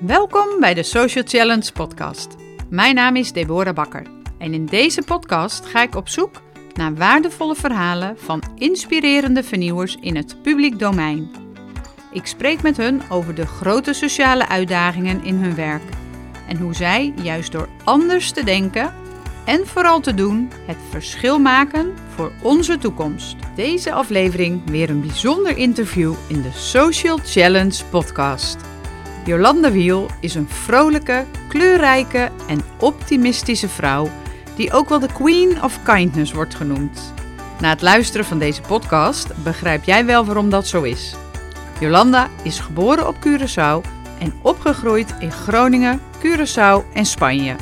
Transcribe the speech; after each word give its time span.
Welkom 0.00 0.60
bij 0.60 0.74
de 0.74 0.82
Social 0.82 1.24
Challenge 1.26 1.72
podcast. 1.72 2.36
Mijn 2.70 2.94
naam 2.94 3.16
is 3.16 3.32
Deborah 3.32 3.74
Bakker 3.74 4.06
en 4.38 4.54
in 4.54 4.66
deze 4.66 5.02
podcast 5.02 5.66
ga 5.66 5.82
ik 5.82 5.94
op 5.94 6.08
zoek 6.08 6.42
naar 6.74 6.94
waardevolle 6.94 7.54
verhalen 7.54 8.18
van 8.18 8.42
inspirerende 8.54 9.42
vernieuwers 9.42 9.96
in 10.00 10.16
het 10.16 10.42
publiek 10.42 10.78
domein. 10.78 11.30
Ik 12.12 12.26
spreek 12.26 12.62
met 12.62 12.76
hun 12.76 13.02
over 13.10 13.34
de 13.34 13.46
grote 13.46 13.92
sociale 13.92 14.48
uitdagingen 14.48 15.24
in 15.24 15.34
hun 15.34 15.54
werk 15.54 15.82
en 16.48 16.56
hoe 16.56 16.74
zij 16.74 17.12
juist 17.22 17.52
door 17.52 17.68
anders 17.84 18.30
te 18.30 18.44
denken 18.44 18.94
en 19.44 19.66
vooral 19.66 20.00
te 20.00 20.14
doen 20.14 20.50
het 20.66 20.78
verschil 20.90 21.38
maken 21.38 21.94
voor 22.14 22.32
onze 22.42 22.78
toekomst. 22.78 23.36
Deze 23.54 23.92
aflevering 23.92 24.70
weer 24.70 24.90
een 24.90 25.00
bijzonder 25.00 25.56
interview 25.56 26.14
in 26.28 26.42
de 26.42 26.52
Social 26.52 27.18
Challenge 27.24 27.84
podcast. 27.90 28.75
Jolanda 29.26 29.70
Wiel 29.70 30.06
is 30.20 30.34
een 30.34 30.48
vrolijke, 30.48 31.24
kleurrijke 31.48 32.30
en 32.48 32.60
optimistische 32.78 33.68
vrouw 33.68 34.08
die 34.56 34.72
ook 34.72 34.88
wel 34.88 34.98
de 34.98 35.12
Queen 35.12 35.62
of 35.62 35.82
Kindness 35.82 36.32
wordt 36.32 36.54
genoemd. 36.54 37.14
Na 37.60 37.68
het 37.68 37.82
luisteren 37.82 38.26
van 38.26 38.38
deze 38.38 38.60
podcast 38.60 39.42
begrijp 39.44 39.84
jij 39.84 40.04
wel 40.04 40.24
waarom 40.24 40.50
dat 40.50 40.66
zo 40.66 40.82
is. 40.82 41.14
Jolanda 41.80 42.28
is 42.42 42.58
geboren 42.58 43.08
op 43.08 43.16
Curaçao 43.16 43.88
en 44.18 44.34
opgegroeid 44.42 45.14
in 45.18 45.32
Groningen, 45.32 46.00
Curaçao 46.18 46.92
en 46.94 47.06
Spanje. 47.06 47.56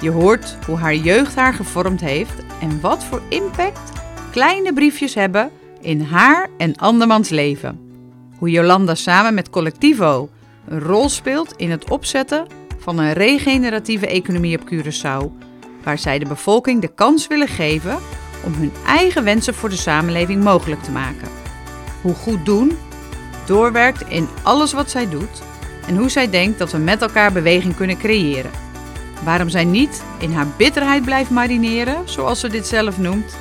Je 0.00 0.10
hoort 0.10 0.56
hoe 0.66 0.76
haar 0.76 0.94
jeugd 0.94 1.34
haar 1.34 1.54
gevormd 1.54 2.00
heeft 2.00 2.42
en 2.60 2.80
wat 2.80 3.04
voor 3.04 3.22
impact 3.28 3.92
kleine 4.30 4.72
briefjes 4.72 5.14
hebben 5.14 5.50
in 5.80 6.00
haar 6.00 6.48
en 6.58 6.76
andermans 6.76 7.28
leven. 7.28 7.80
Hoe 8.38 8.50
Jolanda 8.50 8.94
samen 8.94 9.34
met 9.34 9.50
Collectivo 9.50 10.28
een 10.68 10.80
rol 10.80 11.08
speelt 11.08 11.52
in 11.56 11.70
het 11.70 11.90
opzetten 11.90 12.46
van 12.78 12.98
een 12.98 13.12
regeneratieve 13.12 14.06
economie 14.06 14.58
op 14.60 14.70
Curaçao, 14.72 15.46
waar 15.82 15.98
zij 15.98 16.18
de 16.18 16.26
bevolking 16.26 16.80
de 16.80 16.94
kans 16.94 17.26
willen 17.26 17.48
geven 17.48 17.98
om 18.44 18.52
hun 18.52 18.72
eigen 18.86 19.24
wensen 19.24 19.54
voor 19.54 19.68
de 19.68 19.76
samenleving 19.76 20.42
mogelijk 20.42 20.82
te 20.82 20.90
maken. 20.90 21.28
Hoe 22.02 22.14
goed 22.14 22.44
doen 22.44 22.78
doorwerkt 23.46 24.08
in 24.08 24.28
alles 24.42 24.72
wat 24.72 24.90
zij 24.90 25.08
doet 25.08 25.42
en 25.86 25.96
hoe 25.96 26.08
zij 26.08 26.30
denkt 26.30 26.58
dat 26.58 26.72
we 26.72 26.78
met 26.78 27.02
elkaar 27.02 27.32
beweging 27.32 27.76
kunnen 27.76 27.98
creëren. 27.98 28.50
Waarom 29.24 29.48
zij 29.48 29.64
niet 29.64 30.02
in 30.18 30.32
haar 30.32 30.46
bitterheid 30.56 31.04
blijft 31.04 31.30
marineren, 31.30 32.08
zoals 32.08 32.40
ze 32.40 32.48
dit 32.48 32.66
zelf 32.66 32.98
noemt, 32.98 33.36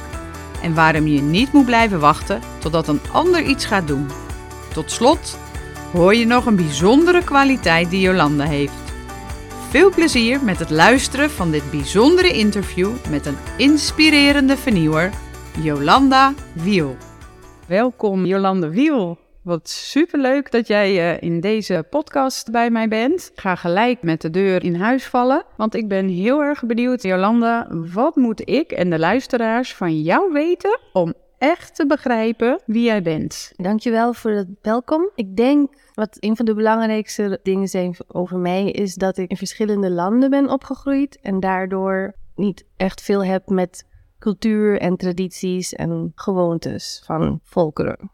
en 0.62 0.74
waarom 0.74 1.08
je 1.08 1.22
niet 1.22 1.52
moet 1.52 1.66
blijven 1.66 2.00
wachten 2.00 2.42
totdat 2.58 2.88
een 2.88 3.02
ander 3.12 3.42
iets 3.42 3.66
gaat 3.66 3.88
doen. 3.88 4.08
Tot 4.74 4.92
slot 4.92 5.38
hoor 5.94 6.16
je 6.16 6.26
nog 6.26 6.46
een 6.46 6.56
bijzondere 6.56 7.24
kwaliteit 7.24 7.90
die 7.90 8.00
Jolanda 8.00 8.46
heeft. 8.46 8.94
Veel 9.70 9.90
plezier 9.90 10.44
met 10.44 10.60
het 10.60 10.70
luisteren 10.70 11.30
van 11.30 11.52
dit 11.52 11.72
bijzondere 11.72 12.32
interview 12.32 12.92
met 13.10 13.26
een 13.26 13.38
inspirerende 13.58 14.58
vernieuwer, 14.58 15.12
Jolanda 15.62 16.34
Wiel. 16.54 16.96
Welkom 17.68 18.26
Jolanda 18.26 18.70
Wiel. 18.70 19.18
Wat 19.42 19.70
superleuk 19.70 20.52
dat 20.52 20.68
jij 20.68 21.14
uh, 21.14 21.22
in 21.22 21.40
deze 21.40 21.86
podcast 21.90 22.52
bij 22.52 22.70
mij 22.70 22.88
bent. 22.88 23.32
Ik 23.34 23.40
ga 23.40 23.56
gelijk 23.56 24.02
met 24.02 24.22
de 24.22 24.30
deur 24.30 24.64
in 24.64 24.76
huis 24.76 25.06
vallen, 25.06 25.44
want 25.58 25.76
ik 25.76 25.88
ben 25.88 26.08
heel 26.08 26.42
erg 26.42 26.66
benieuwd, 26.66 27.04
Jolanda, 27.04 27.68
wat 27.94 28.16
moet 28.16 28.50
ik 28.50 28.72
en 28.72 28.90
de 28.90 29.00
luisteraars 29.00 29.74
van 29.74 30.02
jou 30.02 30.32
weten 30.32 30.80
om 30.94 31.14
echt 31.38 31.76
te 31.76 31.86
begrijpen 31.86 32.60
wie 32.66 32.84
jij 32.84 33.02
bent? 33.02 33.54
Dankjewel 33.56 34.14
voor 34.14 34.32
het 34.32 34.48
welkom. 34.62 35.10
Ik 35.16 35.36
denk 35.36 35.72
wat 35.94 36.18
een 36.20 36.36
van 36.36 36.46
de 36.46 36.54
belangrijkste 36.54 37.40
dingen 37.44 37.68
zijn 37.68 37.96
over 38.08 38.38
mij 38.38 38.72
is 38.72 38.96
dat 38.96 39.18
ik 39.18 39.30
in 39.30 39.38
verschillende 39.38 39.92
landen 39.92 40.30
ben 40.30 40.50
opgegroeid 40.50 41.20
en 41.22 41.40
daardoor 41.40 42.16
niet 42.36 42.66
echt 42.78 43.02
veel 43.02 43.24
heb 43.24 43.50
met 43.50 43.88
cultuur 44.20 44.80
en 44.80 44.98
tradities 44.98 45.74
en 45.74 46.12
gewoontes 46.16 47.02
van 47.06 47.40
volkeren. 47.44 48.12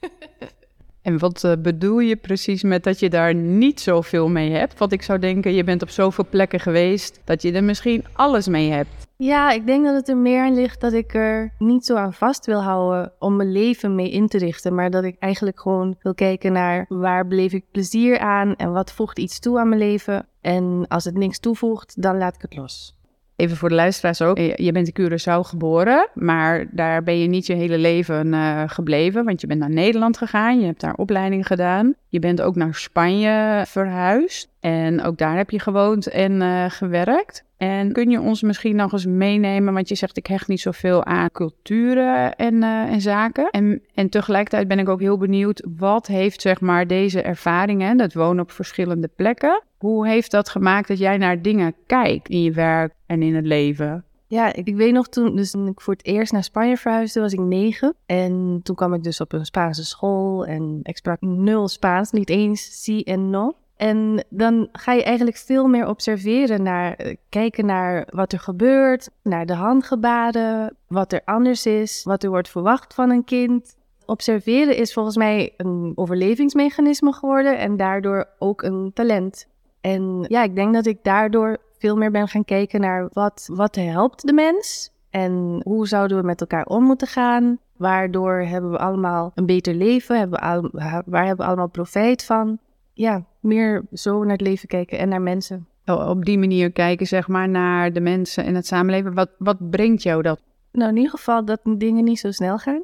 En 1.02 1.18
wat 1.18 1.44
uh, 1.44 1.52
bedoel 1.58 1.98
je 1.98 2.16
precies 2.16 2.62
met 2.62 2.84
dat 2.84 2.98
je 2.98 3.10
daar 3.10 3.34
niet 3.34 3.80
zoveel 3.80 4.28
mee 4.28 4.50
hebt? 4.50 4.78
Want 4.78 4.92
ik 4.92 5.02
zou 5.02 5.18
denken, 5.18 5.54
je 5.54 5.64
bent 5.64 5.82
op 5.82 5.90
zoveel 5.90 6.26
plekken 6.30 6.60
geweest 6.60 7.20
dat 7.24 7.42
je 7.42 7.52
er 7.52 7.64
misschien 7.64 8.04
alles 8.12 8.48
mee 8.48 8.70
hebt. 8.70 9.07
Ja, 9.20 9.50
ik 9.50 9.66
denk 9.66 9.84
dat 9.84 9.94
het 9.94 10.08
er 10.08 10.16
meer 10.16 10.42
aan 10.42 10.54
ligt 10.54 10.80
dat 10.80 10.92
ik 10.92 11.14
er 11.14 11.52
niet 11.58 11.84
zo 11.84 11.96
aan 11.96 12.12
vast 12.12 12.46
wil 12.46 12.62
houden 12.62 13.12
om 13.18 13.36
mijn 13.36 13.52
leven 13.52 13.94
mee 13.94 14.10
in 14.10 14.28
te 14.28 14.38
richten. 14.38 14.74
Maar 14.74 14.90
dat 14.90 15.04
ik 15.04 15.16
eigenlijk 15.18 15.60
gewoon 15.60 15.96
wil 16.02 16.14
kijken 16.14 16.52
naar 16.52 16.86
waar 16.88 17.26
beleef 17.26 17.52
ik 17.52 17.64
plezier 17.72 18.18
aan 18.18 18.56
en 18.56 18.72
wat 18.72 18.92
voegt 18.92 19.18
iets 19.18 19.38
toe 19.38 19.58
aan 19.58 19.68
mijn 19.68 19.80
leven. 19.80 20.26
En 20.40 20.84
als 20.88 21.04
het 21.04 21.14
niks 21.14 21.38
toevoegt, 21.38 22.02
dan 22.02 22.18
laat 22.18 22.34
ik 22.34 22.42
het 22.42 22.56
los. 22.56 22.96
Even 23.36 23.56
voor 23.56 23.68
de 23.68 23.74
luisteraars 23.74 24.22
ook. 24.22 24.38
Je 24.38 24.72
bent 24.72 24.90
in 24.92 25.10
Curaçao 25.10 25.40
geboren, 25.40 26.08
maar 26.14 26.66
daar 26.70 27.02
ben 27.02 27.18
je 27.18 27.28
niet 27.28 27.46
je 27.46 27.54
hele 27.54 27.78
leven 27.78 28.26
uh, 28.26 28.62
gebleven. 28.66 29.24
Want 29.24 29.40
je 29.40 29.46
bent 29.46 29.60
naar 29.60 29.70
Nederland 29.70 30.16
gegaan, 30.16 30.60
je 30.60 30.66
hebt 30.66 30.80
daar 30.80 30.94
opleiding 30.94 31.46
gedaan. 31.46 31.94
Je 32.08 32.18
bent 32.18 32.40
ook 32.40 32.54
naar 32.54 32.74
Spanje 32.74 33.64
verhuisd 33.66 34.48
en 34.60 35.02
ook 35.02 35.18
daar 35.18 35.36
heb 35.36 35.50
je 35.50 35.60
gewoond 35.60 36.08
en 36.08 36.32
uh, 36.32 36.64
gewerkt. 36.68 37.46
En 37.58 37.92
kun 37.92 38.10
je 38.10 38.20
ons 38.20 38.42
misschien 38.42 38.76
nog 38.76 38.92
eens 38.92 39.06
meenemen, 39.06 39.74
want 39.74 39.88
je 39.88 39.94
zegt 39.94 40.16
ik 40.16 40.26
hecht 40.26 40.48
niet 40.48 40.60
zoveel 40.60 41.04
aan 41.04 41.30
culturen 41.30 42.36
en, 42.36 42.54
uh, 42.54 42.92
en 42.92 43.00
zaken. 43.00 43.50
En, 43.50 43.82
en 43.94 44.08
tegelijkertijd 44.08 44.68
ben 44.68 44.78
ik 44.78 44.88
ook 44.88 45.00
heel 45.00 45.18
benieuwd, 45.18 45.66
wat 45.76 46.06
heeft 46.06 46.40
zeg 46.40 46.60
maar 46.60 46.86
deze 46.86 47.22
ervaringen, 47.22 47.96
dat 47.96 48.12
wonen 48.12 48.42
op 48.42 48.50
verschillende 48.50 49.10
plekken, 49.16 49.62
hoe 49.78 50.08
heeft 50.08 50.30
dat 50.30 50.48
gemaakt 50.48 50.88
dat 50.88 50.98
jij 50.98 51.16
naar 51.16 51.42
dingen 51.42 51.74
kijkt 51.86 52.28
in 52.28 52.42
je 52.42 52.52
werk 52.52 52.92
en 53.06 53.22
in 53.22 53.34
het 53.34 53.46
leven? 53.46 54.04
Ja, 54.26 54.52
ik, 54.54 54.66
ik, 54.66 54.76
weet 54.76 54.92
nog 54.92 55.08
toen, 55.08 55.36
dus 55.36 55.50
toen 55.50 55.66
ik 55.66 55.80
voor 55.80 55.92
het 55.92 56.06
eerst 56.06 56.32
naar 56.32 56.44
Spanje 56.44 56.76
verhuisde, 56.76 57.20
was 57.20 57.32
ik 57.32 57.38
negen. 57.38 57.94
En 58.06 58.60
toen 58.62 58.76
kwam 58.76 58.94
ik 58.94 59.02
dus 59.02 59.20
op 59.20 59.32
een 59.32 59.46
Spaanse 59.46 59.84
school 59.84 60.46
en 60.46 60.80
ik 60.82 60.96
sprak 60.96 61.20
nul 61.20 61.68
Spaans, 61.68 62.10
niet 62.10 62.28
eens 62.28 62.82
si 62.82 63.02
en 63.02 63.30
no. 63.30 63.56
En 63.78 64.24
dan 64.28 64.68
ga 64.72 64.92
je 64.92 65.02
eigenlijk 65.04 65.36
veel 65.36 65.66
meer 65.66 65.88
observeren 65.88 66.62
naar, 66.62 66.92
eh, 66.92 67.16
kijken 67.28 67.66
naar 67.66 68.06
wat 68.10 68.32
er 68.32 68.38
gebeurt, 68.38 69.10
naar 69.22 69.46
de 69.46 69.54
handgebaren, 69.54 70.76
wat 70.86 71.12
er 71.12 71.22
anders 71.24 71.66
is, 71.66 72.02
wat 72.04 72.22
er 72.22 72.30
wordt 72.30 72.48
verwacht 72.48 72.94
van 72.94 73.10
een 73.10 73.24
kind. 73.24 73.76
Observeren 74.06 74.76
is 74.76 74.92
volgens 74.92 75.16
mij 75.16 75.54
een 75.56 75.92
overlevingsmechanisme 75.94 77.12
geworden 77.12 77.58
en 77.58 77.76
daardoor 77.76 78.28
ook 78.38 78.62
een 78.62 78.90
talent. 78.94 79.46
En 79.80 80.24
ja, 80.28 80.42
ik 80.42 80.54
denk 80.54 80.74
dat 80.74 80.86
ik 80.86 80.98
daardoor 81.02 81.56
veel 81.78 81.96
meer 81.96 82.10
ben 82.10 82.28
gaan 82.28 82.44
kijken 82.44 82.80
naar 82.80 83.08
wat, 83.12 83.48
wat 83.52 83.74
helpt 83.74 84.26
de 84.26 84.32
mens 84.32 84.92
en 85.10 85.60
hoe 85.64 85.86
zouden 85.86 86.18
we 86.18 86.26
met 86.26 86.40
elkaar 86.40 86.66
om 86.66 86.84
moeten 86.84 87.08
gaan. 87.08 87.58
Waardoor 87.76 88.34
hebben 88.34 88.70
we 88.70 88.78
allemaal 88.78 89.32
een 89.34 89.46
beter 89.46 89.74
leven, 89.74 90.18
hebben 90.18 90.38
we 90.40 91.02
waar 91.06 91.26
hebben 91.26 91.44
we 91.44 91.50
allemaal 91.50 91.68
profijt 91.68 92.24
van. 92.24 92.58
Ja, 92.98 93.24
meer 93.40 93.84
zo 93.92 94.22
naar 94.22 94.32
het 94.32 94.40
leven 94.40 94.68
kijken 94.68 94.98
en 94.98 95.08
naar 95.08 95.22
mensen. 95.22 95.68
Oh, 95.84 96.08
op 96.08 96.24
die 96.24 96.38
manier 96.38 96.72
kijken, 96.72 97.06
zeg 97.06 97.28
maar, 97.28 97.48
naar 97.48 97.92
de 97.92 98.00
mensen 98.00 98.44
en 98.44 98.54
het 98.54 98.66
samenleven. 98.66 99.14
Wat, 99.14 99.30
wat 99.38 99.70
brengt 99.70 100.02
jou 100.02 100.22
dat? 100.22 100.40
Nou, 100.72 100.90
in 100.90 100.96
ieder 100.96 101.10
geval 101.10 101.44
dat 101.44 101.60
dingen 101.64 102.04
niet 102.04 102.18
zo 102.18 102.30
snel 102.30 102.58
gaan. 102.58 102.82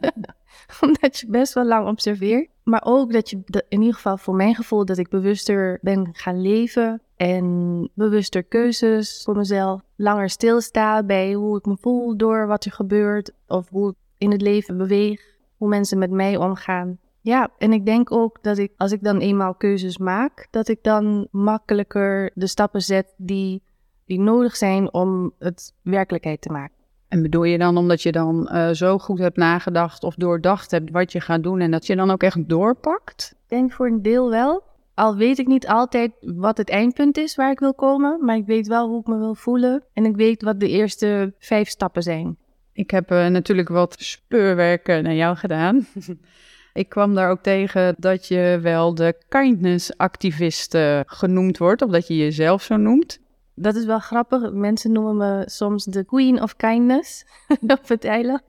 Omdat 0.80 1.18
je 1.18 1.26
best 1.28 1.52
wel 1.52 1.64
lang 1.64 1.88
observeert. 1.88 2.48
Maar 2.62 2.82
ook 2.84 3.12
dat 3.12 3.30
je, 3.30 3.42
in 3.68 3.80
ieder 3.80 3.94
geval 3.94 4.16
voor 4.16 4.34
mijn 4.34 4.54
gevoel, 4.54 4.84
dat 4.84 4.98
ik 4.98 5.08
bewuster 5.08 5.78
ben 5.82 6.08
gaan 6.12 6.40
leven. 6.42 7.02
En 7.16 7.90
bewuster 7.94 8.42
keuzes 8.42 9.22
voor 9.24 9.36
mezelf. 9.36 9.80
Langer 9.96 10.30
stilstaan 10.30 11.06
bij 11.06 11.32
hoe 11.32 11.58
ik 11.58 11.64
me 11.64 11.76
voel 11.80 12.16
door 12.16 12.46
wat 12.46 12.64
er 12.64 12.72
gebeurt. 12.72 13.32
Of 13.46 13.68
hoe 13.68 13.90
ik 13.90 13.96
in 14.18 14.30
het 14.30 14.42
leven 14.42 14.76
beweeg. 14.76 15.22
Hoe 15.56 15.68
mensen 15.68 15.98
met 15.98 16.10
mij 16.10 16.36
omgaan. 16.36 16.98
Ja, 17.22 17.48
en 17.58 17.72
ik 17.72 17.86
denk 17.86 18.12
ook 18.12 18.38
dat 18.42 18.58
ik, 18.58 18.72
als 18.76 18.92
ik 18.92 19.02
dan 19.02 19.18
eenmaal 19.18 19.54
keuzes 19.54 19.98
maak, 19.98 20.46
dat 20.50 20.68
ik 20.68 20.78
dan 20.82 21.28
makkelijker 21.30 22.30
de 22.34 22.46
stappen 22.46 22.80
zet 22.80 23.14
die, 23.16 23.62
die 24.06 24.20
nodig 24.20 24.56
zijn 24.56 24.92
om 24.92 25.32
het 25.38 25.74
werkelijkheid 25.82 26.40
te 26.40 26.52
maken. 26.52 26.76
En 27.08 27.22
bedoel 27.22 27.44
je 27.44 27.58
dan 27.58 27.76
omdat 27.76 28.02
je 28.02 28.12
dan 28.12 28.48
uh, 28.52 28.70
zo 28.70 28.98
goed 28.98 29.18
hebt 29.18 29.36
nagedacht 29.36 30.04
of 30.04 30.14
doordacht 30.14 30.70
hebt 30.70 30.90
wat 30.90 31.12
je 31.12 31.20
gaat 31.20 31.42
doen 31.42 31.60
en 31.60 31.70
dat 31.70 31.86
je 31.86 31.96
dan 31.96 32.10
ook 32.10 32.22
echt 32.22 32.48
doorpakt? 32.48 33.34
Ik 33.42 33.48
denk 33.48 33.72
voor 33.72 33.86
een 33.86 34.02
deel 34.02 34.30
wel. 34.30 34.62
Al 34.94 35.16
weet 35.16 35.38
ik 35.38 35.46
niet 35.46 35.68
altijd 35.68 36.12
wat 36.20 36.56
het 36.56 36.70
eindpunt 36.70 37.18
is 37.18 37.34
waar 37.34 37.50
ik 37.50 37.58
wil 37.58 37.74
komen, 37.74 38.24
maar 38.24 38.36
ik 38.36 38.46
weet 38.46 38.66
wel 38.66 38.88
hoe 38.88 39.00
ik 39.00 39.06
me 39.06 39.18
wil 39.18 39.34
voelen 39.34 39.82
en 39.92 40.04
ik 40.04 40.16
weet 40.16 40.42
wat 40.42 40.60
de 40.60 40.68
eerste 40.68 41.32
vijf 41.38 41.68
stappen 41.68 42.02
zijn. 42.02 42.36
Ik 42.72 42.90
heb 42.90 43.10
uh, 43.10 43.26
natuurlijk 43.26 43.68
wat 43.68 43.96
speurwerk 43.98 44.86
naar 44.86 45.14
jou 45.14 45.36
gedaan. 45.36 45.86
Ik 46.72 46.88
kwam 46.88 47.14
daar 47.14 47.30
ook 47.30 47.42
tegen 47.42 47.94
dat 47.98 48.28
je 48.28 48.58
wel 48.62 48.94
de 48.94 49.14
kindness-activist 49.28 50.76
genoemd 51.06 51.58
wordt, 51.58 51.82
of 51.82 51.90
dat 51.90 52.06
je 52.06 52.16
jezelf 52.16 52.62
zo 52.62 52.76
noemt. 52.76 53.20
Dat 53.54 53.74
is 53.74 53.84
wel 53.84 53.98
grappig. 53.98 54.52
Mensen 54.52 54.92
noemen 54.92 55.16
me 55.16 55.42
soms 55.46 55.84
de 55.84 56.04
Queen 56.04 56.42
of 56.42 56.56
Kindness 56.56 57.24
op 57.66 57.88
het 57.88 58.04
eiland. 58.04 58.42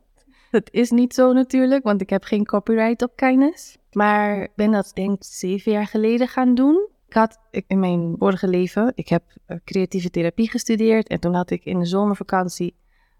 Dat 0.52 0.70
is 0.72 0.92
niet 0.92 1.14
zo 1.14 1.34
natuurlijk, 1.34 1.84
want 1.84 2.02
ik 2.02 2.10
heb 2.10 2.24
geen 2.24 2.46
copyright 2.46 3.02
op 3.02 3.16
kindness. 3.16 3.78
Maar 3.92 4.42
ik 4.42 4.52
ben 4.56 4.72
dat 4.72 4.92
denk 4.94 5.16
ik 5.16 5.24
zeven 5.24 5.72
jaar 5.72 5.88
geleden 5.88 6.28
gaan 6.28 6.56
doen. 6.56 6.88
Ik 7.08 7.14
had 7.14 7.40
in 7.68 7.80
mijn 7.80 8.16
vorige 8.18 8.48
leven, 8.48 8.92
ik 8.96 9.08
heb 9.08 9.24
eh, 9.46 9.58
creatieve 9.66 10.10
therapie 10.10 10.50
gestudeerd. 10.50 11.08
En 11.08 11.20
toen 11.20 11.34
had 11.34 11.50
ik 11.50 11.66
in 11.66 11.80
de 11.80 11.86
zomervakantie 11.86 12.75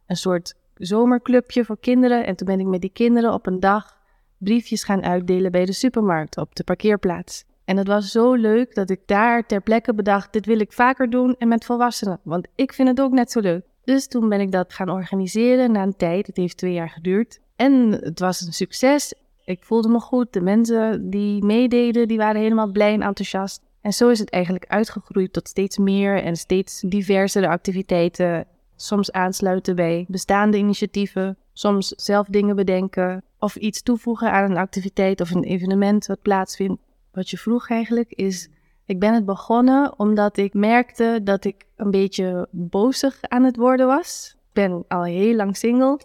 een 0.08 0.16
soort 0.16 0.56
zomerclubje 0.74 1.66
voor 1.66 1.80
kinderen. 1.80 2.26
En 2.26 2.36
toen 2.36 2.48
ben 2.48 2.60
ik 2.60 2.66
met 2.66 2.82
die 2.82 2.92
kinderen 2.94 3.34
op 3.34 3.48
een 3.48 3.60
dag 3.60 4.02
briefjes 4.44 4.84
gaan 4.84 5.04
uitdelen 5.04 5.52
bij 5.52 5.66
de 5.66 5.74
supermarkt 5.74 6.38
op 6.38 6.56
de 6.56 6.64
parkeerplaats. 6.64 7.44
En 7.66 7.78
het 7.78 7.88
was 7.88 8.12
zo 8.12 8.34
leuk 8.34 8.76
dat 8.76 8.90
ik 8.90 9.00
daar 9.06 9.46
ter 9.46 9.62
plekke 9.62 9.94
bedacht, 9.94 10.34
dit 10.34 10.46
wil 10.46 10.60
ik 10.60 10.74
vaker 10.74 11.10
doen 11.10 11.36
en 11.38 11.48
met 11.48 11.66
volwassenen, 11.66 12.20
want 12.24 12.48
ik 12.56 12.74
vind 12.74 12.88
het 12.88 13.02
ook 13.02 13.12
net 13.12 13.32
zo 13.32 13.40
leuk. 13.40 13.66
Dus 13.84 14.08
toen 14.08 14.30
ben 14.30 14.40
ik 14.40 14.52
dat 14.52 14.74
gaan 14.74 14.90
organiseren 14.90 15.72
na 15.72 15.84
een 15.84 15.96
tijd, 15.96 16.28
het 16.28 16.38
heeft 16.38 16.58
twee 16.58 16.74
jaar 16.74 16.90
geduurd. 16.90 17.40
En 17.56 17.92
het 17.92 18.20
was 18.20 18.42
een 18.42 18.54
succes. 18.54 19.14
Ik 19.46 19.64
voelde 19.64 19.90
me 19.90 20.00
goed, 20.00 20.34
de 20.34 20.42
mensen 20.42 21.10
die 21.10 21.44
meededen, 21.44 22.08
die 22.08 22.18
waren 22.18 22.42
helemaal 22.42 22.72
blij 22.72 22.94
en 22.94 23.02
enthousiast. 23.02 23.62
En 23.82 23.94
zo 23.94 24.10
is 24.10 24.20
het 24.20 24.30
eigenlijk 24.30 24.66
uitgegroeid 24.68 25.34
tot 25.34 25.48
steeds 25.48 25.78
meer 25.78 26.24
en 26.24 26.36
steeds 26.36 26.82
diversere 26.82 27.48
activiteiten. 27.48 28.46
Soms 28.76 29.12
aansluiten 29.12 29.76
bij 29.76 30.06
bestaande 30.08 30.58
initiatieven, 30.58 31.38
soms 31.54 31.88
zelf 31.88 32.28
dingen 32.28 32.56
bedenken 32.56 33.24
of 33.40 33.56
iets 33.56 33.82
toevoegen 33.82 34.32
aan 34.32 34.52
een 34.52 34.58
activiteit 34.58 35.22
of 35.22 35.32
een 35.32 35.44
evenement 35.44 36.06
wat 36.06 36.22
plaatsvindt. 36.22 36.82
Wat 37.12 37.30
je 37.30 37.38
vroeg 37.38 37.70
eigenlijk 37.70 38.12
is, 38.12 38.50
ik 38.86 39.00
ben 39.00 39.14
het 39.14 39.26
begonnen 39.26 40.00
omdat 40.00 40.38
ik 40.38 40.54
merkte 40.54 41.20
dat 41.24 41.46
ik 41.46 41.66
een 41.76 41.92
beetje 41.92 42.48
bozig 42.52 43.22
aan 43.22 43.44
het 43.44 43.56
worden 43.56 43.88
was. 43.88 44.36
Ik 44.36 44.54
ben 44.54 44.86
al 44.88 45.04
heel 45.04 45.36
lang 45.36 45.58
single 45.58 46.00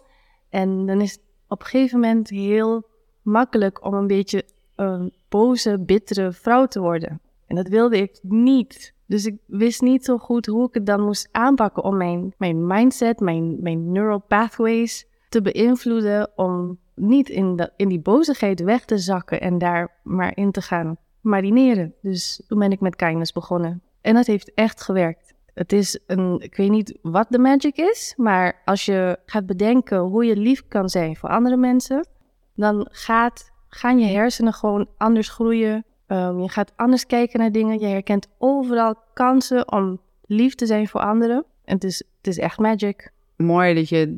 en 0.49 0.85
dan 0.85 1.01
is 1.01 1.11
het 1.11 1.21
op 1.47 1.59
een 1.59 1.65
gegeven 1.65 1.99
moment 1.99 2.29
heel 2.29 2.87
makkelijk 3.21 3.85
om 3.85 3.93
een 3.93 4.07
beetje 4.07 4.43
een 4.75 5.13
boze, 5.29 5.79
bittere 5.79 6.31
vrouw 6.31 6.65
te 6.65 6.79
worden. 6.79 7.21
En 7.47 7.55
dat 7.55 7.67
wilde 7.67 7.97
ik 7.97 8.19
niet. 8.21 8.93
Dus 9.05 9.25
ik 9.25 9.37
wist 9.45 9.81
niet 9.81 10.05
zo 10.05 10.17
goed 10.17 10.45
hoe 10.45 10.67
ik 10.67 10.73
het 10.73 10.85
dan 10.85 11.01
moest 11.01 11.29
aanpakken 11.31 11.83
om 11.83 11.97
mijn, 11.97 12.33
mijn 12.37 12.67
mindset, 12.67 13.19
mijn, 13.19 13.57
mijn 13.61 13.91
neural 13.91 14.19
pathways 14.27 15.07
te 15.29 15.41
beïnvloeden 15.41 16.29
om 16.35 16.77
niet 16.95 17.29
in, 17.29 17.55
de, 17.55 17.71
in 17.75 17.87
die 17.87 17.99
bozigheid 17.99 18.61
weg 18.61 18.85
te 18.85 18.97
zakken 18.97 19.41
en 19.41 19.57
daar 19.57 19.91
maar 20.03 20.37
in 20.37 20.51
te 20.51 20.61
gaan 20.61 20.97
marineren. 21.21 21.93
Dus 22.01 22.43
toen 22.47 22.59
ben 22.59 22.71
ik 22.71 22.79
met 22.79 22.95
kindness 22.95 23.31
begonnen. 23.31 23.81
En 24.01 24.13
dat 24.13 24.25
heeft 24.25 24.53
echt 24.53 24.81
gewerkt. 24.81 25.33
Het 25.53 25.73
is 25.73 25.99
een, 26.07 26.39
ik 26.39 26.55
weet 26.55 26.69
niet 26.69 26.97
wat 27.01 27.27
de 27.29 27.39
magic 27.39 27.77
is, 27.77 28.13
maar 28.17 28.61
als 28.65 28.85
je 28.85 29.19
gaat 29.25 29.45
bedenken 29.45 29.99
hoe 29.99 30.25
je 30.25 30.35
lief 30.35 30.67
kan 30.67 30.89
zijn 30.89 31.15
voor 31.15 31.29
andere 31.29 31.57
mensen, 31.57 32.07
dan 32.55 32.87
gaat, 32.91 33.51
gaan 33.67 33.99
je 33.99 34.05
hersenen 34.05 34.53
gewoon 34.53 34.87
anders 34.97 35.29
groeien. 35.29 35.85
Um, 36.07 36.41
je 36.41 36.49
gaat 36.49 36.73
anders 36.75 37.05
kijken 37.05 37.39
naar 37.39 37.51
dingen. 37.51 37.79
Je 37.79 37.85
herkent 37.85 38.27
overal 38.37 38.95
kansen 39.13 39.71
om 39.71 39.99
lief 40.25 40.55
te 40.55 40.65
zijn 40.65 40.87
voor 40.87 41.01
anderen. 41.01 41.45
En 41.63 41.73
het 41.73 41.83
is, 41.83 42.03
het 42.17 42.27
is 42.27 42.37
echt 42.37 42.57
magic. 42.57 43.11
Mooi 43.43 43.73
dat 43.73 43.89
je, 43.89 44.15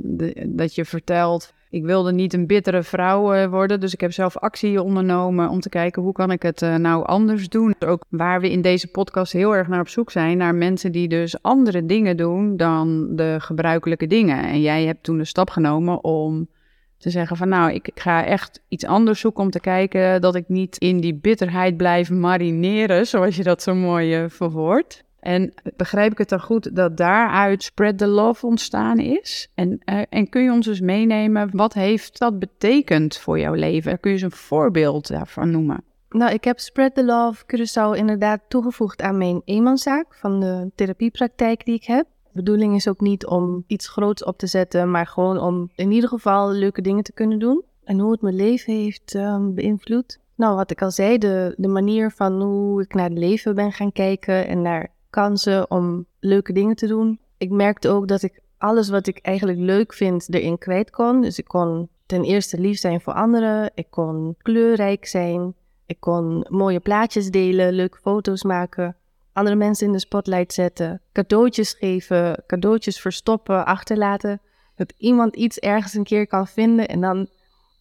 dat 0.48 0.76
je 0.76 0.86
vertelt 0.86 1.54
ik 1.72 1.84
wilde 1.84 2.12
niet 2.12 2.34
een 2.34 2.48
bittere 2.48 2.84
vrouw 2.84 3.36
uh, 3.36 3.46
worden, 3.46 3.80
dus 3.80 3.94
ik 3.94 4.02
heb 4.02 4.12
zelf 4.12 4.38
actie 4.38 4.82
ondernomen 4.82 5.50
om 5.50 5.60
te 5.60 5.70
kijken 5.70 6.02
hoe 6.02 6.14
kan 6.14 6.32
ik 6.32 6.42
het 6.42 6.62
uh, 6.62 6.76
nou 6.76 7.06
anders 7.06 7.50
doen. 7.50 7.76
Ook 7.80 8.04
waar 8.10 8.42
we 8.42 8.52
in 8.52 8.62
deze 8.62 8.88
podcast 8.88 9.32
heel 9.32 9.56
erg 9.56 9.68
naar 9.68 9.80
op 9.80 9.88
zoek 9.88 10.12
zijn, 10.12 10.38
naar 10.38 10.56
mensen 10.56 10.92
die 10.92 11.08
dus 11.08 11.42
andere 11.42 11.86
dingen 11.86 12.18
doen 12.18 12.58
dan 12.58 13.16
de 13.16 13.36
gebruikelijke 13.40 14.08
dingen. 14.08 14.44
En 14.44 14.62
jij 14.62 14.86
hebt 14.86 15.04
toen 15.04 15.18
de 15.18 15.26
stap 15.26 15.50
genomen 15.50 16.04
om 16.04 16.50
te 16.98 17.10
zeggen 17.10 17.38
van 17.38 17.50
nou, 17.50 17.72
ik, 17.72 17.92
ga 17.94 18.26
echt 18.26 18.62
iets 18.68 18.86
anders 18.86 19.20
zoeken 19.20 19.44
om 19.44 19.50
te 19.50 19.60
kijken 19.60 20.22
dat 20.22 20.36
ik 20.36 20.48
niet 20.48 20.78
in 20.78 21.00
die 21.00 21.16
bitterheid 21.16 21.78
blijf 21.78 22.10
marineren, 22.10 23.08
zoals 23.08 23.36
je 23.36 23.44
dat 23.44 23.62
zo 23.62 23.76
mooi 23.76 24.24
uh, 24.24 24.30
verwoordt. 24.30 25.04
En 25.22 25.54
begrijp 25.76 26.12
ik 26.12 26.18
het 26.18 26.30
dan 26.30 26.42
goed 26.42 26.76
dat 26.76 26.98
daaruit 26.98 27.64
Spread 27.64 27.98
the 27.98 28.08
Love 28.08 28.46
ontstaan 28.46 29.00
is? 29.00 29.52
En, 29.56 29.82
uh, 29.86 30.02
en 30.10 30.30
kun 30.30 30.44
je 30.44 30.52
ons 30.52 30.66
dus 30.66 30.80
meenemen, 30.80 31.50
wat 31.52 31.74
heeft 31.74 32.20
dat 32.20 32.40
betekend 32.40 33.18
voor 33.18 33.40
jouw 33.40 33.54
leven? 33.54 34.00
Kun 34.00 34.12
je 34.12 34.16
eens 34.16 34.26
een 34.26 34.40
voorbeeld 34.40 35.08
daarvan 35.08 35.52
noemen? 35.52 35.84
Nou, 36.10 36.34
ik 36.34 36.44
heb 36.44 36.60
Spread 36.60 36.96
the 36.96 37.06
Love 37.06 37.44
Curaçao 37.46 37.98
inderdaad 37.98 38.42
toegevoegd 38.48 39.02
aan 39.02 39.18
mijn 39.18 39.42
eenmanszaak 39.46 40.06
van 40.16 40.40
de 40.40 40.72
therapiepraktijk 40.76 41.66
die 41.66 41.76
ik 41.76 41.86
heb. 41.86 42.06
De 42.24 42.30
bedoeling 42.34 42.76
is 42.76 42.88
ook 42.88 43.00
niet 43.00 43.26
om 43.26 43.64
iets 43.68 43.88
groots 43.88 44.24
op 44.24 44.38
te 44.38 44.48
zetten, 44.48 44.92
maar 44.92 45.08
gewoon 45.08 45.38
om 45.38 45.70
in 45.76 45.92
ieder 45.92 46.10
geval 46.10 46.52
leuke 46.52 46.82
dingen 46.82 47.04
te 47.04 47.14
kunnen 47.14 47.40
doen. 47.40 47.64
En 47.84 48.00
hoe 48.00 48.12
het 48.12 48.22
mijn 48.22 48.36
leven 48.36 48.74
heeft 48.74 49.14
um, 49.14 49.56
beïnvloed. 49.56 50.20
Nou, 50.36 50.56
wat 50.56 50.72
ik 50.72 50.82
al 50.82 50.92
zei, 50.92 51.18
de, 51.18 51.54
de 51.58 51.68
manier 51.68 52.12
van 52.12 52.42
hoe 52.42 52.82
ik 52.82 52.94
naar 52.94 53.10
het 53.10 53.18
leven 53.18 53.56
ben 53.56 53.72
gaan 53.72 53.92
kijken 53.92 54.48
en 54.48 54.62
naar 54.62 54.90
kansen 55.12 55.72
om 55.72 56.06
leuke 56.20 56.54
dingen 56.54 56.76
te 56.76 56.88
doen. 56.88 57.20
Ik 57.38 57.50
merkte 57.50 57.90
ook 57.90 58.08
dat 58.08 58.22
ik 58.22 58.42
alles 58.58 58.90
wat 58.90 59.08
ik 59.08 59.20
eigenlijk 59.22 59.60
leuk 59.60 59.94
vind 59.94 60.34
erin 60.34 60.58
kwijt 60.58 60.90
kon. 60.90 61.22
Dus 61.22 61.40
ik 61.40 61.46
kon 61.46 61.90
ten 62.06 62.24
eerste 62.24 62.60
lief 62.60 62.80
zijn 62.80 63.02
voor 63.02 63.14
anderen. 63.14 63.72
Ik 63.74 63.88
kon 63.90 64.36
kleurrijk 64.38 65.06
zijn. 65.06 65.54
Ik 65.86 66.00
kon 66.00 66.46
mooie 66.50 66.80
plaatjes 66.80 67.30
delen, 67.30 67.74
leuke 67.74 67.98
foto's 67.98 68.44
maken. 68.44 68.96
Andere 69.34 69.56
mensen 69.56 69.88
in 69.88 69.94
de 69.94 70.00
spotlight 70.00 70.54
zetten. 70.54 71.02
Cadeautjes 71.12 71.74
geven, 71.74 72.44
cadeautjes 72.48 73.00
verstoppen, 73.00 73.66
achterlaten. 73.66 74.42
Dat 74.76 74.94
iemand 74.98 75.36
iets 75.36 75.60
ergens 75.60 75.94
een 75.94 76.04
keer 76.04 76.28
kan 76.28 76.48
vinden 76.48 76.88
en 76.88 77.02
dan... 77.02 77.28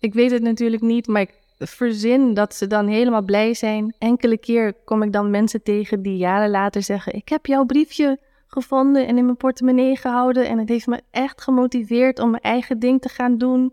Ik 0.00 0.14
weet 0.14 0.30
het 0.30 0.42
natuurlijk 0.42 0.82
niet, 0.82 1.06
maar 1.06 1.20
ik 1.20 1.39
verzin 1.66 2.34
dat 2.34 2.54
ze 2.54 2.66
dan 2.66 2.86
helemaal 2.86 3.22
blij 3.22 3.54
zijn. 3.54 3.94
Enkele 3.98 4.38
keer 4.38 4.74
kom 4.84 5.02
ik 5.02 5.12
dan 5.12 5.30
mensen 5.30 5.62
tegen 5.62 6.02
die 6.02 6.16
jaren 6.16 6.50
later 6.50 6.82
zeggen: 6.82 7.14
Ik 7.14 7.28
heb 7.28 7.46
jouw 7.46 7.64
briefje 7.64 8.18
gevonden 8.46 9.06
en 9.06 9.18
in 9.18 9.24
mijn 9.24 9.36
portemonnee 9.36 9.96
gehouden. 9.96 10.48
En 10.48 10.58
het 10.58 10.68
heeft 10.68 10.86
me 10.86 11.00
echt 11.10 11.42
gemotiveerd 11.42 12.18
om 12.18 12.30
mijn 12.30 12.42
eigen 12.42 12.78
ding 12.78 13.00
te 13.00 13.08
gaan 13.08 13.38
doen. 13.38 13.72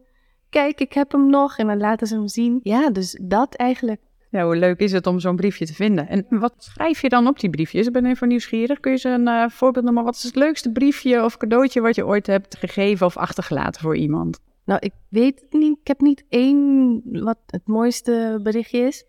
Kijk, 0.49 0.79
ik 0.79 0.93
heb 0.93 1.11
hem 1.11 1.29
nog. 1.29 1.57
En 1.57 1.67
dan 1.67 1.77
laten 1.77 2.07
ze 2.07 2.15
hem 2.15 2.27
zien. 2.27 2.59
Ja, 2.63 2.89
dus 2.89 3.19
dat 3.21 3.55
eigenlijk. 3.55 4.01
Ja, 4.29 4.45
hoe 4.45 4.55
leuk 4.55 4.79
is 4.79 4.91
het 4.91 5.07
om 5.07 5.19
zo'n 5.19 5.35
briefje 5.35 5.65
te 5.65 5.73
vinden? 5.73 6.07
En 6.07 6.25
wat 6.29 6.53
schrijf 6.57 7.01
je 7.01 7.09
dan 7.09 7.27
op 7.27 7.39
die 7.39 7.49
briefjes? 7.49 7.87
Ik 7.87 7.93
ben 7.93 8.05
even 8.05 8.27
nieuwsgierig. 8.27 8.79
Kun 8.79 8.91
je 8.91 8.97
ze 8.97 9.09
een 9.09 9.27
uh, 9.27 9.49
voorbeeld 9.49 9.85
noemen? 9.85 10.03
Wat 10.03 10.15
is 10.15 10.23
het 10.23 10.35
leukste 10.35 10.71
briefje 10.71 11.23
of 11.23 11.37
cadeautje 11.37 11.81
wat 11.81 11.95
je 11.95 12.05
ooit 12.05 12.27
hebt 12.27 12.57
gegeven 12.57 13.05
of 13.05 13.17
achtergelaten 13.17 13.81
voor 13.81 13.97
iemand? 13.97 14.39
Nou, 14.67 14.79
ik 14.83 14.93
weet 15.09 15.45
niet. 15.49 15.77
Ik 15.81 15.87
heb 15.87 15.99
niet 15.99 16.23
één 16.29 17.01
wat 17.03 17.37
het 17.45 17.67
mooiste 17.67 18.39
berichtje 18.43 18.79
is. 18.79 19.03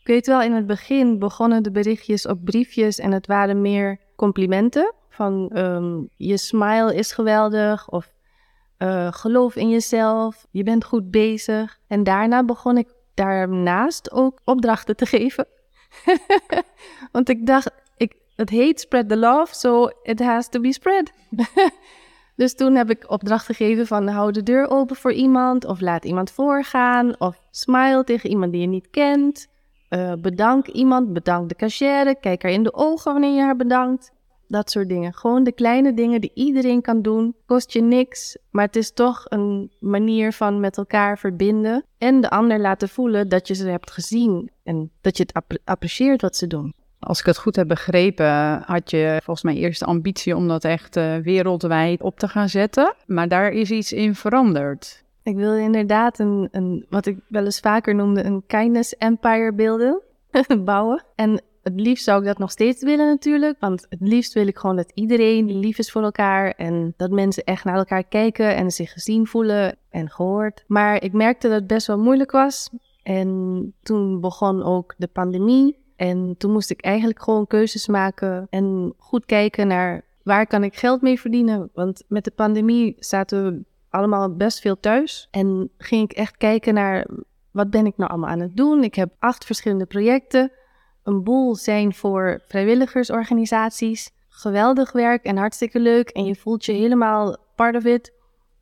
Ik 0.00 0.06
weet 0.06 0.26
wel, 0.26 0.42
in 0.42 0.52
het 0.52 0.66
begin 0.66 1.18
begonnen 1.18 1.62
de 1.62 1.70
berichtjes 1.70 2.26
op 2.26 2.44
briefjes 2.44 2.98
en 2.98 3.12
het 3.12 3.26
waren 3.26 3.60
meer 3.60 4.00
complimenten. 4.16 4.94
Van 5.08 5.50
ehm, 5.52 6.02
je 6.16 6.36
smile 6.36 6.94
is 6.94 7.12
geweldig 7.12 7.90
of 7.90 8.12
uh, 8.78 9.12
geloof 9.12 9.56
in 9.56 9.68
jezelf, 9.68 10.46
je 10.50 10.62
bent 10.62 10.84
goed 10.84 11.10
bezig. 11.10 11.78
En 11.86 12.02
daarna 12.02 12.44
begon 12.44 12.78
ik 12.78 12.88
daarnaast 13.14 14.12
ook 14.12 14.40
opdrachten 14.44 14.96
te 14.96 15.06
geven. 15.06 15.46
Want 17.12 17.28
ik 17.28 17.46
dacht, 17.46 17.70
ik, 17.96 18.14
het 18.36 18.50
heet 18.50 18.80
Spread 18.80 19.08
the 19.08 19.16
Love, 19.16 19.54
so 19.54 19.90
it 20.02 20.20
has 20.20 20.48
to 20.48 20.60
be 20.60 20.72
spread. 20.72 21.12
Dus 22.36 22.54
toen 22.54 22.74
heb 22.74 22.90
ik 22.90 23.10
opdracht 23.10 23.46
gegeven 23.46 23.86
van 23.86 24.08
hou 24.08 24.32
de 24.32 24.42
deur 24.42 24.70
open 24.70 24.96
voor 24.96 25.12
iemand 25.12 25.64
of 25.64 25.80
laat 25.80 26.04
iemand 26.04 26.30
voorgaan 26.30 27.20
of 27.20 27.40
smile 27.50 28.04
tegen 28.04 28.30
iemand 28.30 28.52
die 28.52 28.60
je 28.60 28.66
niet 28.66 28.90
kent. 28.90 29.46
Uh, 29.90 30.12
bedank 30.18 30.66
iemand, 30.66 31.12
bedank 31.12 31.48
de 31.48 31.54
cashier, 31.54 32.16
kijk 32.16 32.42
haar 32.42 32.52
in 32.52 32.62
de 32.62 32.74
ogen 32.74 33.12
wanneer 33.12 33.34
je 33.34 33.40
haar 33.40 33.56
bedankt. 33.56 34.12
Dat 34.48 34.70
soort 34.70 34.88
dingen. 34.88 35.14
Gewoon 35.14 35.44
de 35.44 35.52
kleine 35.52 35.94
dingen 35.94 36.20
die 36.20 36.30
iedereen 36.34 36.80
kan 36.80 37.02
doen. 37.02 37.34
Kost 37.46 37.72
je 37.72 37.82
niks, 37.82 38.38
maar 38.50 38.64
het 38.64 38.76
is 38.76 38.92
toch 38.92 39.24
een 39.28 39.70
manier 39.80 40.32
van 40.32 40.60
met 40.60 40.76
elkaar 40.76 41.18
verbinden. 41.18 41.84
En 41.98 42.20
de 42.20 42.30
ander 42.30 42.60
laten 42.60 42.88
voelen 42.88 43.28
dat 43.28 43.48
je 43.48 43.54
ze 43.54 43.68
hebt 43.68 43.90
gezien 43.90 44.50
en 44.62 44.90
dat 45.00 45.16
je 45.16 45.26
het 45.26 45.60
apprecieert 45.64 46.20
wat 46.20 46.36
ze 46.36 46.46
doen. 46.46 46.74
Als 47.04 47.20
ik 47.20 47.26
het 47.26 47.38
goed 47.38 47.56
heb 47.56 47.68
begrepen, 47.68 48.62
had 48.66 48.90
je 48.90 49.20
volgens 49.22 49.44
mij 49.44 49.54
eerst 49.54 49.80
de 49.80 49.86
ambitie 49.86 50.36
om 50.36 50.48
dat 50.48 50.64
echt 50.64 50.96
uh, 50.96 51.16
wereldwijd 51.16 52.02
op 52.02 52.18
te 52.18 52.28
gaan 52.28 52.48
zetten. 52.48 52.94
Maar 53.06 53.28
daar 53.28 53.50
is 53.50 53.70
iets 53.70 53.92
in 53.92 54.14
veranderd. 54.14 55.04
Ik 55.22 55.36
wilde 55.36 55.60
inderdaad 55.60 56.18
een, 56.18 56.48
een 56.50 56.86
wat 56.88 57.06
ik 57.06 57.18
wel 57.28 57.44
eens 57.44 57.60
vaker 57.60 57.94
noemde, 57.94 58.24
een 58.24 58.42
kindness 58.46 58.96
empire 58.96 59.52
beelden, 59.52 60.00
bouwen. 60.64 61.04
En 61.14 61.42
het 61.62 61.80
liefst 61.80 62.04
zou 62.04 62.20
ik 62.20 62.26
dat 62.26 62.38
nog 62.38 62.50
steeds 62.50 62.82
willen 62.82 63.06
natuurlijk. 63.06 63.56
Want 63.60 63.86
het 63.88 64.00
liefst 64.00 64.32
wil 64.32 64.46
ik 64.46 64.58
gewoon 64.58 64.76
dat 64.76 64.90
iedereen 64.94 65.58
lief 65.58 65.78
is 65.78 65.92
voor 65.92 66.02
elkaar. 66.02 66.50
En 66.50 66.94
dat 66.96 67.10
mensen 67.10 67.44
echt 67.44 67.64
naar 67.64 67.76
elkaar 67.76 68.04
kijken 68.04 68.56
en 68.56 68.70
zich 68.70 68.92
gezien 68.92 69.26
voelen 69.26 69.76
en 69.90 70.10
gehoord. 70.10 70.64
Maar 70.66 71.02
ik 71.02 71.12
merkte 71.12 71.48
dat 71.48 71.58
het 71.58 71.66
best 71.66 71.86
wel 71.86 71.98
moeilijk 71.98 72.30
was. 72.30 72.70
En 73.02 73.72
toen 73.82 74.20
begon 74.20 74.62
ook 74.62 74.94
de 74.96 75.06
pandemie. 75.06 75.83
En 75.96 76.34
toen 76.38 76.52
moest 76.52 76.70
ik 76.70 76.80
eigenlijk 76.80 77.22
gewoon 77.22 77.46
keuzes 77.46 77.86
maken 77.86 78.46
en 78.50 78.94
goed 78.98 79.26
kijken 79.26 79.66
naar 79.66 80.04
waar 80.22 80.46
kan 80.46 80.64
ik 80.64 80.76
geld 80.76 81.02
mee 81.02 81.20
verdienen. 81.20 81.70
Want 81.74 82.02
met 82.08 82.24
de 82.24 82.30
pandemie 82.30 82.96
zaten 82.98 83.44
we 83.44 83.64
allemaal 83.90 84.36
best 84.36 84.60
veel 84.60 84.80
thuis. 84.80 85.28
En 85.30 85.70
ging 85.78 86.10
ik 86.10 86.16
echt 86.16 86.36
kijken 86.36 86.74
naar 86.74 87.06
wat 87.50 87.70
ben 87.70 87.86
ik 87.86 87.96
nou 87.96 88.10
allemaal 88.10 88.30
aan 88.30 88.40
het 88.40 88.56
doen. 88.56 88.84
Ik 88.84 88.94
heb 88.94 89.14
acht 89.18 89.44
verschillende 89.44 89.86
projecten. 89.86 90.52
een 91.02 91.22
boel 91.22 91.54
zijn 91.54 91.94
voor 91.94 92.42
vrijwilligersorganisaties. 92.46 94.10
Geweldig 94.28 94.92
werk 94.92 95.24
en 95.24 95.36
hartstikke 95.36 95.80
leuk 95.80 96.08
en 96.08 96.24
je 96.24 96.34
voelt 96.34 96.64
je 96.64 96.72
helemaal 96.72 97.36
part 97.54 97.76
of 97.76 97.84
it. 97.84 98.12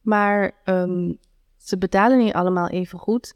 Maar 0.01 0.53
ehm, 0.65 1.13
ze 1.57 1.79
betalen 1.79 2.19
niet 2.19 2.33
allemaal 2.33 2.69
even 2.69 2.99
goed. 2.99 3.35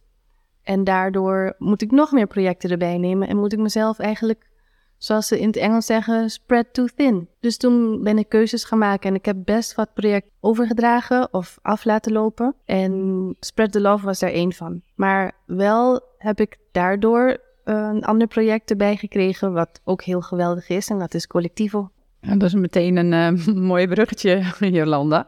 En 0.66 0.84
daardoor 0.84 1.54
moet 1.58 1.82
ik 1.82 1.90
nog 1.90 2.12
meer 2.12 2.26
projecten 2.26 2.70
erbij 2.70 2.98
nemen 2.98 3.28
en 3.28 3.36
moet 3.36 3.52
ik 3.52 3.58
mezelf 3.58 3.98
eigenlijk, 3.98 4.48
zoals 4.96 5.26
ze 5.26 5.40
in 5.40 5.46
het 5.46 5.56
Engels 5.56 5.86
zeggen, 5.86 6.30
spread 6.30 6.66
too 6.72 6.86
thin. 6.96 7.28
Dus 7.40 7.56
toen 7.56 8.02
ben 8.02 8.18
ik 8.18 8.28
keuzes 8.28 8.64
gaan 8.64 8.78
maken 8.78 9.08
en 9.08 9.14
ik 9.14 9.24
heb 9.24 9.36
best 9.44 9.74
wat 9.74 9.94
projecten 9.94 10.32
overgedragen 10.40 11.32
of 11.32 11.58
af 11.62 11.84
laten 11.84 12.12
lopen. 12.12 12.54
En 12.64 13.36
Spread 13.40 13.72
the 13.72 13.80
Love 13.80 14.04
was 14.04 14.18
daar 14.18 14.30
één 14.30 14.52
van. 14.52 14.82
Maar 14.94 15.32
wel 15.46 16.00
heb 16.18 16.40
ik 16.40 16.56
daardoor 16.72 17.38
een 17.64 18.04
ander 18.04 18.26
project 18.26 18.70
erbij 18.70 18.96
gekregen, 18.96 19.52
wat 19.52 19.80
ook 19.84 20.02
heel 20.02 20.20
geweldig 20.20 20.68
is, 20.68 20.88
en 20.88 20.98
dat 20.98 21.14
is 21.14 21.26
Collectivo. 21.26 21.90
dat 22.20 22.42
is 22.42 22.54
meteen 22.54 22.96
een 22.96 23.36
uh, 23.36 23.46
mooi 23.70 23.88
bruggetje, 23.88 24.42
Jolanda. 24.58 25.26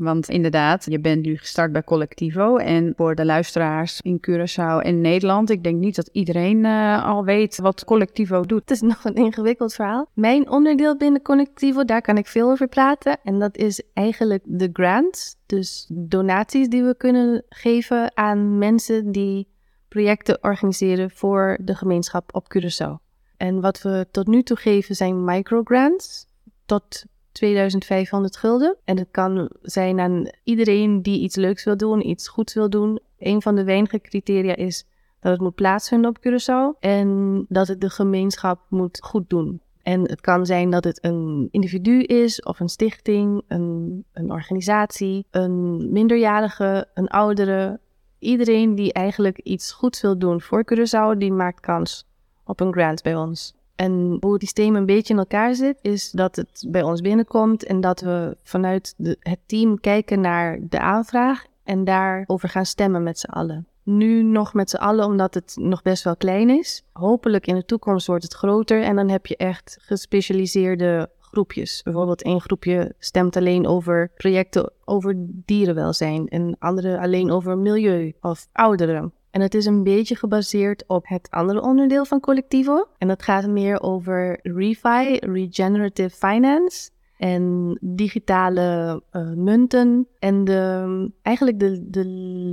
Want 0.00 0.28
inderdaad, 0.28 0.84
je 0.88 1.00
bent 1.00 1.26
nu 1.26 1.36
gestart 1.36 1.72
bij 1.72 1.84
Collectivo. 1.84 2.56
En 2.56 2.92
voor 2.96 3.14
de 3.14 3.24
luisteraars 3.24 4.00
in 4.00 4.20
Curaçao 4.28 4.82
en 4.82 5.00
Nederland, 5.00 5.50
ik 5.50 5.64
denk 5.64 5.78
niet 5.78 5.96
dat 5.96 6.08
iedereen 6.12 6.64
uh, 6.64 7.04
al 7.04 7.24
weet 7.24 7.58
wat 7.58 7.84
Collectivo 7.84 8.42
doet. 8.42 8.60
Het 8.60 8.70
is 8.70 8.80
nog 8.92 9.04
een 9.04 9.14
ingewikkeld 9.14 9.74
verhaal. 9.74 10.08
Mijn 10.14 10.50
onderdeel 10.50 10.96
binnen 10.96 11.22
Collectivo, 11.22 11.84
daar 11.84 12.00
kan 12.02 12.16
ik 12.16 12.26
veel 12.26 12.50
over 12.50 12.68
praten. 12.68 13.18
En 13.24 13.38
dat 13.38 13.56
is 13.56 13.82
eigenlijk 13.92 14.42
de 14.46 14.70
grants. 14.72 15.36
Dus 15.46 15.86
donaties 15.92 16.68
die 16.68 16.82
we 16.82 16.96
kunnen 16.96 17.44
geven 17.48 18.16
aan 18.16 18.58
mensen 18.58 19.12
die 19.12 19.48
projecten 19.88 20.38
organiseren 20.42 21.10
voor 21.10 21.58
de 21.62 21.74
gemeenschap 21.74 22.34
op 22.34 22.46
Curaçao. 22.56 23.08
En 23.36 23.60
wat 23.60 23.82
we 23.82 24.06
tot 24.10 24.26
nu 24.26 24.42
toe 24.42 24.56
geven 24.56 24.94
zijn 24.94 25.24
microgrants 25.24 26.26
tot 26.66 27.04
2500 27.32 28.36
gulden. 28.36 28.76
En 28.84 28.98
het 28.98 29.08
kan 29.10 29.50
zijn 29.62 30.00
aan 30.00 30.30
iedereen 30.44 31.02
die 31.02 31.20
iets 31.20 31.36
leuks 31.36 31.64
wil 31.64 31.76
doen, 31.76 32.08
iets 32.08 32.28
goeds 32.28 32.54
wil 32.54 32.70
doen. 32.70 33.00
Een 33.18 33.42
van 33.42 33.54
de 33.54 33.64
weinige 33.64 34.00
criteria 34.00 34.56
is 34.56 34.86
dat 35.20 35.32
het 35.32 35.40
moet 35.40 35.54
plaatsvinden 35.54 36.10
op 36.10 36.18
Curaçao 36.18 36.78
en 36.80 37.44
dat 37.48 37.68
het 37.68 37.80
de 37.80 37.90
gemeenschap 37.90 38.60
moet 38.68 38.98
goed 39.02 39.30
doen. 39.30 39.60
En 39.82 40.00
het 40.00 40.20
kan 40.20 40.46
zijn 40.46 40.70
dat 40.70 40.84
het 40.84 41.04
een 41.04 41.48
individu 41.50 42.02
is 42.02 42.42
of 42.42 42.60
een 42.60 42.68
stichting, 42.68 43.42
een, 43.48 44.04
een 44.12 44.30
organisatie, 44.32 45.26
een 45.30 45.92
minderjarige, 45.92 46.88
een 46.94 47.08
oudere. 47.08 47.80
Iedereen 48.18 48.74
die 48.74 48.92
eigenlijk 48.92 49.38
iets 49.38 49.72
goeds 49.72 50.00
wil 50.00 50.18
doen 50.18 50.40
voor 50.40 50.64
Curaçao, 50.64 51.18
die 51.18 51.32
maakt 51.32 51.60
kans 51.60 52.06
op 52.44 52.60
een 52.60 52.72
grant 52.72 53.02
bij 53.02 53.16
ons. 53.16 53.54
En 53.80 54.16
hoe 54.20 54.32
het 54.32 54.42
systeem 54.42 54.76
een 54.76 54.86
beetje 54.86 55.12
in 55.12 55.18
elkaar 55.18 55.54
zit, 55.54 55.78
is 55.82 56.10
dat 56.10 56.36
het 56.36 56.64
bij 56.68 56.82
ons 56.82 57.00
binnenkomt 57.00 57.64
en 57.64 57.80
dat 57.80 58.00
we 58.00 58.36
vanuit 58.42 58.94
het 59.20 59.38
team 59.46 59.80
kijken 59.80 60.20
naar 60.20 60.58
de 60.68 60.80
aanvraag 60.80 61.44
en 61.64 61.84
daarover 61.84 62.48
gaan 62.48 62.66
stemmen 62.66 63.02
met 63.02 63.18
z'n 63.18 63.30
allen. 63.30 63.66
Nu 63.82 64.22
nog 64.22 64.54
met 64.54 64.70
z'n 64.70 64.76
allen, 64.76 65.04
omdat 65.04 65.34
het 65.34 65.56
nog 65.60 65.82
best 65.82 66.04
wel 66.04 66.16
klein 66.16 66.50
is. 66.50 66.82
Hopelijk 66.92 67.46
in 67.46 67.54
de 67.54 67.64
toekomst 67.64 68.06
wordt 68.06 68.24
het 68.24 68.34
groter 68.34 68.82
en 68.82 68.96
dan 68.96 69.08
heb 69.08 69.26
je 69.26 69.36
echt 69.36 69.78
gespecialiseerde 69.80 71.10
groepjes. 71.18 71.82
Bijvoorbeeld 71.82 72.22
één 72.22 72.40
groepje 72.40 72.94
stemt 72.98 73.36
alleen 73.36 73.66
over 73.66 74.10
projecten 74.14 74.72
over 74.84 75.14
dierenwelzijn 75.18 76.28
en 76.28 76.56
andere 76.58 77.00
alleen 77.00 77.30
over 77.30 77.58
milieu 77.58 78.12
of 78.20 78.48
ouderen. 78.52 79.12
En 79.30 79.40
het 79.40 79.54
is 79.54 79.66
een 79.66 79.82
beetje 79.82 80.16
gebaseerd 80.16 80.84
op 80.86 81.08
het 81.08 81.30
andere 81.30 81.62
onderdeel 81.62 82.04
van 82.04 82.20
Collectivo. 82.20 82.88
En 82.98 83.08
dat 83.08 83.22
gaat 83.22 83.46
meer 83.46 83.82
over 83.82 84.38
ReFi, 84.42 85.16
Regenerative 85.18 86.16
Finance. 86.16 86.90
En 87.16 87.76
digitale 87.80 89.02
uh, 89.12 89.32
munten. 89.32 90.06
En 90.18 90.44
de, 90.44 91.10
eigenlijk 91.22 91.60
de, 91.60 91.90
de 91.90 92.04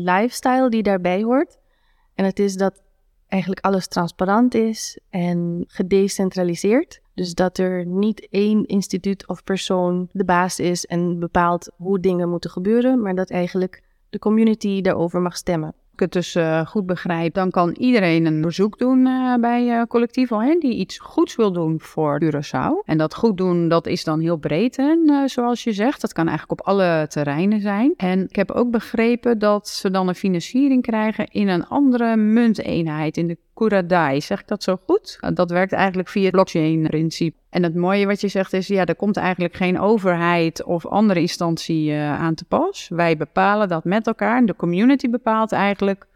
lifestyle 0.03 0.69
die 0.69 0.83
daarbij 0.83 1.23
hoort. 1.23 1.57
En 2.15 2.25
het 2.25 2.39
is 2.39 2.55
dat 2.55 2.81
eigenlijk 3.27 3.65
alles 3.65 3.87
transparant 3.87 4.53
is 4.53 4.99
en 5.09 5.63
gedecentraliseerd. 5.67 7.01
Dus 7.13 7.33
dat 7.33 7.57
er 7.57 7.85
niet 7.85 8.27
één 8.29 8.65
instituut 8.65 9.27
of 9.27 9.43
persoon 9.43 10.09
de 10.11 10.25
baas 10.25 10.59
is 10.59 10.85
en 10.85 11.19
bepaalt 11.19 11.71
hoe 11.75 11.99
dingen 11.99 12.29
moeten 12.29 12.49
gebeuren, 12.49 13.01
maar 13.01 13.15
dat 13.15 13.29
eigenlijk 13.29 13.83
de 14.09 14.19
community 14.19 14.81
daarover 14.81 15.21
mag 15.21 15.37
stemmen 15.37 15.73
het 15.99 16.11
dus 16.11 16.35
uh, 16.35 16.65
goed 16.65 16.85
begrijp, 16.85 17.33
dan 17.33 17.51
kan 17.51 17.75
iedereen 17.79 18.25
een 18.25 18.41
bezoek 18.41 18.77
doen 18.77 19.05
uh, 19.05 19.35
bij 19.35 19.67
uh, 19.67 19.81
Collectivo, 19.87 20.39
hè, 20.39 20.57
die 20.59 20.75
iets 20.75 20.97
goeds 20.97 21.35
wil 21.35 21.51
doen 21.51 21.79
voor 21.79 22.21
Curaçao. 22.23 22.85
En 22.85 22.97
dat 22.97 23.15
goed 23.15 23.37
doen, 23.37 23.67
dat 23.67 23.87
is 23.87 24.03
dan 24.03 24.19
heel 24.19 24.37
breed, 24.37 24.77
hè, 24.77 24.95
zoals 25.27 25.63
je 25.63 25.73
zegt. 25.73 26.01
Dat 26.01 26.13
kan 26.13 26.27
eigenlijk 26.27 26.59
op 26.59 26.67
alle 26.67 27.05
terreinen 27.09 27.61
zijn. 27.61 27.93
En 27.97 28.23
ik 28.29 28.35
heb 28.35 28.51
ook 28.51 28.71
begrepen 28.71 29.39
dat 29.39 29.67
ze 29.67 29.91
dan 29.91 30.07
een 30.07 30.15
financiering 30.15 30.81
krijgen 30.81 31.27
in 31.27 31.47
een 31.47 31.67
andere 31.67 32.15
munteenheid, 32.15 33.17
in 33.17 33.27
de 33.27 33.37
Kuradai. 33.57 34.21
Zeg 34.21 34.39
ik 34.39 34.47
dat 34.47 34.63
zo 34.63 34.77
goed? 34.85 35.19
Dat 35.33 35.51
werkt 35.51 35.73
eigenlijk 35.73 36.09
via 36.09 36.23
het 36.23 36.31
blockchain-principe. 36.31 37.37
En 37.49 37.63
het 37.63 37.75
mooie 37.75 38.05
wat 38.05 38.21
je 38.21 38.27
zegt 38.27 38.53
is, 38.53 38.67
ja, 38.67 38.85
er 38.85 38.95
komt 38.95 39.17
eigenlijk 39.17 39.55
geen 39.55 39.79
overheid 39.79 40.63
of 40.63 40.85
andere 40.85 41.19
instantie 41.19 41.89
uh, 41.89 42.19
aan 42.19 42.35
te 42.35 42.45
pas. 42.45 42.89
Wij 42.89 43.17
bepalen 43.17 43.67
dat 43.67 43.83
met 43.83 44.07
elkaar. 44.07 44.45
De 44.45 44.55
community 44.55 45.09
bepaalt 45.09 45.51
eigenlijk 45.51 46.07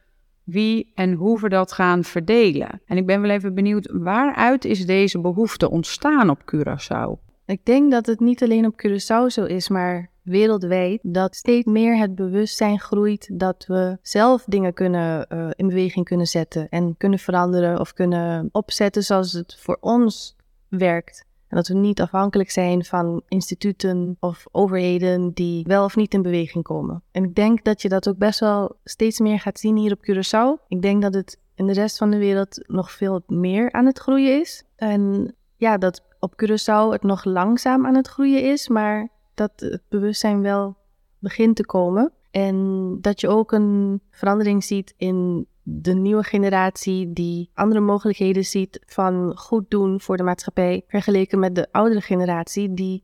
wie 0.43 0.91
en 0.95 1.13
hoe 1.13 1.39
we 1.39 1.49
dat 1.49 1.71
gaan 1.71 2.03
verdelen. 2.03 2.81
En 2.85 2.97
ik 2.97 3.05
ben 3.05 3.21
wel 3.21 3.31
even 3.31 3.53
benieuwd, 3.53 3.89
waaruit 3.91 4.65
is 4.65 4.85
deze 4.85 5.19
behoefte 5.19 5.69
ontstaan 5.69 6.29
op 6.29 6.39
Curaçao? 6.55 7.29
Ik 7.45 7.65
denk 7.65 7.91
dat 7.91 8.05
het 8.05 8.19
niet 8.19 8.43
alleen 8.43 8.65
op 8.65 8.81
Curaçao 8.85 9.25
zo 9.27 9.43
is, 9.43 9.69
maar 9.69 10.10
wereldwijd 10.21 10.99
dat 11.03 11.35
steeds 11.35 11.65
meer 11.65 11.97
het 11.97 12.15
bewustzijn 12.15 12.79
groeit 12.79 13.29
dat 13.33 13.65
we 13.67 13.97
zelf 14.01 14.43
dingen 14.47 14.73
kunnen 14.73 15.25
uh, 15.29 15.49
in 15.55 15.67
beweging 15.67 16.05
kunnen 16.05 16.27
zetten 16.27 16.69
en 16.69 16.97
kunnen 16.97 17.19
veranderen 17.19 17.79
of 17.79 17.93
kunnen 17.93 18.49
opzetten 18.51 19.03
zoals 19.03 19.33
het 19.33 19.57
voor 19.59 19.77
ons 19.79 20.35
werkt. 20.67 21.25
En 21.47 21.57
dat 21.57 21.67
we 21.67 21.73
niet 21.73 22.01
afhankelijk 22.01 22.51
zijn 22.51 22.85
van 22.85 23.21
instituten 23.27 24.17
of 24.19 24.45
overheden 24.51 25.31
die 25.31 25.65
wel 25.67 25.83
of 25.83 25.95
niet 25.95 26.13
in 26.13 26.21
beweging 26.21 26.63
komen. 26.63 27.03
En 27.11 27.23
ik 27.23 27.35
denk 27.35 27.63
dat 27.63 27.81
je 27.81 27.89
dat 27.89 28.09
ook 28.09 28.17
best 28.17 28.39
wel 28.39 28.75
steeds 28.83 29.19
meer 29.19 29.39
gaat 29.39 29.59
zien 29.59 29.75
hier 29.75 29.91
op 29.91 30.09
Curaçao. 30.09 30.67
Ik 30.67 30.81
denk 30.81 31.01
dat 31.01 31.13
het 31.13 31.39
in 31.55 31.67
de 31.67 31.73
rest 31.73 31.97
van 31.97 32.09
de 32.11 32.17
wereld 32.17 32.67
nog 32.67 32.91
veel 32.91 33.21
meer 33.27 33.71
aan 33.71 33.85
het 33.85 33.99
groeien 33.99 34.39
is. 34.39 34.63
En 34.75 35.35
ja, 35.55 35.77
dat 35.77 36.03
op 36.19 36.43
Curaçao 36.43 36.91
het 36.91 37.03
nog 37.03 37.23
langzaam 37.23 37.85
aan 37.85 37.95
het 37.95 38.07
groeien 38.07 38.43
is, 38.51 38.67
maar 38.67 39.09
dat 39.33 39.51
het 39.55 39.81
bewustzijn 39.89 40.41
wel 40.41 40.77
begint 41.19 41.55
te 41.55 41.65
komen. 41.65 42.13
En 42.31 42.97
dat 43.01 43.21
je 43.21 43.27
ook 43.27 43.51
een 43.51 44.01
verandering 44.11 44.63
ziet 44.63 44.93
in 44.97 45.47
de 45.63 45.93
nieuwe 45.93 46.23
generatie 46.23 47.13
die 47.13 47.49
andere 47.53 47.79
mogelijkheden 47.79 48.45
ziet 48.45 48.79
van 48.85 49.37
goed 49.37 49.69
doen 49.69 50.01
voor 50.01 50.17
de 50.17 50.23
maatschappij, 50.23 50.83
vergeleken 50.87 51.39
met 51.39 51.55
de 51.55 51.67
oudere 51.71 52.01
generatie 52.01 52.73
die 52.73 53.03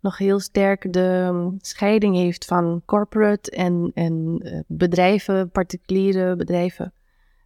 nog 0.00 0.18
heel 0.18 0.40
sterk 0.40 0.92
de 0.92 1.26
um, 1.28 1.54
scheiding 1.60 2.16
heeft 2.16 2.44
van 2.44 2.82
corporate 2.84 3.50
en, 3.50 3.90
en 3.94 4.40
uh, 4.42 4.60
bedrijven, 4.66 5.50
particuliere 5.50 6.36
bedrijven, 6.36 6.92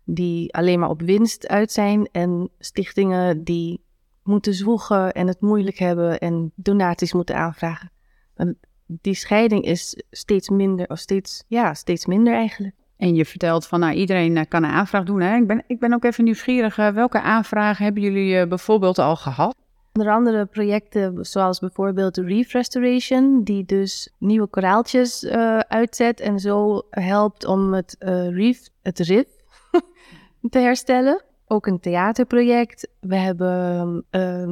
die 0.05 0.55
alleen 0.55 0.79
maar 0.79 0.89
op 0.89 1.03
winst 1.03 1.49
uit 1.49 1.73
zijn 1.73 2.09
en 2.13 2.51
stichtingen 2.59 3.45
die 3.45 3.85
moeten 4.23 4.55
zwoegen 4.55 5.13
en 5.13 5.27
het 5.27 5.41
moeilijk 5.41 5.79
hebben 5.79 6.19
en 6.19 6.53
donaties 6.55 7.13
moeten 7.13 7.37
aanvragen. 7.37 7.92
Die 8.87 9.15
scheiding 9.15 9.65
is 9.65 10.03
steeds 10.11 10.49
minder, 10.49 10.89
of 10.89 10.99
steeds, 10.99 11.45
ja, 11.49 11.75
steeds 11.75 12.07
minder 12.07 12.35
eigenlijk. 12.35 12.75
En 13.03 13.15
je 13.15 13.25
vertelt 13.25 13.67
van, 13.67 13.81
nou, 13.81 13.95
iedereen 13.95 14.37
eh, 14.37 14.45
kan 14.49 14.63
een 14.63 14.71
aanvraag 14.71 15.05
doen. 15.05 15.21
Hè? 15.21 15.37
Ik, 15.37 15.47
ben, 15.47 15.65
ik 15.67 15.79
ben 15.79 15.93
ook 15.93 16.05
even 16.05 16.25
nieuwsgierig. 16.25 16.79
Uh, 16.79 16.89
welke 16.89 17.21
aanvragen 17.21 17.85
hebben 17.85 18.03
jullie 18.03 18.35
uh, 18.35 18.47
bijvoorbeeld 18.47 18.99
al 18.99 19.17
gehad? 19.17 19.55
Onder 19.93 20.13
andere 20.13 20.47
projecten 20.47 21.25
zoals 21.25 21.59
bijvoorbeeld 21.59 22.17
Reef 22.17 22.53
Restoration, 22.53 23.45
die 23.45 23.65
dus 23.65 24.13
nieuwe 24.19 24.47
koraaltjes 24.47 25.23
uh, 25.23 25.59
uitzet 25.59 26.21
en 26.21 26.39
zo 26.39 26.83
helpt 26.91 27.47
om 27.47 27.73
het 27.73 27.97
reef, 28.31 28.69
het 28.83 28.99
rif, 28.99 29.27
te 30.51 30.59
herstellen. 30.59 31.25
Ook 31.53 31.67
een 31.67 31.81
theaterproject. 31.81 32.89
We 33.01 33.17
hebben 33.17 34.05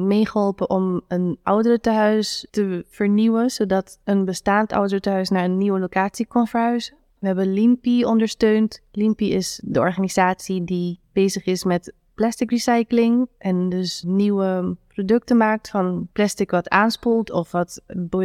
meegeholpen 0.07 0.69
om 0.69 1.01
een 1.07 1.39
ouderentehuis 1.43 2.47
te 2.51 2.85
vernieuwen, 2.89 3.49
zodat 3.49 3.99
een 4.03 4.25
bestaand 4.25 4.73
ouderentehuis 4.73 5.29
naar 5.29 5.43
een 5.43 5.57
nieuwe 5.57 5.79
locatie 5.79 6.27
kon 6.27 6.47
verhuizen. 6.47 6.95
We 7.19 7.27
hebben 7.27 7.53
Limpi 7.53 8.05
ondersteund. 8.05 8.81
Limpi 8.91 9.33
is 9.33 9.61
de 9.63 9.79
organisatie 9.79 10.63
die 10.63 10.99
bezig 11.11 11.45
is 11.45 11.63
met 11.63 11.93
plastic 12.13 12.51
recycling 12.51 13.27
en 13.37 13.69
dus 13.69 14.03
nieuwe 14.07 14.77
producten 15.05 15.37
maakt 15.37 15.69
van 15.69 16.07
plastic 16.13 16.51
wat 16.51 16.69
aanspoelt 16.69 17.31
of 17.31 17.51
wat 17.51 17.81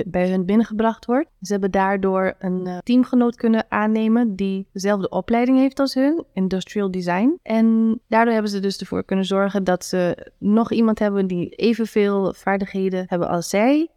bij 0.06 0.30
hun 0.30 0.44
binnengebracht 0.44 1.04
wordt. 1.04 1.28
Ze 1.40 1.52
hebben 1.52 1.70
daardoor 1.70 2.34
een 2.38 2.66
uh, 2.66 2.78
teamgenoot 2.78 3.36
kunnen 3.36 3.66
aannemen 3.68 4.34
die 4.36 4.66
dezelfde 4.72 5.08
opleiding 5.08 5.58
heeft 5.58 5.78
als 5.78 5.94
hun, 5.94 6.24
industrial 6.32 6.90
design. 6.90 7.38
En 7.42 8.00
daardoor 8.08 8.32
hebben 8.32 8.50
ze 8.50 8.60
dus 8.60 8.78
ervoor 8.78 9.04
kunnen 9.04 9.24
zorgen 9.24 9.64
dat 9.64 9.84
ze 9.84 10.30
nog 10.38 10.72
iemand 10.72 10.98
hebben 10.98 11.26
die 11.26 11.48
evenveel 11.48 12.34
vaardigheden 12.34 13.04
hebben 13.08 13.28
als 13.28 13.48
zij. 13.48 13.88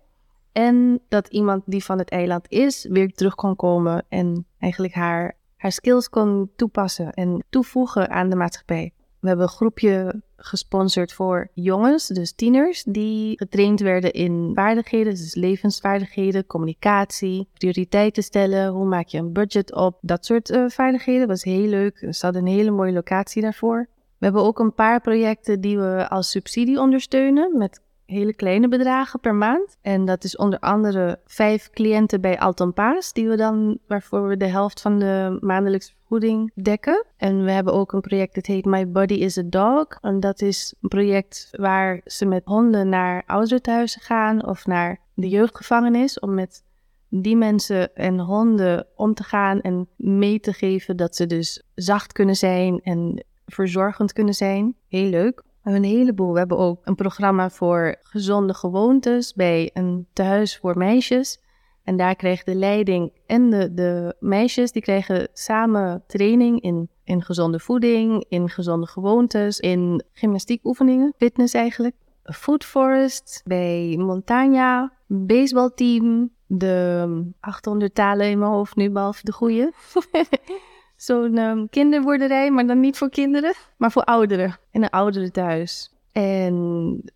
En 0.52 1.00
dat 1.08 1.28
iemand 1.28 1.64
die 1.66 1.84
van 1.84 1.98
het 1.98 2.10
eiland 2.10 2.46
is, 2.50 2.88
weer 2.90 3.12
terug 3.12 3.36
kon 3.36 3.56
komen 3.56 4.06
en 4.10 4.46
eigenlijk 4.60 4.94
haar, 4.94 5.36
haar 5.58 5.72
skills 5.72 6.10
kon 6.10 6.52
toepassen 6.56 7.14
en 7.14 7.44
toevoegen 7.50 8.10
aan 8.10 8.30
de 8.30 8.36
maatschappij. 8.36 8.94
We 9.20 9.28
hebben 9.28 9.46
een 9.46 9.52
groepje 9.52 10.22
gesponsord 10.40 11.14
voor 11.14 11.50
jongens, 11.54 12.08
dus 12.08 12.32
tieners, 12.32 12.84
die 12.84 13.38
getraind 13.38 13.80
werden 13.80 14.12
in 14.12 14.52
vaardigheden, 14.56 15.14
dus 15.14 15.36
levensvaardigheden, 15.36 16.46
communicatie, 16.46 17.48
prioriteiten 17.54 18.24
stellen, 18.24 18.68
hoe 18.68 18.86
maak 18.86 19.08
je 19.08 19.18
een 19.18 19.34
budget 19.34 19.76
op, 19.76 19.98
dat 20.02 20.26
soort 20.26 20.50
uh, 20.50 20.70
vaardigheden. 20.70 21.28
Was 21.28 21.44
heel 21.44 21.68
leuk. 21.68 22.02
Er 22.02 22.14
zat 22.14 22.36
een 22.36 22.48
hele 22.48 22.72
mooie 22.72 22.94
locatie 22.94 23.42
daarvoor. 23.42 23.88
We 24.18 24.26
hebben 24.26 24.44
ook 24.44 24.60
een 24.60 24.74
paar 24.74 25.02
projecten 25.02 25.62
die 25.62 25.80
we 25.80 26.10
als 26.10 26.30
subsidie 26.30 26.80
ondersteunen 26.80 27.58
met 27.58 27.82
hele 28.10 28.34
kleine 28.34 28.68
bedragen 28.68 29.20
per 29.20 29.36
maand. 29.36 29.78
En 29.82 30.06
dat 30.06 30.24
is 30.24 30.36
onder 30.36 30.60
andere 30.60 31.20
vijf 31.26 31.70
cliënten 31.70 32.22
bij 32.22 32.40
Alton 32.40 32.74
Paas, 32.74 33.14
die 33.14 33.28
we 33.28 33.36
dan, 33.36 33.80
waarvoor 33.88 34.28
we 34.28 34.38
de 34.38 34.48
helft 34.48 34.82
van 34.82 35.00
de 35.00 35.38
maandelijkse 35.42 35.94
vergoeding 35.98 36.52
dekken. 36.56 37.06
En 37.18 37.44
we 37.44 37.52
hebben 37.52 37.74
ook 37.74 37.92
een 37.92 38.02
project 38.02 38.36
dat 38.36 38.46
heet 38.46 38.66
My 38.66 38.92
Body 38.92 39.14
is 39.14 39.38
a 39.38 39.44
Dog. 39.46 39.88
En 40.02 40.20
dat 40.20 40.42
is 40.42 40.74
een 40.82 40.90
project 40.90 41.50
waar 41.52 42.02
ze 42.06 42.26
met 42.26 42.46
honden 42.46 42.90
naar 42.90 43.24
ouderentehuizen 43.26 44.02
gaan 44.02 44.46
of 44.46 44.66
naar 44.66 45.00
de 45.14 45.30
jeugdgevangenis 45.30 46.20
om 46.20 46.34
met 46.34 46.64
die 47.10 47.36
mensen 47.36 47.96
en 47.96 48.20
honden 48.20 48.88
om 48.96 49.14
te 49.14 49.24
gaan 49.24 49.62
en 49.62 49.88
mee 49.96 50.40
te 50.40 50.54
geven 50.54 50.98
dat 50.98 51.16
ze 51.16 51.26
dus 51.26 51.64
zacht 51.76 52.12
kunnen 52.12 52.36
zijn 52.36 52.80
en 52.84 53.24
verzorgend 53.46 54.14
kunnen 54.14 54.34
zijn. 54.34 54.76
Heel 54.88 55.10
leuk. 55.10 55.44
We 55.64 55.70
hebben 55.70 55.90
een 55.90 55.98
heleboel. 55.98 56.32
We 56.32 56.40
hebben 56.40 56.58
ook 56.58 56.82
een 56.84 56.96
programma 56.96 57.50
voor 57.50 57.96
gezonde 58.02 58.54
gewoontes 58.54 59.34
bij 59.34 59.70
een 59.74 60.08
tehuis 60.14 60.58
voor 60.58 60.78
meisjes. 60.78 61.42
En 61.84 61.98
daar 61.98 62.16
kregen 62.16 62.46
de 62.46 62.56
leiding 62.56 63.12
en 63.26 63.50
de, 63.50 63.74
de 63.74 64.16
meisjes, 64.20 64.72
die 64.72 64.82
kregen 64.82 65.28
samen 65.34 66.04
training 66.08 66.62
in, 66.62 66.90
in 67.04 67.24
gezonde 67.24 67.60
voeding, 67.60 68.26
in 68.30 68.50
gezonde 68.50 68.88
gewoontes, 68.88 69.60
in 69.60 70.04
gymnastiekoefeningen, 70.14 71.14
fitness 71.18 71.54
eigenlijk. 71.54 71.96
Food 72.24 72.66
Forest 72.66 73.42
bij 73.46 73.96
Montagna, 73.98 74.94
baseballteam, 75.08 76.30
de 76.48 77.32
800 77.40 77.96
talen 77.96 78.30
in 78.30 78.40
mijn 78.40 78.52
hoofd 78.52 78.76
nu, 78.76 78.90
behalve 78.90 79.26
de 79.26 79.32
goede. 79.32 79.74
Zo'n 81.00 81.38
um, 81.38 81.70
kinderboerderij, 81.70 82.52
maar 82.52 82.68
dan 82.68 82.80
niet 82.80 82.98
voor 82.98 83.10
kinderen, 83.10 83.54
maar 83.78 83.92
voor 83.92 84.04
ouderen. 84.04 84.58
In 84.72 84.84
een 84.84 84.90
ouderen 84.90 85.32
thuis. 85.32 85.94
En 86.12 86.54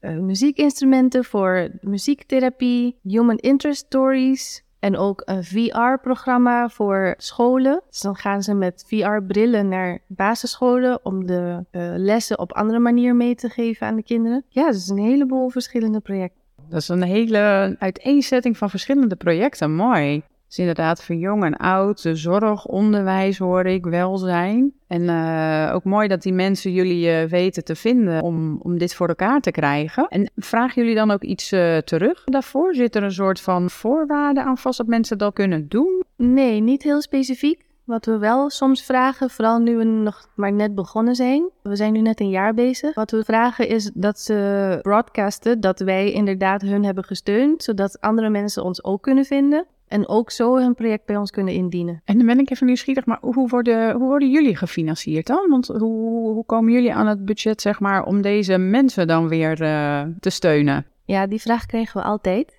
uh, 0.02 0.18
muziekinstrumenten 0.18 1.24
voor 1.24 1.70
muziektherapie, 1.82 2.96
human 3.02 3.38
interest 3.38 3.86
stories. 3.86 4.63
En 4.80 4.98
ook 4.98 5.22
een 5.25 5.44
VR-programma 5.44 6.70
voor 6.70 7.13
scholen. 7.18 7.82
Dus 7.90 8.00
dan 8.00 8.16
gaan 8.16 8.44
ze 8.44 8.54
met 8.54 8.86
VR-brillen 8.88 9.68
naar 9.68 10.00
basisscholen 10.08 11.06
om 11.06 11.25
de 11.25 11.66
uh, 11.72 11.94
lessen 11.96 12.40
op 12.40 12.54
andere 12.54 12.80
manier 12.80 13.16
mee 13.16 13.36
te 13.36 13.50
geven 13.50 13.88
aan 13.88 13.96
de 13.96 14.04
kinderen. 14.04 14.44
Ja, 14.50 14.72
dus 14.72 14.88
een 14.88 14.98
heleboel 14.98 15.50
verschillende 15.50 16.00
projecten. 16.00 16.42
Dat 16.70 16.82
is 16.82 16.88
een 16.88 17.04
hele 17.04 17.75
uiteenzetting 17.80 18.58
van 18.58 18.70
verschillende 18.70 19.16
projecten. 19.16 19.75
Mooi. 19.75 20.24
Dus 20.53 20.62
inderdaad 20.62 21.03
voor 21.03 21.15
jong 21.15 21.43
en 21.43 21.55
oud, 21.55 22.01
de 22.01 22.15
zorg, 22.15 22.65
onderwijs 22.65 23.38
hoor 23.38 23.65
ik, 23.65 23.86
welzijn. 23.86 24.74
En 24.88 25.01
uh, 25.01 25.72
ook 25.75 25.83
mooi 25.83 26.07
dat 26.07 26.22
die 26.22 26.33
mensen 26.33 26.72
jullie 26.72 27.24
uh, 27.24 27.29
weten 27.29 27.63
te 27.63 27.75
vinden 27.75 28.22
om, 28.22 28.60
om 28.62 28.77
dit 28.77 28.95
voor 28.95 29.07
elkaar 29.07 29.39
te 29.39 29.51
krijgen. 29.51 30.07
En 30.07 30.31
vragen 30.36 30.81
jullie 30.81 30.98
dan 30.98 31.12
ook 31.12 31.24
iets 31.24 31.51
uh, 31.51 31.77
terug 31.77 32.24
daarvoor? 32.24 32.75
Zit 32.75 32.95
er 32.95 33.03
een 33.03 33.12
soort 33.12 33.41
van 33.41 33.69
voorwaarde 33.69 34.43
aan 34.43 34.57
vast 34.57 34.77
dat 34.77 34.88
mensen 34.88 35.17
dat 35.17 35.33
kunnen 35.33 35.68
doen? 35.68 36.03
Nee, 36.16 36.59
niet 36.59 36.83
heel 36.83 37.01
specifiek. 37.01 37.66
Wat 37.83 38.05
we 38.05 38.18
wel 38.18 38.50
soms 38.50 38.83
vragen, 38.83 39.29
vooral 39.29 39.59
nu 39.59 39.77
we 39.77 39.83
nog 39.83 40.27
maar 40.35 40.53
net 40.53 40.75
begonnen 40.75 41.16
zijn. 41.16 41.50
We 41.61 41.75
zijn 41.75 41.94
nu 41.94 42.01
net 42.01 42.20
een 42.20 42.29
jaar 42.29 42.53
bezig. 42.53 42.96
Wat 42.96 43.11
we 43.11 43.24
vragen 43.24 43.68
is 43.68 43.92
dat 43.94 44.20
ze 44.20 44.79
broadcasten 44.81 45.59
dat 45.59 45.79
wij 45.79 46.11
inderdaad 46.11 46.61
hun 46.61 46.85
hebben 46.85 47.03
gesteund, 47.03 47.63
zodat 47.63 48.01
andere 48.01 48.29
mensen 48.29 48.63
ons 48.63 48.83
ook 48.83 49.01
kunnen 49.01 49.25
vinden. 49.25 49.66
En 49.94 50.08
ook 50.08 50.32
zo 50.32 50.58
hun 50.58 50.75
project 50.75 51.06
bij 51.06 51.18
ons 51.18 51.32
kunnen 51.32 51.53
indienen. 51.53 52.01
En 52.06 52.18
dan 52.18 52.25
ben 52.25 52.40
ik 52.40 52.50
even 52.50 52.66
nieuwsgierig, 52.66 53.06
maar 53.06 53.18
hoe 53.22 53.48
worden, 53.48 53.96
hoe 53.96 54.08
worden 54.08 54.32
jullie 54.32 54.56
gefinancierd 54.56 55.27
dan? 55.27 55.50
Want 55.50 55.68
hoe, 55.68 56.32
hoe 56.34 56.46
komen 56.46 56.74
jullie 56.74 56.94
aan 56.94 57.08
het 57.08 57.25
budget, 57.25 57.62
zeg 57.62 57.79
maar, 57.79 58.03
om 58.03 58.22
deze 58.22 58.58
mensen 58.58 59.08
dan 59.08 59.27
weer 59.27 59.62
uh, 59.62 60.01
te 60.20 60.29
steunen? 60.29 60.86
Ja, 61.06 61.27
die 61.27 61.42
vraag 61.42 61.66
krijgen 61.66 62.01
we 62.01 62.08
altijd. 62.08 62.58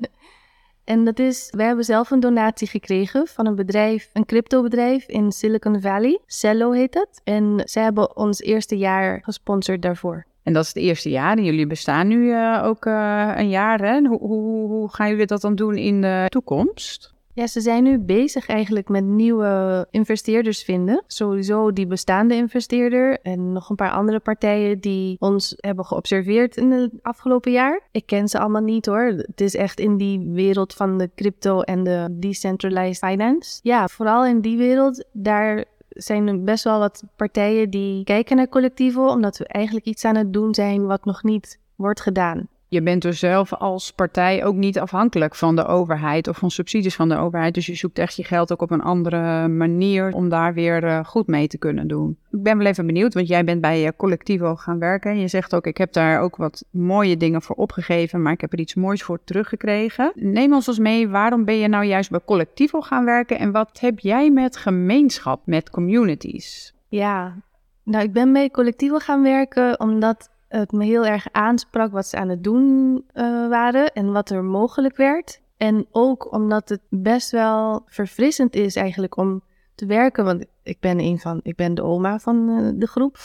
en 0.84 1.04
dat 1.04 1.18
is, 1.18 1.48
wij 1.56 1.66
hebben 1.66 1.84
zelf 1.84 2.10
een 2.10 2.20
donatie 2.20 2.68
gekregen 2.68 3.26
van 3.26 3.46
een 3.46 3.56
bedrijf, 3.56 4.10
een 4.12 4.26
cryptobedrijf 4.26 5.06
in 5.06 5.32
Silicon 5.32 5.80
Valley. 5.80 6.20
Cello 6.26 6.72
heet 6.72 6.94
het. 6.94 7.20
En 7.24 7.62
zij 7.64 7.82
hebben 7.82 8.16
ons 8.16 8.40
eerste 8.40 8.76
jaar 8.76 9.22
gesponsord 9.22 9.82
daarvoor. 9.82 10.26
En 10.46 10.52
dat 10.52 10.62
is 10.62 10.68
het 10.68 10.76
eerste 10.76 11.10
jaar. 11.10 11.36
En 11.36 11.44
jullie 11.44 11.66
bestaan 11.66 12.08
nu 12.08 12.26
uh, 12.26 12.62
ook 12.64 12.86
uh, 12.86 13.32
een 13.36 13.48
jaar. 13.48 13.80
Hè? 13.80 14.00
Hoe, 14.00 14.18
hoe, 14.18 14.68
hoe 14.68 14.88
gaan 14.92 15.08
jullie 15.08 15.26
dat 15.26 15.40
dan 15.40 15.54
doen 15.54 15.76
in 15.76 16.00
de 16.00 16.26
toekomst? 16.28 17.14
Ja, 17.32 17.46
ze 17.46 17.60
zijn 17.60 17.82
nu 17.82 17.98
bezig 17.98 18.46
eigenlijk 18.46 18.88
met 18.88 19.04
nieuwe 19.04 19.86
investeerders 19.90 20.62
vinden. 20.62 21.02
Sowieso 21.06 21.72
die 21.72 21.86
bestaande 21.86 22.34
investeerder 22.34 23.18
en 23.22 23.52
nog 23.52 23.70
een 23.70 23.76
paar 23.76 23.90
andere 23.90 24.20
partijen 24.20 24.80
die 24.80 25.16
ons 25.18 25.54
hebben 25.56 25.84
geobserveerd 25.84 26.56
in 26.56 26.70
het 26.70 26.90
afgelopen 27.02 27.52
jaar. 27.52 27.80
Ik 27.90 28.06
ken 28.06 28.28
ze 28.28 28.38
allemaal 28.38 28.62
niet 28.62 28.86
hoor. 28.86 29.04
Het 29.04 29.40
is 29.40 29.54
echt 29.54 29.80
in 29.80 29.96
die 29.96 30.28
wereld 30.32 30.74
van 30.74 30.98
de 30.98 31.10
crypto 31.14 31.60
en 31.60 31.84
de 31.84 32.08
decentralized 32.10 33.10
finance. 33.10 33.60
Ja, 33.62 33.88
vooral 33.88 34.26
in 34.26 34.40
die 34.40 34.56
wereld, 34.56 35.04
daar 35.12 35.64
zijn 35.96 36.44
best 36.44 36.64
wel 36.64 36.78
wat 36.78 37.02
partijen 37.16 37.70
die 37.70 38.04
kijken 38.04 38.36
naar 38.36 38.48
collectieven, 38.48 39.08
omdat 39.08 39.38
we 39.38 39.46
eigenlijk 39.46 39.86
iets 39.86 40.04
aan 40.04 40.16
het 40.16 40.32
doen 40.32 40.54
zijn 40.54 40.86
wat 40.86 41.04
nog 41.04 41.22
niet 41.22 41.58
wordt 41.74 42.00
gedaan. 42.00 42.48
Je 42.68 42.82
bent 42.82 43.02
dus 43.02 43.18
zelf 43.18 43.54
als 43.54 43.92
partij 43.92 44.44
ook 44.44 44.54
niet 44.54 44.78
afhankelijk 44.78 45.34
van 45.34 45.56
de 45.56 45.66
overheid 45.66 46.28
of 46.28 46.36
van 46.36 46.50
subsidies 46.50 46.94
van 46.94 47.08
de 47.08 47.16
overheid. 47.16 47.54
Dus 47.54 47.66
je 47.66 47.74
zoekt 47.74 47.98
echt 47.98 48.16
je 48.16 48.24
geld 48.24 48.52
ook 48.52 48.62
op 48.62 48.70
een 48.70 48.82
andere 48.82 49.48
manier 49.48 50.12
om 50.12 50.28
daar 50.28 50.54
weer 50.54 50.84
uh, 50.84 51.04
goed 51.04 51.26
mee 51.26 51.46
te 51.46 51.58
kunnen 51.58 51.88
doen. 51.88 52.18
Ik 52.30 52.42
ben 52.42 52.58
wel 52.58 52.66
even 52.66 52.86
benieuwd, 52.86 53.14
want 53.14 53.28
jij 53.28 53.44
bent 53.44 53.60
bij 53.60 53.84
uh, 53.84 53.88
Collectivo 53.96 54.54
gaan 54.54 54.78
werken. 54.78 55.18
Je 55.18 55.28
zegt 55.28 55.54
ook, 55.54 55.66
ik 55.66 55.76
heb 55.76 55.92
daar 55.92 56.20
ook 56.20 56.36
wat 56.36 56.64
mooie 56.70 57.16
dingen 57.16 57.42
voor 57.42 57.56
opgegeven, 57.56 58.22
maar 58.22 58.32
ik 58.32 58.40
heb 58.40 58.52
er 58.52 58.58
iets 58.58 58.74
moois 58.74 59.02
voor 59.02 59.24
teruggekregen. 59.24 60.12
Neem 60.14 60.52
ons 60.52 60.66
eens 60.66 60.78
mee, 60.78 61.08
waarom 61.08 61.44
ben 61.44 61.58
je 61.58 61.68
nou 61.68 61.84
juist 61.84 62.10
bij 62.10 62.20
Collectivo 62.24 62.80
gaan 62.80 63.04
werken 63.04 63.38
en 63.38 63.52
wat 63.52 63.80
heb 63.80 63.98
jij 63.98 64.30
met 64.30 64.56
gemeenschap, 64.56 65.40
met 65.44 65.70
communities? 65.70 66.74
Ja, 66.88 67.34
nou 67.82 68.04
ik 68.04 68.12
ben 68.12 68.32
bij 68.32 68.50
Collectivo 68.50 68.98
gaan 68.98 69.22
werken 69.22 69.80
omdat 69.80 70.30
het 70.58 70.72
me 70.72 70.84
heel 70.84 71.06
erg 71.06 71.26
aansprak 71.32 71.92
wat 71.92 72.06
ze 72.06 72.16
aan 72.16 72.28
het 72.28 72.44
doen 72.44 72.94
uh, 72.94 73.48
waren 73.48 73.92
en 73.92 74.12
wat 74.12 74.30
er 74.30 74.44
mogelijk 74.44 74.96
werd. 74.96 75.40
En 75.56 75.86
ook 75.90 76.32
omdat 76.32 76.68
het 76.68 76.82
best 76.88 77.30
wel 77.30 77.82
verfrissend 77.86 78.54
is 78.54 78.76
eigenlijk 78.76 79.16
om 79.16 79.42
te 79.74 79.86
werken. 79.86 80.24
Want 80.24 80.44
ik 80.62 80.80
ben 80.80 81.00
een 81.00 81.18
van, 81.18 81.40
ik 81.42 81.56
ben 81.56 81.74
de 81.74 81.82
oma 81.82 82.18
van 82.18 82.48
uh, 82.48 82.70
de 82.74 82.86
groep. 82.86 83.18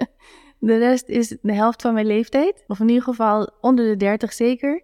de 0.58 0.78
rest 0.78 1.08
is 1.08 1.36
de 1.42 1.54
helft 1.54 1.82
van 1.82 1.94
mijn 1.94 2.06
leeftijd. 2.06 2.64
Of 2.66 2.80
in 2.80 2.88
ieder 2.88 3.04
geval 3.04 3.50
onder 3.60 3.84
de 3.84 3.96
30 3.96 4.32
zeker. 4.32 4.82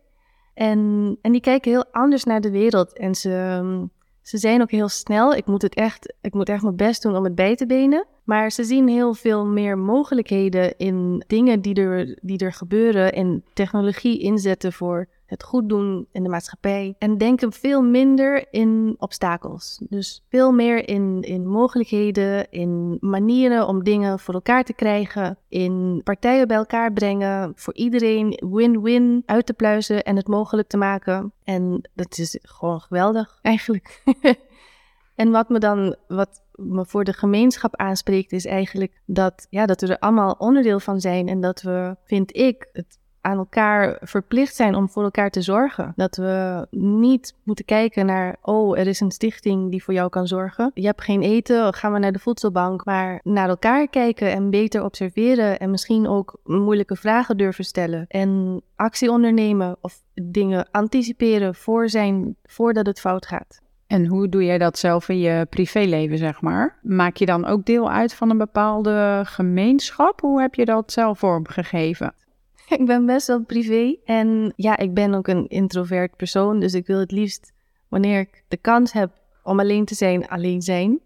En, 0.55 1.19
en 1.23 1.33
die 1.33 1.41
kijken 1.41 1.71
heel 1.71 1.87
anders 1.91 2.25
naar 2.25 2.41
de 2.41 2.51
wereld. 2.51 2.99
En 2.99 3.15
ze, 3.15 3.89
ze 4.23 4.39
zijn 4.39 4.63
ook 4.63 4.71
heel 4.71 4.89
snel. 4.89 5.35
Ik 5.35 5.47
moet, 5.47 5.63
het 5.63 5.75
echt, 5.75 6.15
ik 6.21 6.35
moet 6.35 6.49
echt 6.49 6.63
mijn 6.63 6.77
best 6.77 7.03
doen 7.03 7.17
om 7.17 7.25
het 7.25 7.35
bij 7.35 7.57
te 7.57 7.67
benen. 7.67 8.07
Maar 8.31 8.51
ze 8.53 8.65
zien 8.65 8.89
heel 8.89 9.15
veel 9.15 9.47
meer 9.47 9.79
mogelijkheden 9.79 10.77
in 10.77 11.25
dingen 11.27 11.61
die 11.61 11.75
er, 11.75 12.19
die 12.23 12.39
er 12.39 12.53
gebeuren 12.53 13.13
en 13.13 13.45
technologie 13.53 14.19
inzetten 14.19 14.73
voor 14.73 15.09
het 15.27 15.43
goed 15.43 15.69
doen 15.69 16.07
in 16.13 16.23
de 16.23 16.29
maatschappij. 16.29 16.95
En 16.99 17.19
denken 17.19 17.53
veel 17.53 17.83
minder 17.83 18.47
in 18.51 18.95
obstakels. 18.99 19.81
Dus 19.89 20.25
veel 20.29 20.53
meer 20.53 20.89
in, 20.89 21.23
in 21.23 21.47
mogelijkheden, 21.47 22.51
in 22.51 22.97
manieren 23.01 23.67
om 23.67 23.85
dingen 23.85 24.19
voor 24.19 24.35
elkaar 24.35 24.65
te 24.65 24.75
krijgen, 24.75 25.39
in 25.49 26.01
partijen 26.05 26.49
bij 26.49 26.57
elkaar 26.57 26.93
brengen, 26.93 27.53
voor 27.55 27.75
iedereen 27.75 28.43
win-win 28.51 29.23
uit 29.27 29.47
te 29.47 29.55
pluizen 29.55 30.03
en 30.03 30.17
het 30.17 30.29
mogelijk 30.29 30.69
te 30.69 30.77
maken. 30.77 31.33
En 31.45 31.91
dat 31.95 32.19
is 32.19 32.39
gewoon 32.43 32.81
geweldig 32.81 33.39
eigenlijk. 33.43 34.03
en 35.23 35.31
wat 35.31 35.49
me 35.49 35.59
dan, 35.59 35.97
wat 36.09 36.49
me 36.63 36.85
voor 36.87 37.05
de 37.05 37.13
gemeenschap 37.13 37.77
aanspreekt, 37.77 38.33
is 38.33 38.47
eigenlijk 38.47 39.01
dat, 39.05 39.47
ja, 39.51 39.67
dat 39.67 39.81
we 39.81 39.87
er 39.87 39.99
allemaal 39.99 40.35
onderdeel 40.39 40.81
van 40.81 41.01
zijn 41.01 41.29
en 41.29 41.41
dat 41.41 41.63
we, 41.63 41.97
vind 42.05 42.37
ik, 42.37 42.69
het 42.73 42.99
aan 43.21 43.39
elkaar 43.39 43.99
verplicht 44.01 44.55
zijn 44.55 44.75
om 44.75 44.89
voor 44.89 45.03
elkaar 45.03 45.31
te 45.31 45.43
zorgen. 45.43 45.93
Dat 45.97 46.17
we 46.17 46.67
niet 46.71 47.35
moeten 47.43 47.65
kijken 47.65 48.07
naar, 48.07 48.37
oh, 48.43 48.79
er 48.79 48.87
is 48.87 49.01
een 49.01 49.11
stichting 49.11 49.71
die 49.71 49.85
voor 49.85 49.95
jou 49.95 50.09
kan 50.09 50.27
zorgen. 50.27 50.71
Je 50.75 50.87
hebt 50.87 51.03
geen 51.03 51.23
eten, 51.23 51.75
gaan 51.75 51.93
we 51.93 51.99
naar 51.99 52.13
de 52.13 52.19
voedselbank. 52.19 52.85
Maar 52.85 53.21
naar 53.23 53.49
elkaar 53.49 53.89
kijken 53.89 54.33
en 54.33 54.51
beter 54.51 54.85
observeren 54.85 55.59
en 55.59 55.71
misschien 55.71 56.09
ook 56.09 56.41
moeilijke 56.45 56.97
vragen 56.97 57.37
durven 57.37 57.65
stellen. 57.65 58.05
En 58.09 58.63
actie 58.77 59.11
ondernemen 59.11 59.77
of 59.81 60.03
dingen 60.15 60.69
anticiperen 60.71 61.55
voor 61.55 61.89
zijn, 61.89 62.37
voordat 62.45 62.87
het 62.87 63.01
fout 63.01 63.27
gaat. 63.27 63.61
En 63.91 64.07
hoe 64.07 64.29
doe 64.29 64.45
jij 64.45 64.59
dat 64.59 64.79
zelf 64.79 65.09
in 65.09 65.19
je 65.19 65.47
privéleven, 65.51 66.19
zeg 66.19 66.41
maar? 66.41 66.79
Maak 66.83 67.17
je 67.17 67.27
dan 67.27 67.47
ook 67.47 67.65
deel 67.65 67.91
uit 67.91 68.15
van 68.15 68.31
een 68.31 68.39
bepaalde 68.39 69.23
gemeenschap? 69.25 70.21
Hoe 70.21 70.41
heb 70.41 70.55
je 70.55 70.65
dat 70.65 70.93
zelf 70.93 71.19
vormgegeven? 71.19 72.15
Ik 72.79 72.87
ben 72.87 73.07
best 73.07 73.27
wel 73.27 73.45
privé 73.45 73.97
en 74.05 74.53
ja, 74.57 74.77
ik 74.77 74.95
ben 74.95 75.15
ook 75.15 75.29
een 75.29 75.49
introvert 75.49 76.17
persoon, 76.17 76.61
dus 76.61 76.75
ik 76.75 76.87
wil 76.87 76.99
het 76.99 77.11
liefst 77.11 77.53
wanneer 77.89 78.21
ik 78.21 78.45
de 78.49 78.57
kans 78.57 78.93
heb 78.93 79.11
om 79.43 79.61
alleen 79.61 79.85
te 79.85 79.95
zijn, 79.95 80.29
alleen 80.29 80.63
zijn. 80.63 81.01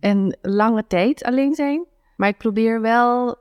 En 0.00 0.38
lange 0.42 0.86
tijd 0.86 1.24
alleen 1.24 1.54
zijn. 1.54 1.86
Maar 2.16 2.28
ik 2.28 2.38
probeer 2.38 2.80
wel 2.80 3.36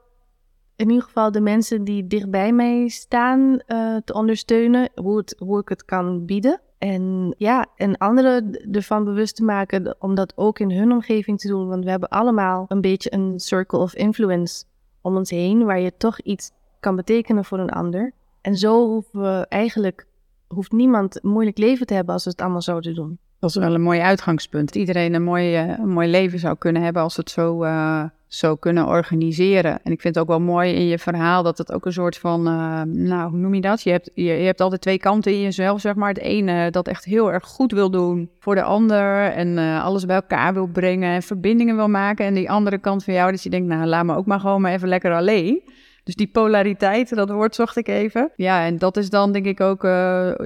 in 0.75 0.89
ieder 0.89 1.03
geval 1.03 1.31
de 1.31 1.41
mensen 1.41 1.83
die 1.83 2.07
dichtbij 2.07 2.51
mij 2.51 2.87
staan 2.87 3.61
uh, 3.67 3.97
te 4.05 4.13
ondersteunen, 4.13 4.89
hoe 5.37 5.59
ik 5.59 5.69
het 5.69 5.85
kan 5.85 6.25
bieden. 6.25 6.61
En 6.83 7.35
ja, 7.37 7.65
en 7.75 7.97
anderen 7.97 8.59
ervan 8.71 9.03
bewust 9.03 9.35
te 9.35 9.43
maken 9.43 9.95
om 9.99 10.15
dat 10.15 10.33
ook 10.35 10.59
in 10.59 10.71
hun 10.71 10.91
omgeving 10.91 11.39
te 11.39 11.47
doen. 11.47 11.67
Want 11.67 11.83
we 11.83 11.89
hebben 11.89 12.09
allemaal 12.09 12.65
een 12.67 12.81
beetje 12.81 13.13
een 13.13 13.39
circle 13.39 13.79
of 13.79 13.95
influence 13.95 14.63
om 15.01 15.15
ons 15.15 15.29
heen, 15.29 15.65
waar 15.65 15.79
je 15.79 15.97
toch 15.97 16.19
iets 16.19 16.51
kan 16.79 16.95
betekenen 16.95 17.45
voor 17.45 17.59
een 17.59 17.69
ander. 17.69 18.11
En 18.41 18.55
zo 18.55 18.87
hoeven 18.87 19.21
we 19.21 19.45
eigenlijk, 19.49 20.07
hoeft 20.47 20.71
niemand 20.71 21.23
een 21.23 21.29
moeilijk 21.29 21.57
leven 21.57 21.85
te 21.85 21.93
hebben 21.93 22.13
als 22.13 22.23
we 22.23 22.29
het 22.29 22.41
allemaal 22.41 22.61
zouden 22.61 22.95
doen. 22.95 23.17
Dat 23.39 23.49
is 23.49 23.55
wel 23.55 23.73
een 23.73 23.81
mooi 23.81 23.99
uitgangspunt. 23.99 24.75
Iedereen 24.75 25.13
een 25.13 25.23
mooi, 25.23 25.63
uh, 25.63 25.77
een 25.77 25.89
mooi 25.89 26.07
leven 26.07 26.39
zou 26.39 26.57
kunnen 26.57 26.81
hebben 26.81 27.01
als 27.01 27.17
het 27.17 27.29
zo, 27.29 27.63
uh, 27.63 28.03
zo 28.33 28.55
kunnen 28.55 28.87
organiseren. 28.87 29.79
En 29.83 29.91
ik 29.91 30.01
vind 30.01 30.15
het 30.15 30.23
ook 30.23 30.29
wel 30.29 30.39
mooi 30.39 30.73
in 30.73 30.85
je 30.87 30.99
verhaal 30.99 31.43
dat 31.43 31.57
het 31.57 31.71
ook 31.71 31.85
een 31.85 31.93
soort 31.93 32.17
van, 32.17 32.47
uh, 32.47 32.81
nou, 32.81 33.29
hoe 33.29 33.39
noem 33.39 33.53
je 33.53 33.61
dat? 33.61 33.81
Je 33.81 33.91
hebt, 33.91 34.11
je, 34.13 34.29
hebt 34.29 34.61
altijd 34.61 34.81
twee 34.81 34.97
kanten 34.97 35.31
in 35.31 35.41
jezelf, 35.41 35.81
zeg 35.81 35.95
maar. 35.95 36.09
Het 36.09 36.17
ene 36.17 36.71
dat 36.71 36.87
echt 36.87 37.05
heel 37.05 37.31
erg 37.31 37.45
goed 37.45 37.71
wil 37.71 37.91
doen 37.91 38.29
voor 38.39 38.55
de 38.55 38.63
ander 38.63 39.31
en 39.31 39.57
alles 39.81 40.05
bij 40.05 40.15
elkaar 40.15 40.53
wil 40.53 40.67
brengen 40.67 41.13
en 41.13 41.21
verbindingen 41.21 41.75
wil 41.75 41.87
maken. 41.87 42.25
En 42.25 42.33
die 42.33 42.51
andere 42.51 42.77
kant 42.77 43.03
van 43.03 43.13
jou, 43.13 43.31
dat 43.31 43.43
je 43.43 43.49
denkt, 43.49 43.67
nou, 43.67 43.85
laat 43.85 44.05
me 44.05 44.15
ook 44.15 44.25
maar 44.25 44.39
gewoon 44.39 44.61
maar 44.61 44.73
even 44.73 44.87
lekker 44.87 45.13
alleen. 45.13 45.61
Dus 46.03 46.15
die 46.15 46.27
polariteit, 46.27 47.15
dat 47.15 47.29
woord 47.29 47.55
zocht 47.55 47.77
ik 47.77 47.87
even. 47.87 48.31
Ja, 48.35 48.65
en 48.65 48.77
dat 48.77 48.97
is 48.97 49.09
dan 49.09 49.31
denk 49.31 49.45
ik 49.45 49.61
ook, 49.61 49.81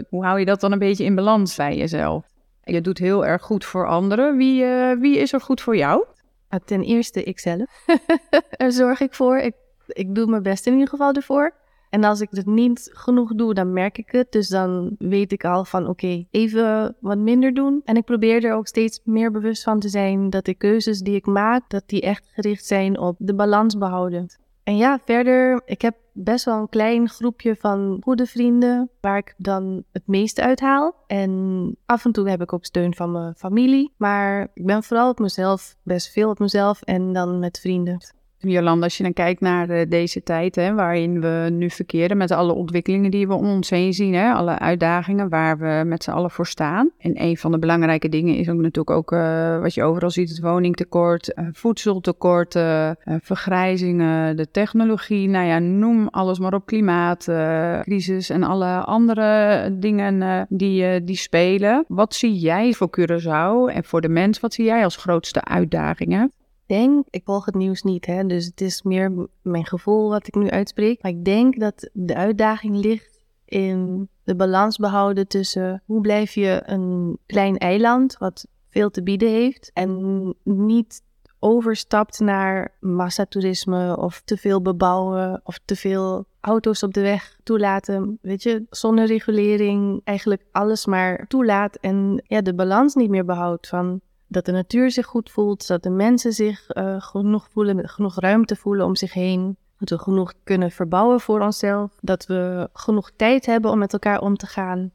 hoe 0.09 0.25
hou 0.25 0.39
je 0.39 0.45
dat 0.45 0.59
dan 0.59 0.71
een 0.71 0.79
beetje 0.79 1.03
in 1.03 1.15
balans 1.15 1.55
bij 1.55 1.77
jezelf? 1.77 2.25
Je 2.63 2.81
doet 2.81 2.97
heel 2.97 3.25
erg 3.25 3.41
goed 3.41 3.65
voor 3.65 3.87
anderen. 3.87 4.37
Wie, 4.37 4.65
wie 4.99 5.17
is 5.17 5.33
er 5.33 5.41
goed 5.41 5.61
voor 5.61 5.77
jou? 5.77 6.05
Nou, 6.49 6.61
ten 6.65 6.81
eerste 6.81 7.23
ikzelf. 7.23 7.85
Daar 8.57 8.71
zorg 8.71 8.99
ik 8.99 9.13
voor. 9.13 9.37
Ik, 9.37 9.55
ik 9.87 10.15
doe 10.15 10.25
mijn 10.25 10.43
best 10.43 10.65
in 10.65 10.73
ieder 10.73 10.87
geval 10.87 11.13
ervoor. 11.13 11.53
En 11.89 12.03
als 12.03 12.21
ik 12.21 12.27
het 12.31 12.45
niet 12.45 12.89
genoeg 12.93 13.35
doe, 13.35 13.53
dan 13.53 13.73
merk 13.73 13.97
ik 13.97 14.11
het. 14.11 14.31
Dus 14.31 14.47
dan 14.47 14.95
weet 14.97 15.31
ik 15.31 15.45
al 15.45 15.65
van 15.65 15.87
oké, 15.87 16.25
even 16.31 16.95
wat 16.99 17.17
minder 17.17 17.53
doen. 17.53 17.81
En 17.85 17.95
ik 17.95 18.05
probeer 18.05 18.45
er 18.45 18.53
ook 18.53 18.67
steeds 18.67 19.01
meer 19.03 19.31
bewust 19.31 19.63
van 19.63 19.79
te 19.79 19.89
zijn 19.89 20.29
dat 20.29 20.45
de 20.45 20.53
keuzes 20.53 20.99
die 20.99 21.15
ik 21.15 21.25
maak, 21.25 21.69
dat 21.69 21.83
die 21.85 22.01
echt 22.01 22.29
gericht 22.33 22.65
zijn 22.65 22.99
op 22.99 23.15
de 23.19 23.35
balans 23.35 23.77
behouden. 23.77 24.27
En 24.67 24.77
ja, 24.77 24.99
verder, 25.05 25.61
ik 25.65 25.81
heb 25.81 25.95
best 26.11 26.45
wel 26.45 26.59
een 26.59 26.69
klein 26.69 27.09
groepje 27.09 27.55
van 27.55 27.97
goede 28.03 28.25
vrienden 28.25 28.89
waar 29.01 29.17
ik 29.17 29.33
dan 29.37 29.83
het 29.91 30.07
meeste 30.07 30.41
uithaal. 30.41 30.95
En 31.05 31.75
af 31.85 32.05
en 32.05 32.11
toe 32.11 32.29
heb 32.29 32.41
ik 32.41 32.53
ook 32.53 32.65
steun 32.65 32.95
van 32.95 33.11
mijn 33.11 33.35
familie. 33.35 33.93
Maar 33.97 34.47
ik 34.53 34.65
ben 34.65 34.83
vooral 34.83 35.09
op 35.09 35.19
mezelf, 35.19 35.75
best 35.83 36.11
veel 36.11 36.29
op 36.29 36.39
mezelf 36.39 36.81
en 36.81 37.13
dan 37.13 37.39
met 37.39 37.59
vrienden. 37.59 37.97
Jolanda, 38.39 38.83
als 38.83 38.97
je 38.97 39.03
dan 39.03 39.13
kijkt 39.13 39.41
naar 39.41 39.67
de, 39.67 39.85
deze 39.89 40.23
tijd 40.23 40.55
hè, 40.55 40.73
waarin 40.73 41.21
we 41.21 41.47
nu 41.51 41.69
verkeren 41.69 42.17
met 42.17 42.31
alle 42.31 42.53
ontwikkelingen 42.53 43.11
die 43.11 43.27
we 43.27 43.33
om 43.33 43.45
ons 43.45 43.69
heen 43.69 43.93
zien, 43.93 44.13
hè, 44.13 44.31
alle 44.31 44.59
uitdagingen 44.59 45.29
waar 45.29 45.57
we 45.57 45.83
met 45.85 46.03
z'n 46.03 46.11
allen 46.11 46.31
voor 46.31 46.47
staan. 46.47 46.91
En 46.97 47.23
een 47.23 47.37
van 47.37 47.51
de 47.51 47.59
belangrijke 47.59 48.09
dingen 48.09 48.35
is 48.35 48.49
ook 48.49 48.59
natuurlijk 48.59 48.89
ook 48.89 49.11
uh, 49.11 49.59
wat 49.59 49.73
je 49.73 49.83
overal 49.83 50.09
ziet, 50.09 50.29
het 50.29 50.39
woningtekort, 50.39 51.33
uh, 51.35 51.47
voedseltekorten, 51.51 52.97
vergrijzingen, 53.21 54.35
de 54.35 54.51
technologie, 54.51 55.29
nou 55.29 55.45
ja, 55.45 55.59
noem 55.59 56.07
alles 56.07 56.39
maar 56.39 56.53
op, 56.53 56.65
klimaatcrisis 56.65 58.29
en 58.29 58.43
alle 58.43 58.77
andere 58.77 59.69
dingen 59.79 60.45
die, 60.49 61.03
die 61.03 61.15
spelen. 61.15 61.85
Wat 61.87 62.15
zie 62.15 62.33
jij 62.33 62.73
voor 62.73 62.89
Curaçao 62.99 63.75
en 63.75 63.83
voor 63.83 64.01
de 64.01 64.09
mens, 64.09 64.39
wat 64.39 64.53
zie 64.53 64.65
jij 64.65 64.83
als 64.83 64.95
grootste 64.95 65.43
uitdagingen? 65.43 66.31
Denk, 66.67 67.05
ik 67.09 67.21
volg 67.25 67.45
het 67.45 67.55
nieuws 67.55 67.83
niet, 67.83 68.05
hè, 68.05 68.25
dus 68.25 68.45
het 68.45 68.61
is 68.61 68.81
meer 68.81 69.27
mijn 69.41 69.65
gevoel 69.65 70.09
wat 70.09 70.27
ik 70.27 70.35
nu 70.35 70.49
uitspreek. 70.49 71.01
Maar 71.01 71.11
ik 71.11 71.25
denk 71.25 71.59
dat 71.59 71.89
de 71.93 72.15
uitdaging 72.15 72.75
ligt 72.75 73.25
in 73.45 74.09
de 74.23 74.35
balans 74.35 74.77
behouden 74.77 75.27
tussen 75.27 75.83
hoe 75.85 76.01
blijf 76.01 76.33
je 76.33 76.61
een 76.65 77.17
klein 77.25 77.57
eiland 77.57 78.17
wat 78.17 78.47
veel 78.69 78.89
te 78.89 79.03
bieden 79.03 79.29
heeft 79.29 79.71
en 79.73 80.33
niet 80.43 81.01
overstapt 81.39 82.19
naar 82.19 82.75
massatoerisme 82.79 83.97
of 83.97 84.21
te 84.25 84.37
veel 84.37 84.61
bebouwen 84.61 85.41
of 85.43 85.59
te 85.65 85.75
veel 85.75 86.25
auto's 86.39 86.83
op 86.83 86.93
de 86.93 87.01
weg 87.01 87.37
toelaten. 87.43 88.17
Weet 88.21 88.43
je, 88.43 88.65
zonder 88.69 89.05
regulering 89.05 90.01
eigenlijk 90.03 90.45
alles 90.51 90.85
maar 90.85 91.27
toelaat 91.27 91.75
en 91.75 92.23
ja, 92.27 92.41
de 92.41 92.55
balans 92.55 92.95
niet 92.95 93.09
meer 93.09 93.25
behoudt 93.25 93.67
van 93.67 94.01
dat 94.27 94.45
de 94.45 94.51
natuur 94.51 94.91
zich 94.91 95.05
goed 95.05 95.31
voelt, 95.31 95.67
dat 95.67 95.83
de 95.83 95.89
mensen 95.89 96.33
zich 96.33 96.75
uh, 96.75 97.01
genoeg 97.01 97.47
voelen, 97.51 97.89
genoeg 97.89 98.19
ruimte 98.19 98.55
voelen 98.55 98.85
om 98.85 98.95
zich 98.95 99.13
heen. 99.13 99.57
Dat 99.77 99.89
we 99.89 99.97
genoeg 99.97 100.33
kunnen 100.43 100.71
verbouwen 100.71 101.19
voor 101.19 101.41
onszelf. 101.41 101.97
Dat 102.01 102.25
we 102.25 102.69
genoeg 102.73 103.11
tijd 103.15 103.45
hebben 103.45 103.71
om 103.71 103.77
met 103.77 103.93
elkaar 103.93 104.21
om 104.21 104.37
te 104.37 104.47
gaan. 104.47 104.91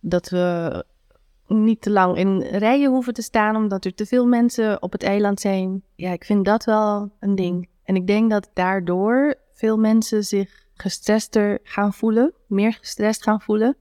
Dat 0.00 0.28
we 0.28 0.84
niet 1.46 1.80
te 1.80 1.90
lang 1.90 2.16
in 2.16 2.40
rijen 2.40 2.90
hoeven 2.90 3.14
te 3.14 3.22
staan 3.22 3.56
omdat 3.56 3.84
er 3.84 3.94
te 3.94 4.06
veel 4.06 4.26
mensen 4.26 4.82
op 4.82 4.92
het 4.92 5.02
eiland 5.02 5.40
zijn. 5.40 5.82
Ja, 5.94 6.10
ik 6.12 6.24
vind 6.24 6.44
dat 6.44 6.64
wel 6.64 7.10
een 7.20 7.34
ding. 7.34 7.68
En 7.84 7.96
ik 7.96 8.06
denk 8.06 8.30
dat 8.30 8.50
daardoor 8.54 9.34
veel 9.52 9.78
mensen 9.78 10.24
zich 10.24 10.66
gestrester 10.74 11.58
gaan 11.62 11.92
voelen, 11.92 12.32
meer 12.46 12.72
gestrest 12.72 13.22
gaan 13.22 13.40
voelen, 13.40 13.76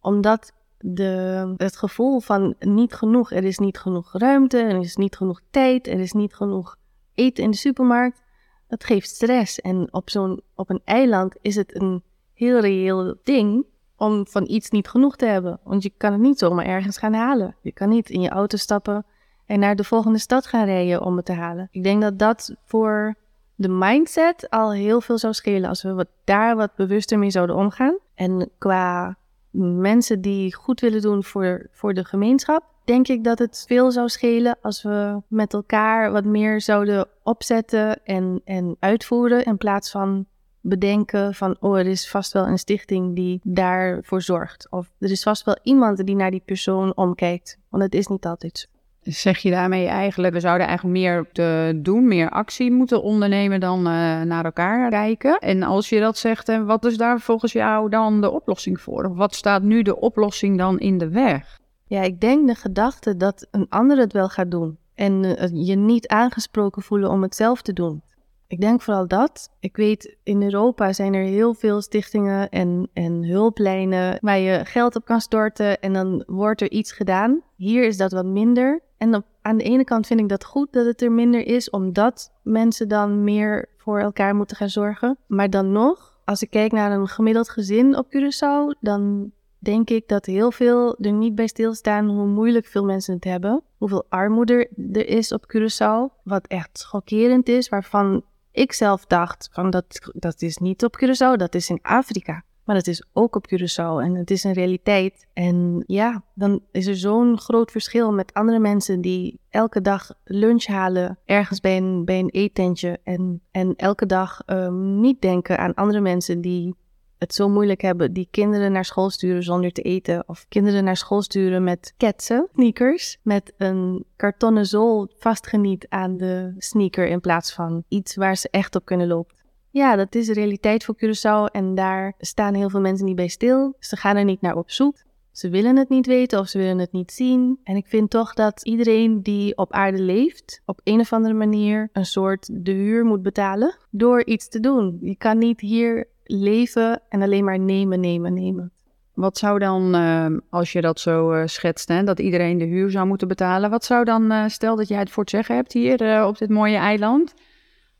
omdat 0.00 0.52
de, 0.86 1.54
het 1.56 1.76
gevoel 1.76 2.20
van 2.20 2.54
niet 2.58 2.94
genoeg, 2.94 3.32
er 3.32 3.44
is 3.44 3.58
niet 3.58 3.78
genoeg 3.78 4.12
ruimte, 4.12 4.58
er 4.58 4.80
is 4.80 4.96
niet 4.96 5.16
genoeg 5.16 5.40
tijd, 5.50 5.86
er 5.86 6.00
is 6.00 6.12
niet 6.12 6.34
genoeg 6.34 6.76
eten 7.14 7.44
in 7.44 7.50
de 7.50 7.56
supermarkt, 7.56 8.22
dat 8.68 8.84
geeft 8.84 9.08
stress. 9.08 9.60
En 9.60 9.88
op, 9.90 10.10
zo'n, 10.10 10.40
op 10.54 10.70
een 10.70 10.80
eiland 10.84 11.36
is 11.40 11.56
het 11.56 11.80
een 11.80 12.02
heel 12.34 12.60
reëel 12.60 13.14
ding 13.22 13.64
om 13.96 14.26
van 14.26 14.44
iets 14.48 14.70
niet 14.70 14.88
genoeg 14.88 15.16
te 15.16 15.26
hebben. 15.26 15.60
Want 15.62 15.82
je 15.82 15.92
kan 15.96 16.12
het 16.12 16.20
niet 16.20 16.38
zomaar 16.38 16.66
ergens 16.66 16.98
gaan 16.98 17.14
halen. 17.14 17.56
Je 17.60 17.72
kan 17.72 17.88
niet 17.88 18.10
in 18.10 18.20
je 18.20 18.28
auto 18.28 18.56
stappen 18.56 19.06
en 19.46 19.58
naar 19.58 19.76
de 19.76 19.84
volgende 19.84 20.18
stad 20.18 20.46
gaan 20.46 20.64
rijden 20.64 21.02
om 21.02 21.16
het 21.16 21.24
te 21.24 21.32
halen. 21.32 21.68
Ik 21.70 21.82
denk 21.82 22.02
dat 22.02 22.18
dat 22.18 22.54
voor 22.64 23.14
de 23.54 23.68
mindset 23.68 24.50
al 24.50 24.72
heel 24.72 25.00
veel 25.00 25.18
zou 25.18 25.32
schelen 25.32 25.68
als 25.68 25.82
we 25.82 25.92
wat, 25.92 26.08
daar 26.24 26.56
wat 26.56 26.74
bewuster 26.76 27.18
mee 27.18 27.30
zouden 27.30 27.56
omgaan. 27.56 27.98
En 28.14 28.50
qua 28.58 29.16
mensen 29.58 30.20
die 30.20 30.54
goed 30.54 30.80
willen 30.80 31.02
doen 31.02 31.24
voor, 31.24 31.66
voor 31.70 31.94
de 31.94 32.04
gemeenschap, 32.04 32.64
denk 32.84 33.08
ik 33.08 33.24
dat 33.24 33.38
het 33.38 33.64
veel 33.68 33.90
zou 33.90 34.08
schelen 34.08 34.56
als 34.62 34.82
we 34.82 35.20
met 35.28 35.52
elkaar 35.52 36.12
wat 36.12 36.24
meer 36.24 36.60
zouden 36.60 37.06
opzetten 37.22 38.04
en, 38.04 38.40
en 38.44 38.76
uitvoeren 38.78 39.44
in 39.44 39.56
plaats 39.56 39.90
van 39.90 40.26
bedenken 40.60 41.34
van, 41.34 41.56
oh, 41.60 41.78
er 41.78 41.86
is 41.86 42.10
vast 42.10 42.32
wel 42.32 42.46
een 42.46 42.58
stichting 42.58 43.14
die 43.14 43.40
daarvoor 43.42 44.22
zorgt. 44.22 44.66
Of 44.70 44.90
er 44.98 45.10
is 45.10 45.22
vast 45.22 45.44
wel 45.44 45.58
iemand 45.62 46.06
die 46.06 46.16
naar 46.16 46.30
die 46.30 46.42
persoon 46.44 46.96
omkijkt. 46.96 47.58
Want 47.68 47.82
het 47.82 47.94
is 47.94 48.06
niet 48.06 48.26
altijd 48.26 48.58
zo. 48.58 48.73
Zeg 49.04 49.38
je 49.38 49.50
daarmee 49.50 49.86
eigenlijk, 49.86 50.34
we 50.34 50.40
zouden 50.40 50.66
eigenlijk 50.66 50.98
meer 50.98 51.26
te 51.32 51.78
doen, 51.82 52.08
meer 52.08 52.30
actie 52.30 52.70
moeten 52.70 53.02
ondernemen 53.02 53.60
dan 53.60 53.78
uh, 53.78 53.84
naar 54.22 54.44
elkaar 54.44 54.90
kijken? 54.90 55.38
En 55.38 55.62
als 55.62 55.88
je 55.88 56.00
dat 56.00 56.18
zegt, 56.18 56.48
en 56.48 56.66
wat 56.66 56.84
is 56.84 56.96
daar 56.96 57.20
volgens 57.20 57.52
jou 57.52 57.88
dan 57.88 58.20
de 58.20 58.30
oplossing 58.30 58.80
voor? 58.80 59.04
Of 59.04 59.16
wat 59.16 59.34
staat 59.34 59.62
nu 59.62 59.82
de 59.82 60.00
oplossing 60.00 60.58
dan 60.58 60.78
in 60.78 60.98
de 60.98 61.08
weg? 61.08 61.60
Ja, 61.86 62.02
ik 62.02 62.20
denk 62.20 62.46
de 62.46 62.54
gedachte 62.54 63.16
dat 63.16 63.46
een 63.50 63.66
ander 63.68 63.98
het 63.98 64.12
wel 64.12 64.28
gaat 64.28 64.50
doen. 64.50 64.78
En 64.94 65.24
uh, 65.24 65.66
je 65.66 65.76
niet 65.76 66.08
aangesproken 66.08 66.82
voelen 66.82 67.10
om 67.10 67.22
het 67.22 67.34
zelf 67.34 67.62
te 67.62 67.72
doen. 67.72 68.02
Ik 68.46 68.60
denk 68.60 68.80
vooral 68.80 69.08
dat. 69.08 69.50
Ik 69.60 69.76
weet, 69.76 70.16
in 70.22 70.42
Europa 70.42 70.92
zijn 70.92 71.14
er 71.14 71.24
heel 71.24 71.54
veel 71.54 71.80
stichtingen 71.80 72.48
en, 72.48 72.88
en 72.92 73.24
hulplijnen 73.24 74.18
waar 74.20 74.38
je 74.38 74.64
geld 74.64 74.96
op 74.96 75.04
kan 75.04 75.20
storten 75.20 75.80
en 75.80 75.92
dan 75.92 76.22
wordt 76.26 76.60
er 76.60 76.70
iets 76.70 76.92
gedaan. 76.92 77.42
Hier 77.56 77.86
is 77.86 77.96
dat 77.96 78.12
wat 78.12 78.24
minder. 78.24 78.80
En 79.04 79.24
aan 79.42 79.56
de 79.56 79.64
ene 79.64 79.84
kant 79.84 80.06
vind 80.06 80.20
ik 80.20 80.28
dat 80.28 80.44
goed 80.44 80.72
dat 80.72 80.86
het 80.86 81.02
er 81.02 81.12
minder 81.12 81.46
is, 81.46 81.70
omdat 81.70 82.32
mensen 82.42 82.88
dan 82.88 83.24
meer 83.24 83.68
voor 83.76 83.98
elkaar 83.98 84.34
moeten 84.34 84.56
gaan 84.56 84.68
zorgen. 84.68 85.18
Maar 85.26 85.50
dan 85.50 85.72
nog 85.72 86.12
Als 86.24 86.42
ik 86.42 86.50
kijk 86.50 86.72
naar 86.72 86.92
een 86.92 87.08
gemiddeld 87.08 87.48
gezin 87.48 87.96
op 87.96 88.06
Curaçao, 88.06 88.80
dan 88.80 89.32
denk 89.58 89.90
ik 89.90 90.08
dat 90.08 90.26
heel 90.26 90.52
veel 90.52 90.96
er 90.98 91.12
niet 91.12 91.34
bij 91.34 91.46
stilstaan 91.46 92.08
hoe 92.08 92.26
moeilijk 92.26 92.66
veel 92.66 92.84
mensen 92.84 93.14
het 93.14 93.24
hebben. 93.24 93.62
Hoeveel 93.76 94.04
armoede 94.08 94.68
er 94.92 95.08
is 95.08 95.32
op 95.32 95.54
Curaçao. 95.54 96.22
Wat 96.22 96.46
echt 96.46 96.78
schokkerend 96.78 97.48
is, 97.48 97.68
waarvan 97.68 98.24
ik 98.50 98.72
zelf 98.72 99.06
dacht 99.06 99.48
van 99.52 99.70
dat, 99.70 100.10
dat 100.14 100.42
is 100.42 100.56
niet 100.56 100.84
op 100.84 101.04
Curaçao, 101.04 101.36
dat 101.36 101.54
is 101.54 101.70
in 101.70 101.78
Afrika. 101.82 102.44
Maar 102.64 102.76
het 102.76 102.86
is 102.86 103.04
ook 103.12 103.36
op 103.36 103.46
Curaçao 103.52 104.02
en 104.02 104.14
het 104.14 104.30
is 104.30 104.44
een 104.44 104.52
realiteit. 104.52 105.26
En 105.32 105.84
ja, 105.86 106.24
dan 106.34 106.60
is 106.72 106.86
er 106.86 106.96
zo'n 106.96 107.38
groot 107.38 107.70
verschil 107.70 108.12
met 108.12 108.34
andere 108.34 108.58
mensen 108.58 109.00
die 109.00 109.40
elke 109.50 109.80
dag 109.80 110.10
lunch 110.24 110.66
halen 110.66 111.18
ergens 111.24 111.60
bij 111.60 111.76
een, 111.76 112.04
bij 112.04 112.18
een 112.18 112.30
eetentje. 112.30 112.98
En, 113.04 113.42
en 113.50 113.74
elke 113.76 114.06
dag 114.06 114.42
um, 114.46 115.00
niet 115.00 115.20
denken 115.20 115.58
aan 115.58 115.74
andere 115.74 116.00
mensen 116.00 116.40
die 116.40 116.74
het 117.18 117.34
zo 117.34 117.48
moeilijk 117.48 117.80
hebben, 117.80 118.12
die 118.12 118.28
kinderen 118.30 118.72
naar 118.72 118.84
school 118.84 119.10
sturen 119.10 119.42
zonder 119.42 119.72
te 119.72 119.82
eten. 119.82 120.24
Of 120.26 120.46
kinderen 120.48 120.84
naar 120.84 120.96
school 120.96 121.22
sturen 121.22 121.64
met 121.64 121.94
ketsen, 121.96 122.48
sneakers, 122.54 123.18
met 123.22 123.52
een 123.56 124.04
kartonnen 124.16 124.66
zool 124.66 125.10
vastgeniet 125.18 125.86
aan 125.88 126.16
de 126.16 126.54
sneaker 126.58 127.06
in 127.06 127.20
plaats 127.20 127.52
van 127.52 127.84
iets 127.88 128.16
waar 128.16 128.36
ze 128.36 128.48
echt 128.50 128.74
op 128.74 128.84
kunnen 128.84 129.06
lopen. 129.06 129.43
Ja, 129.74 129.96
dat 129.96 130.14
is 130.14 130.26
de 130.26 130.32
realiteit 130.32 130.84
voor 130.84 130.96
Curaçao 130.96 131.50
en 131.52 131.74
daar 131.74 132.12
staan 132.18 132.54
heel 132.54 132.70
veel 132.70 132.80
mensen 132.80 133.06
niet 133.06 133.16
bij 133.16 133.28
stil. 133.28 133.76
Ze 133.78 133.96
gaan 133.96 134.16
er 134.16 134.24
niet 134.24 134.40
naar 134.40 134.56
op 134.56 134.70
zoek. 134.70 134.96
Ze 135.32 135.48
willen 135.48 135.76
het 135.76 135.88
niet 135.88 136.06
weten 136.06 136.38
of 136.38 136.48
ze 136.48 136.58
willen 136.58 136.78
het 136.78 136.92
niet 136.92 137.12
zien. 137.12 137.58
En 137.64 137.76
ik 137.76 137.86
vind 137.86 138.10
toch 138.10 138.34
dat 138.34 138.62
iedereen 138.62 139.22
die 139.22 139.56
op 139.56 139.72
aarde 139.72 139.98
leeft, 139.98 140.62
op 140.64 140.80
een 140.84 141.00
of 141.00 141.12
andere 141.12 141.34
manier 141.34 141.88
een 141.92 142.06
soort 142.06 142.48
de 142.52 142.72
huur 142.72 143.04
moet 143.04 143.22
betalen 143.22 143.76
door 143.90 144.24
iets 144.24 144.48
te 144.48 144.60
doen. 144.60 144.98
Je 145.00 145.16
kan 145.16 145.38
niet 145.38 145.60
hier 145.60 146.06
leven 146.24 147.02
en 147.08 147.22
alleen 147.22 147.44
maar 147.44 147.58
nemen, 147.58 148.00
nemen, 148.00 148.34
nemen. 148.34 148.72
Wat 149.14 149.38
zou 149.38 149.58
dan, 149.58 149.94
uh, 149.94 150.26
als 150.50 150.72
je 150.72 150.80
dat 150.80 151.00
zo 151.00 151.32
uh, 151.32 151.42
schetst, 151.46 151.88
hè, 151.88 152.02
dat 152.02 152.18
iedereen 152.20 152.58
de 152.58 152.64
huur 152.64 152.90
zou 152.90 153.06
moeten 153.06 153.28
betalen, 153.28 153.70
wat 153.70 153.84
zou 153.84 154.04
dan, 154.04 154.32
uh, 154.32 154.44
stel 154.48 154.76
dat 154.76 154.88
jij 154.88 154.98
het 154.98 155.10
voor 155.10 155.22
het 155.22 155.32
zeggen 155.32 155.54
hebt 155.54 155.72
hier 155.72 156.26
op 156.26 156.38
dit 156.38 156.50
mooie 156.50 156.76
eiland, 156.76 157.34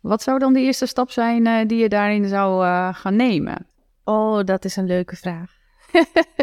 wat 0.05 0.23
zou 0.23 0.38
dan 0.38 0.53
de 0.53 0.61
eerste 0.61 0.87
stap 0.87 1.11
zijn 1.11 1.67
die 1.67 1.79
je 1.79 1.88
daarin 1.88 2.29
zou 2.29 2.64
gaan 2.95 3.17
nemen? 3.17 3.67
Oh, 4.05 4.45
dat 4.45 4.64
is 4.64 4.77
een 4.77 4.87
leuke 4.87 5.17
vraag. 5.17 5.53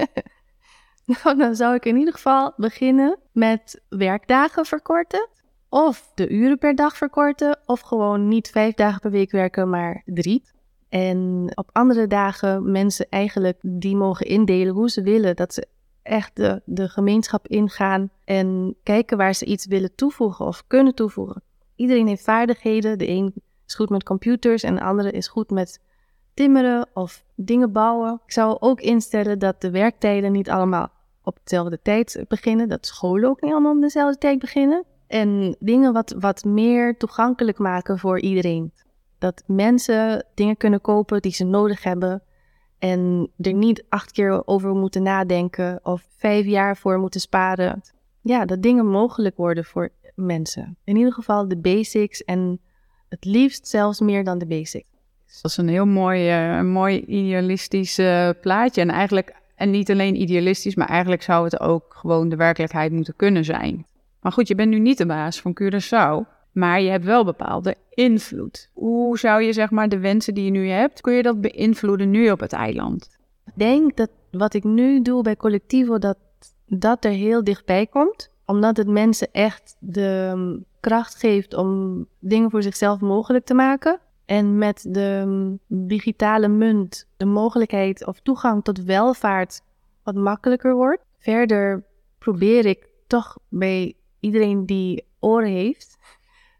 nou, 1.23 1.37
dan 1.37 1.55
zou 1.55 1.75
ik 1.75 1.85
in 1.85 1.97
ieder 1.97 2.13
geval 2.13 2.53
beginnen 2.57 3.17
met 3.31 3.81
werkdagen 3.89 4.65
verkorten. 4.65 5.27
Of 5.69 6.11
de 6.15 6.29
uren 6.29 6.57
per 6.57 6.75
dag 6.75 6.97
verkorten. 6.97 7.59
Of 7.65 7.79
gewoon 7.79 8.27
niet 8.27 8.49
vijf 8.49 8.73
dagen 8.73 8.99
per 8.99 9.11
week 9.11 9.31
werken, 9.31 9.69
maar 9.69 10.01
drie. 10.05 10.43
En 10.89 11.51
op 11.55 11.69
andere 11.71 12.07
dagen 12.07 12.71
mensen 12.71 13.05
eigenlijk 13.09 13.59
die 13.61 13.95
mogen 13.95 14.25
indelen 14.25 14.73
hoe 14.73 14.89
ze 14.89 15.01
willen. 15.01 15.35
Dat 15.35 15.53
ze 15.53 15.67
echt 16.01 16.35
de, 16.35 16.61
de 16.65 16.89
gemeenschap 16.89 17.47
ingaan 17.47 18.09
en 18.25 18.75
kijken 18.83 19.17
waar 19.17 19.33
ze 19.33 19.45
iets 19.45 19.65
willen 19.65 19.95
toevoegen 19.95 20.45
of 20.45 20.63
kunnen 20.67 20.95
toevoegen. 20.95 21.43
Iedereen 21.75 22.07
heeft 22.07 22.23
vaardigheden. 22.23 22.97
De 22.97 23.07
een 23.07 23.33
is 23.71 23.77
goed 23.77 23.89
met 23.89 24.03
computers 24.03 24.63
en 24.63 24.75
de 24.75 24.81
andere 24.81 25.11
is 25.11 25.27
goed 25.27 25.49
met 25.49 25.79
timmeren 26.33 26.87
of 26.93 27.23
dingen 27.35 27.71
bouwen. 27.71 28.21
Ik 28.25 28.31
zou 28.31 28.57
ook 28.59 28.81
instellen 28.81 29.39
dat 29.39 29.61
de 29.61 29.71
werktijden 29.71 30.31
niet 30.31 30.49
allemaal 30.49 30.91
op 31.23 31.37
dezelfde 31.43 31.79
tijd 31.81 32.25
beginnen. 32.27 32.69
Dat 32.69 32.85
scholen 32.85 33.29
ook 33.29 33.41
niet 33.41 33.51
allemaal 33.51 33.75
op 33.75 33.81
dezelfde 33.81 34.17
tijd 34.17 34.39
beginnen. 34.39 34.83
En 35.07 35.55
dingen 35.59 35.93
wat, 35.93 36.15
wat 36.19 36.43
meer 36.43 36.97
toegankelijk 36.97 37.57
maken 37.57 37.99
voor 37.99 38.19
iedereen. 38.19 38.73
Dat 39.17 39.43
mensen 39.47 40.25
dingen 40.33 40.57
kunnen 40.57 40.81
kopen 40.81 41.21
die 41.21 41.33
ze 41.33 41.43
nodig 41.43 41.83
hebben. 41.83 42.23
En 42.79 43.31
er 43.37 43.53
niet 43.53 43.85
acht 43.89 44.11
keer 44.11 44.47
over 44.47 44.73
moeten 44.73 45.03
nadenken 45.03 45.79
of 45.83 46.07
vijf 46.17 46.45
jaar 46.45 46.77
voor 46.77 46.99
moeten 46.99 47.21
sparen. 47.21 47.81
Ja, 48.21 48.45
dat 48.45 48.61
dingen 48.61 48.87
mogelijk 48.87 49.37
worden 49.37 49.65
voor 49.65 49.89
mensen. 50.15 50.77
In 50.83 50.95
ieder 50.95 51.13
geval 51.13 51.47
de 51.47 51.57
basics 51.57 52.23
en 52.23 52.59
het 53.11 53.25
liefst 53.25 53.67
zelfs 53.67 53.99
meer 53.99 54.23
dan 54.23 54.37
de 54.37 54.45
basics. 54.45 54.85
Dat 55.41 55.51
is 55.51 55.57
een 55.57 55.67
heel 55.67 55.85
mooi, 55.85 56.49
uh, 56.57 56.61
mooi 56.61 56.99
idealistisch 56.99 57.99
uh, 57.99 58.29
plaatje. 58.41 58.81
En 58.81 58.89
eigenlijk, 58.89 59.35
en 59.55 59.71
niet 59.71 59.91
alleen 59.91 60.21
idealistisch, 60.21 60.75
maar 60.75 60.87
eigenlijk 60.87 61.21
zou 61.21 61.43
het 61.43 61.59
ook 61.59 61.93
gewoon 61.97 62.29
de 62.29 62.35
werkelijkheid 62.35 62.91
moeten 62.91 63.15
kunnen 63.15 63.45
zijn. 63.45 63.85
Maar 64.21 64.31
goed, 64.31 64.47
je 64.47 64.55
bent 64.55 64.69
nu 64.69 64.79
niet 64.79 64.97
de 64.97 65.05
baas 65.05 65.41
van 65.41 65.57
Curaçao. 65.61 66.39
Maar 66.51 66.81
je 66.81 66.89
hebt 66.89 67.05
wel 67.05 67.25
bepaalde 67.25 67.75
invloed. 67.89 68.69
Hoe 68.73 69.19
zou 69.19 69.41
je 69.41 69.53
zeg 69.53 69.69
maar 69.69 69.89
de 69.89 69.99
wensen 69.99 70.33
die 70.33 70.45
je 70.45 70.51
nu 70.51 70.67
hebt, 70.67 71.01
kun 71.01 71.13
je 71.13 71.21
dat 71.21 71.41
beïnvloeden 71.41 72.09
nu 72.09 72.31
op 72.31 72.39
het 72.39 72.53
eiland? 72.53 73.17
Ik 73.45 73.53
denk 73.55 73.97
dat 73.97 74.09
wat 74.31 74.53
ik 74.53 74.63
nu 74.63 75.01
doe 75.01 75.23
bij 75.23 75.35
Collectivo, 75.35 75.97
dat 75.97 76.17
dat 76.65 77.05
er 77.05 77.11
heel 77.11 77.43
dichtbij 77.43 77.87
komt. 77.87 78.29
Omdat 78.51 78.77
het 78.77 78.87
mensen 78.87 79.27
echt 79.31 79.75
de 79.79 80.29
um, 80.33 80.65
kracht 80.79 81.15
geeft 81.15 81.53
om 81.53 82.05
dingen 82.19 82.51
voor 82.51 82.63
zichzelf 82.63 82.99
mogelijk 82.99 83.45
te 83.45 83.53
maken. 83.53 83.99
En 84.25 84.57
met 84.57 84.85
de 84.89 85.21
um, 85.25 85.59
digitale 85.67 86.47
munt 86.47 87.07
de 87.17 87.25
mogelijkheid 87.25 88.05
of 88.07 88.19
toegang 88.19 88.63
tot 88.63 88.83
welvaart 88.83 89.61
wat 90.03 90.15
makkelijker 90.15 90.75
wordt. 90.75 91.03
Verder 91.17 91.83
probeer 92.17 92.65
ik 92.65 92.87
toch 93.07 93.37
bij 93.49 93.95
iedereen 94.19 94.65
die 94.65 95.05
oren 95.19 95.51
heeft, 95.51 95.97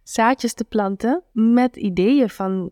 zaadjes 0.04 0.54
te 0.54 0.64
planten 0.64 1.24
met 1.32 1.76
ideeën 1.76 2.30
van 2.30 2.72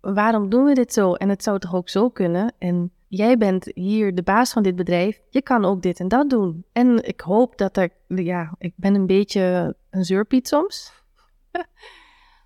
waarom 0.00 0.48
doen 0.48 0.64
we 0.64 0.74
dit 0.74 0.92
zo? 0.92 1.14
En 1.14 1.28
het 1.28 1.42
zou 1.42 1.58
toch 1.58 1.74
ook 1.74 1.88
zo 1.88 2.08
kunnen? 2.08 2.52
En 2.58 2.92
jij 3.10 3.36
bent 3.36 3.70
hier 3.74 4.14
de 4.14 4.22
baas 4.22 4.52
van 4.52 4.62
dit 4.62 4.76
bedrijf. 4.76 5.20
Je 5.30 5.42
kan 5.42 5.64
ook 5.64 5.82
dit 5.82 6.00
en 6.00 6.08
dat 6.08 6.30
doen. 6.30 6.64
En 6.72 7.06
ik 7.06 7.20
hoop 7.20 7.58
dat 7.58 7.76
er, 7.76 7.90
ja, 8.06 8.54
ik 8.58 8.72
ben 8.76 8.94
een 8.94 9.06
beetje 9.06 9.76
een 9.90 10.04
zeurpiet 10.04 10.48
soms. 10.48 10.92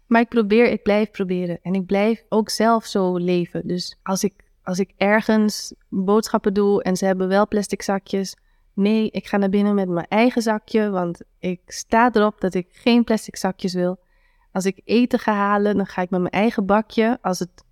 maar 0.09 0.21
ik 0.21 0.29
probeer, 0.29 0.67
ik 0.67 0.83
blijf 0.83 1.11
proberen. 1.11 1.59
En 1.63 1.75
ik 1.75 1.87
blijf 1.87 2.25
ook 2.29 2.51
zelf 2.51 2.85
zo 2.85 3.17
leven. 3.17 3.67
Dus 3.67 3.99
als 4.03 4.25
ik, 4.25 4.35
als 4.63 4.79
ik 4.79 4.93
ergens 4.97 5.75
boodschappen 5.89 6.55
doe 6.55 6.83
en 6.83 6.97
ze 6.97 7.05
hebben 7.05 7.29
wel 7.29 7.49
plastic 7.49 7.83
zakjes. 7.83 8.37
Nee, 8.75 9.11
ik 9.11 9.27
ga 9.27 9.37
naar 9.37 9.49
binnen 9.49 9.75
met 9.75 9.89
mijn 9.89 10.07
eigen 10.09 10.43
zakje, 10.43 10.91
want 10.91 11.23
ik 11.39 11.61
sta 11.67 12.11
erop 12.13 12.41
dat 12.41 12.55
ik 12.55 12.69
geen 12.71 13.05
plastic 13.05 13.37
zakjes 13.37 13.75
wil. 13.75 13.99
Als 14.53 14.65
ik 14.65 14.81
eten 14.85 15.19
ga 15.19 15.33
halen, 15.33 15.77
dan 15.77 15.87
ga 15.87 16.03
ik 16.03 16.11
met 16.11 16.21
mijn 16.21 16.33
eigen 16.33 16.67
bakje. 16.67 17.19
Als 17.21 17.39
het, 17.39 17.65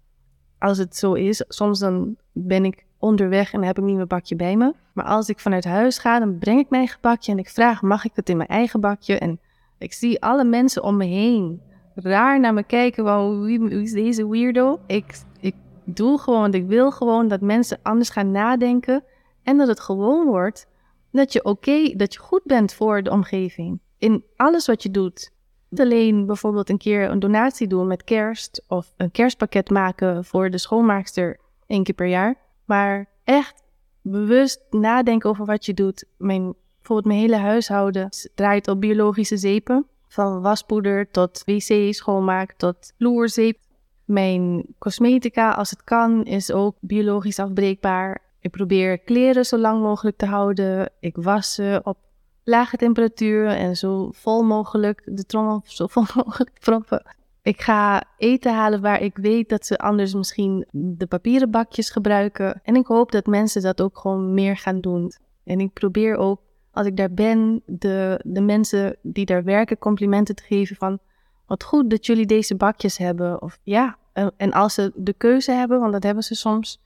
als 0.62 0.78
het 0.78 0.96
zo 0.96 1.12
is, 1.12 1.44
soms 1.48 1.78
dan 1.78 2.16
ben 2.32 2.64
ik 2.64 2.86
onderweg 2.98 3.52
en 3.52 3.62
heb 3.62 3.78
ik 3.78 3.84
niet 3.84 3.96
mijn 3.96 4.06
bakje 4.06 4.36
bij 4.36 4.56
me. 4.56 4.74
Maar 4.92 5.04
als 5.04 5.28
ik 5.28 5.38
vanuit 5.38 5.64
huis 5.64 5.98
ga, 5.98 6.18
dan 6.18 6.38
breng 6.38 6.58
ik 6.58 6.70
mijn 6.70 6.82
eigen 6.82 7.00
bakje 7.00 7.32
en 7.32 7.38
ik 7.38 7.48
vraag, 7.48 7.82
mag 7.82 8.04
ik 8.04 8.12
het 8.14 8.28
in 8.28 8.36
mijn 8.36 8.48
eigen 8.48 8.80
bakje? 8.80 9.18
En 9.18 9.40
ik 9.78 9.92
zie 9.92 10.22
alle 10.22 10.44
mensen 10.44 10.82
om 10.82 10.96
me 10.96 11.04
heen 11.04 11.60
raar 11.94 12.40
naar 12.40 12.54
me 12.54 12.62
kijken. 12.62 13.04
Wow, 13.04 13.44
wie, 13.44 13.70
is 13.82 13.92
deze 13.92 14.28
weirdo? 14.28 14.80
Ik, 14.86 15.20
ik 15.40 15.54
doe 15.84 16.18
gewoon, 16.18 16.54
ik 16.54 16.66
wil 16.66 16.90
gewoon 16.90 17.28
dat 17.28 17.40
mensen 17.40 17.78
anders 17.82 18.10
gaan 18.10 18.30
nadenken. 18.30 19.04
En 19.42 19.58
dat 19.58 19.68
het 19.68 19.80
gewoon 19.80 20.26
wordt 20.26 20.66
dat 21.10 21.32
je 21.32 21.44
oké, 21.44 21.96
dat 21.96 22.12
je 22.12 22.18
goed 22.18 22.44
bent 22.44 22.74
voor 22.74 23.02
de 23.02 23.10
omgeving. 23.10 23.80
In 23.98 24.24
alles 24.36 24.66
wat 24.66 24.82
je 24.82 24.90
doet. 24.90 25.30
Alleen 25.76 26.26
bijvoorbeeld 26.26 26.70
een 26.70 26.78
keer 26.78 27.10
een 27.10 27.18
donatie 27.18 27.66
doen 27.66 27.86
met 27.86 28.04
kerst 28.04 28.64
of 28.68 28.92
een 28.96 29.10
kerstpakket 29.10 29.70
maken 29.70 30.24
voor 30.24 30.50
de 30.50 30.58
schoonmaakster 30.58 31.38
één 31.66 31.82
keer 31.82 31.94
per 31.94 32.06
jaar, 32.06 32.34
maar 32.64 33.06
echt 33.24 33.62
bewust 34.02 34.60
nadenken 34.70 35.30
over 35.30 35.44
wat 35.44 35.66
je 35.66 35.74
doet. 35.74 36.04
Mijn, 36.16 36.54
bijvoorbeeld 36.76 37.06
mijn 37.06 37.20
hele 37.20 37.36
huishouden 37.36 38.08
draait 38.34 38.68
op 38.68 38.80
biologische 38.80 39.36
zeepen, 39.36 39.86
van 40.08 40.40
waspoeder 40.40 41.10
tot 41.10 41.42
wc 41.44 41.94
schoonmaak 41.94 42.52
tot 42.52 42.92
vloerzeep. 42.96 43.58
Mijn 44.04 44.64
cosmetica, 44.78 45.50
als 45.50 45.70
het 45.70 45.84
kan, 45.84 46.24
is 46.24 46.52
ook 46.52 46.76
biologisch 46.80 47.38
afbreekbaar. 47.38 48.18
Ik 48.40 48.50
probeer 48.50 48.98
kleren 48.98 49.44
zo 49.44 49.58
lang 49.58 49.82
mogelijk 49.82 50.16
te 50.16 50.26
houden. 50.26 50.90
Ik 51.00 51.16
was 51.16 51.54
ze 51.54 51.80
op 51.84 51.98
lage 52.44 52.76
temperatuur 52.76 53.46
en 53.46 53.76
zo 53.76 54.10
vol 54.10 54.42
mogelijk 54.42 55.02
de 55.04 55.24
trommel 55.24 55.62
zo 55.64 55.86
vol 55.86 56.04
mogelijk 56.16 56.50
proppen. 56.60 57.02
Ik 57.42 57.60
ga 57.60 58.04
eten 58.16 58.54
halen 58.54 58.80
waar 58.80 59.00
ik 59.00 59.16
weet 59.16 59.48
dat 59.48 59.66
ze 59.66 59.78
anders 59.78 60.14
misschien 60.14 60.66
de 60.70 61.06
papieren 61.06 61.50
bakjes 61.50 61.90
gebruiken. 61.90 62.60
En 62.64 62.76
ik 62.76 62.86
hoop 62.86 63.12
dat 63.12 63.26
mensen 63.26 63.62
dat 63.62 63.80
ook 63.80 63.98
gewoon 63.98 64.34
meer 64.34 64.56
gaan 64.56 64.80
doen. 64.80 65.12
En 65.44 65.60
ik 65.60 65.72
probeer 65.72 66.16
ook, 66.16 66.40
als 66.70 66.86
ik 66.86 66.96
daar 66.96 67.12
ben, 67.12 67.62
de, 67.66 68.20
de 68.24 68.40
mensen 68.40 68.96
die 69.02 69.26
daar 69.26 69.44
werken 69.44 69.78
complimenten 69.78 70.34
te 70.34 70.42
geven 70.42 70.76
van... 70.76 70.98
Wat 71.46 71.64
goed 71.64 71.90
dat 71.90 72.06
jullie 72.06 72.26
deze 72.26 72.56
bakjes 72.56 72.98
hebben. 72.98 73.42
Of 73.42 73.58
ja, 73.62 73.96
en 74.36 74.52
als 74.52 74.74
ze 74.74 74.92
de 74.94 75.12
keuze 75.12 75.52
hebben, 75.52 75.80
want 75.80 75.92
dat 75.92 76.02
hebben 76.02 76.22
ze 76.22 76.34
soms 76.34 76.80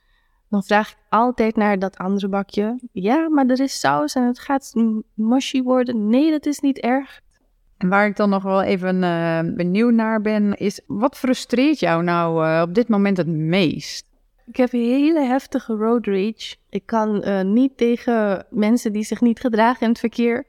dan 0.48 0.62
vraag 0.62 0.90
ik 0.90 0.96
altijd 1.08 1.56
naar 1.56 1.78
dat 1.78 1.96
andere 1.96 2.28
bakje. 2.28 2.80
Ja, 2.92 3.28
maar 3.28 3.46
er 3.46 3.60
is 3.60 3.80
saus 3.80 4.14
en 4.14 4.22
het 4.22 4.38
gaat 4.38 4.72
mushy 5.14 5.62
worden. 5.62 6.08
Nee, 6.08 6.30
dat 6.30 6.46
is 6.46 6.60
niet 6.60 6.78
erg. 6.78 7.20
En 7.76 7.88
waar 7.88 8.06
ik 8.06 8.16
dan 8.16 8.30
nog 8.30 8.42
wel 8.42 8.62
even 8.62 9.02
uh, 9.02 9.40
benieuwd 9.54 9.92
naar 9.92 10.20
ben, 10.20 10.56
is 10.56 10.80
wat 10.86 11.16
frustreert 11.16 11.80
jou 11.80 12.02
nou 12.02 12.46
uh, 12.46 12.62
op 12.62 12.74
dit 12.74 12.88
moment 12.88 13.16
het 13.16 13.26
meest? 13.26 14.06
ik 14.46 14.56
heb 14.56 14.70
hele 14.70 15.20
heftige 15.20 15.74
road 15.74 16.06
rage. 16.06 16.56
Ik 16.68 16.86
kan 16.86 17.28
uh, 17.28 17.40
niet 17.42 17.76
tegen 17.76 18.46
mensen 18.50 18.92
die 18.92 19.04
zich 19.04 19.20
niet 19.20 19.40
gedragen 19.40 19.82
in 19.82 19.88
het 19.88 19.98
verkeer. 19.98 20.46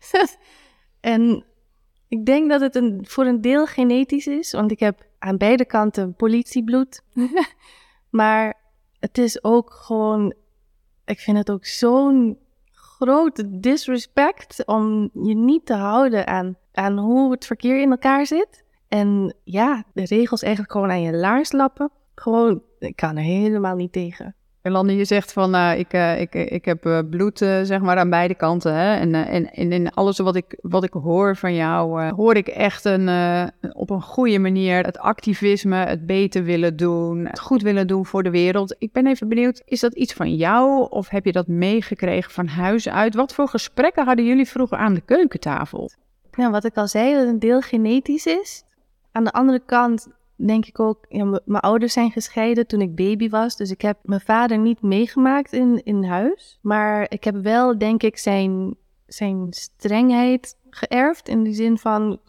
en 1.00 1.44
ik 2.08 2.26
denk 2.26 2.50
dat 2.50 2.60
het 2.60 2.74
een, 2.74 3.00
voor 3.08 3.26
een 3.26 3.40
deel 3.40 3.66
genetisch 3.66 4.26
is, 4.26 4.52
want 4.52 4.70
ik 4.70 4.80
heb 4.80 5.06
aan 5.18 5.36
beide 5.36 5.64
kanten 5.64 6.14
politiebloed. 6.14 7.02
maar 8.12 8.54
het 8.98 9.18
is 9.18 9.44
ook 9.44 9.72
gewoon, 9.72 10.34
ik 11.04 11.18
vind 11.18 11.36
het 11.36 11.50
ook 11.50 11.64
zo'n 11.64 12.38
grote 12.72 13.58
disrespect 13.58 14.66
om 14.66 15.10
je 15.12 15.34
niet 15.34 15.66
te 15.66 15.74
houden 15.74 16.26
aan, 16.26 16.56
aan 16.72 16.98
hoe 16.98 17.30
het 17.30 17.46
verkeer 17.46 17.80
in 17.80 17.90
elkaar 17.90 18.26
zit. 18.26 18.64
En 18.88 19.36
ja, 19.44 19.84
de 19.92 20.04
regels 20.04 20.42
eigenlijk 20.42 20.72
gewoon 20.72 20.90
aan 20.90 21.02
je 21.02 21.12
laars 21.12 21.52
lappen. 21.52 21.90
Gewoon, 22.14 22.62
ik 22.78 22.96
kan 22.96 23.16
er 23.16 23.22
helemaal 23.22 23.76
niet 23.76 23.92
tegen. 23.92 24.34
Jolande, 24.62 24.96
je 24.96 25.04
zegt 25.04 25.32
van, 25.32 25.54
uh, 25.54 25.78
ik, 25.78 25.94
uh, 25.94 26.20
ik, 26.20 26.34
ik 26.34 26.64
heb 26.64 27.04
bloed 27.10 27.38
zeg 27.38 27.80
maar 27.80 27.96
aan 27.96 28.10
beide 28.10 28.34
kanten. 28.34 28.74
Hè? 28.74 28.94
En, 28.94 29.14
en, 29.14 29.52
en 29.52 29.72
in 29.72 29.90
alles 29.90 30.18
wat 30.18 30.36
ik, 30.36 30.58
wat 30.60 30.84
ik 30.84 30.92
hoor 30.92 31.36
van 31.36 31.54
jou, 31.54 32.10
hoor 32.12 32.36
ik 32.36 32.48
echt 32.48 32.84
een, 32.84 33.08
op 33.72 33.90
een 33.90 34.02
goede 34.02 34.38
manier 34.38 34.84
het 34.84 34.98
activisme, 34.98 35.76
het 35.76 36.06
beter 36.06 36.44
willen 36.44 36.76
doen, 36.76 37.26
het 37.26 37.40
goed 37.40 37.62
willen 37.62 37.86
doen 37.86 38.06
voor 38.06 38.22
de 38.22 38.30
wereld. 38.30 38.74
Ik 38.78 38.92
ben 38.92 39.06
even 39.06 39.28
benieuwd, 39.28 39.62
is 39.64 39.80
dat 39.80 39.94
iets 39.94 40.12
van 40.12 40.34
jou 40.34 40.86
of 40.90 41.08
heb 41.08 41.24
je 41.24 41.32
dat 41.32 41.46
meegekregen 41.46 42.30
van 42.30 42.46
huis 42.46 42.88
uit? 42.88 43.14
Wat 43.14 43.34
voor 43.34 43.48
gesprekken 43.48 44.04
hadden 44.04 44.24
jullie 44.24 44.48
vroeger 44.48 44.78
aan 44.78 44.94
de 44.94 45.00
keukentafel? 45.00 45.90
Nou, 46.36 46.50
wat 46.50 46.64
ik 46.64 46.76
al 46.76 46.88
zei, 46.88 47.14
dat 47.14 47.26
een 47.26 47.38
deel 47.38 47.60
genetisch 47.60 48.26
is. 48.26 48.64
Aan 49.12 49.24
de 49.24 49.32
andere 49.32 49.62
kant 49.66 50.08
denk 50.46 50.66
ik 50.66 50.80
ook, 50.80 51.06
mijn 51.44 51.62
ouders 51.62 51.92
zijn 51.92 52.10
gescheiden 52.10 52.66
toen 52.66 52.80
ik 52.80 52.94
baby 52.94 53.28
was. 53.28 53.56
Dus 53.56 53.70
ik 53.70 53.80
heb 53.80 53.98
mijn 54.02 54.20
vader 54.20 54.58
niet 54.58 54.82
meegemaakt 54.82 55.52
in, 55.52 55.84
in 55.84 56.04
huis. 56.04 56.58
Maar 56.62 57.06
ik 57.08 57.24
heb 57.24 57.34
wel, 57.34 57.78
denk 57.78 58.02
ik, 58.02 58.18
zijn, 58.18 58.74
zijn 59.06 59.46
strengheid 59.50 60.58
geërfd. 60.70 61.28
In 61.28 61.42
de 61.42 61.52
zin 61.52 61.78
van, 61.78 62.20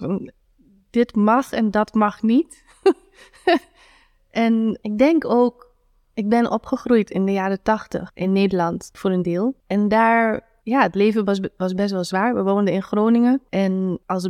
dit 0.89 1.15
mag 1.15 1.51
en 1.51 1.71
dat 1.71 1.93
mag 1.93 2.21
niet. 2.21 2.63
en 4.31 4.79
ik 4.81 4.97
denk 4.97 5.25
ook, 5.25 5.71
ik 6.13 6.29
ben 6.29 6.51
opgegroeid 6.51 7.09
in 7.09 7.25
de 7.25 7.31
jaren 7.31 7.61
tachtig 7.61 8.11
in 8.13 8.31
Nederland 8.31 8.89
voor 8.93 9.11
een 9.11 9.21
deel. 9.21 9.55
En 9.67 9.87
daar, 9.87 10.47
ja, 10.63 10.81
het 10.81 10.95
leven 10.95 11.25
was, 11.25 11.39
was 11.57 11.73
best 11.73 11.91
wel 11.91 12.03
zwaar. 12.03 12.35
We 12.35 12.43
woonden 12.43 12.73
in 12.73 12.83
Groningen. 12.83 13.41
En 13.49 13.99
als 14.05 14.29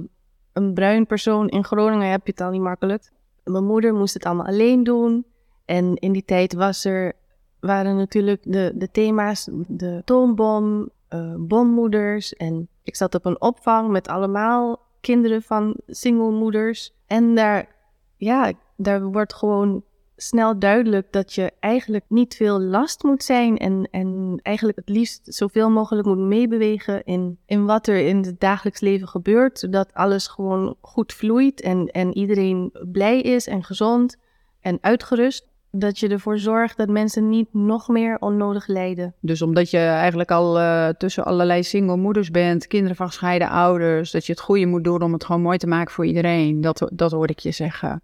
een 0.53 0.73
bruin 0.73 1.05
persoon 1.05 1.49
in 1.49 1.63
Groningen 1.63 2.11
heb 2.11 2.25
je 2.25 2.31
het 2.31 2.41
al 2.41 2.51
niet 2.51 2.61
makkelijk. 2.61 3.11
Mijn 3.43 3.65
moeder 3.65 3.93
moest 3.93 4.13
het 4.13 4.25
allemaal 4.25 4.45
alleen 4.45 4.83
doen. 4.83 5.25
En 5.65 5.95
in 5.95 6.11
die 6.11 6.25
tijd 6.25 6.53
was 6.53 6.85
er, 6.85 7.13
waren 7.59 7.95
natuurlijk 7.95 8.41
de, 8.43 8.71
de 8.75 8.91
thema's 8.91 9.49
de 9.67 10.01
toombom, 10.05 10.89
uh, 11.09 11.35
bommoeders. 11.37 12.33
En 12.33 12.67
ik 12.83 12.95
zat 12.95 13.15
op 13.15 13.25
een 13.25 13.41
opvang 13.41 13.89
met 13.89 14.07
allemaal 14.07 14.79
kinderen 15.01 15.41
van 15.41 15.75
singlemoeders. 15.87 16.93
En 17.07 17.35
daar, 17.35 17.75
ja, 18.17 18.51
daar 18.77 19.03
wordt 19.03 19.33
gewoon 19.33 19.83
snel 20.27 20.59
duidelijk 20.59 21.07
dat 21.11 21.33
je 21.33 21.51
eigenlijk 21.59 22.05
niet 22.07 22.35
veel 22.35 22.59
last 22.59 23.03
moet 23.03 23.23
zijn 23.23 23.57
en, 23.57 23.87
en 23.91 24.39
eigenlijk 24.41 24.77
het 24.77 24.89
liefst 24.89 25.21
zoveel 25.23 25.69
mogelijk 25.69 26.07
moet 26.07 26.17
meebewegen 26.17 27.03
in, 27.03 27.37
in 27.45 27.65
wat 27.65 27.87
er 27.87 27.97
in 27.97 28.17
het 28.17 28.39
dagelijks 28.39 28.79
leven 28.79 29.07
gebeurt, 29.07 29.59
zodat 29.59 29.93
alles 29.93 30.27
gewoon 30.27 30.75
goed 30.81 31.13
vloeit 31.13 31.61
en, 31.61 31.87
en 31.87 32.17
iedereen 32.17 32.71
blij 32.91 33.21
is 33.21 33.47
en 33.47 33.63
gezond 33.63 34.17
en 34.61 34.77
uitgerust. 34.81 35.51
Dat 35.71 35.99
je 35.99 36.07
ervoor 36.07 36.37
zorgt 36.37 36.77
dat 36.77 36.89
mensen 36.89 37.29
niet 37.29 37.53
nog 37.53 37.87
meer 37.87 38.17
onnodig 38.19 38.67
lijden. 38.67 39.13
Dus 39.19 39.41
omdat 39.41 39.71
je 39.71 39.77
eigenlijk 39.77 40.31
al 40.31 40.59
uh, 40.59 40.89
tussen 40.89 41.25
allerlei 41.25 41.63
single 41.63 41.97
moeders 41.97 42.31
bent, 42.31 42.67
kinderen 42.67 42.95
van 42.95 43.07
gescheiden 43.07 43.49
ouders, 43.49 44.11
dat 44.11 44.25
je 44.25 44.31
het 44.31 44.41
goede 44.41 44.65
moet 44.65 44.83
doen 44.83 45.01
om 45.01 45.13
het 45.13 45.25
gewoon 45.25 45.41
mooi 45.41 45.57
te 45.57 45.67
maken 45.67 45.93
voor 45.93 46.05
iedereen. 46.05 46.61
Dat, 46.61 46.89
dat 46.93 47.11
hoor 47.11 47.29
ik 47.29 47.39
je 47.39 47.51
zeggen. 47.51 48.01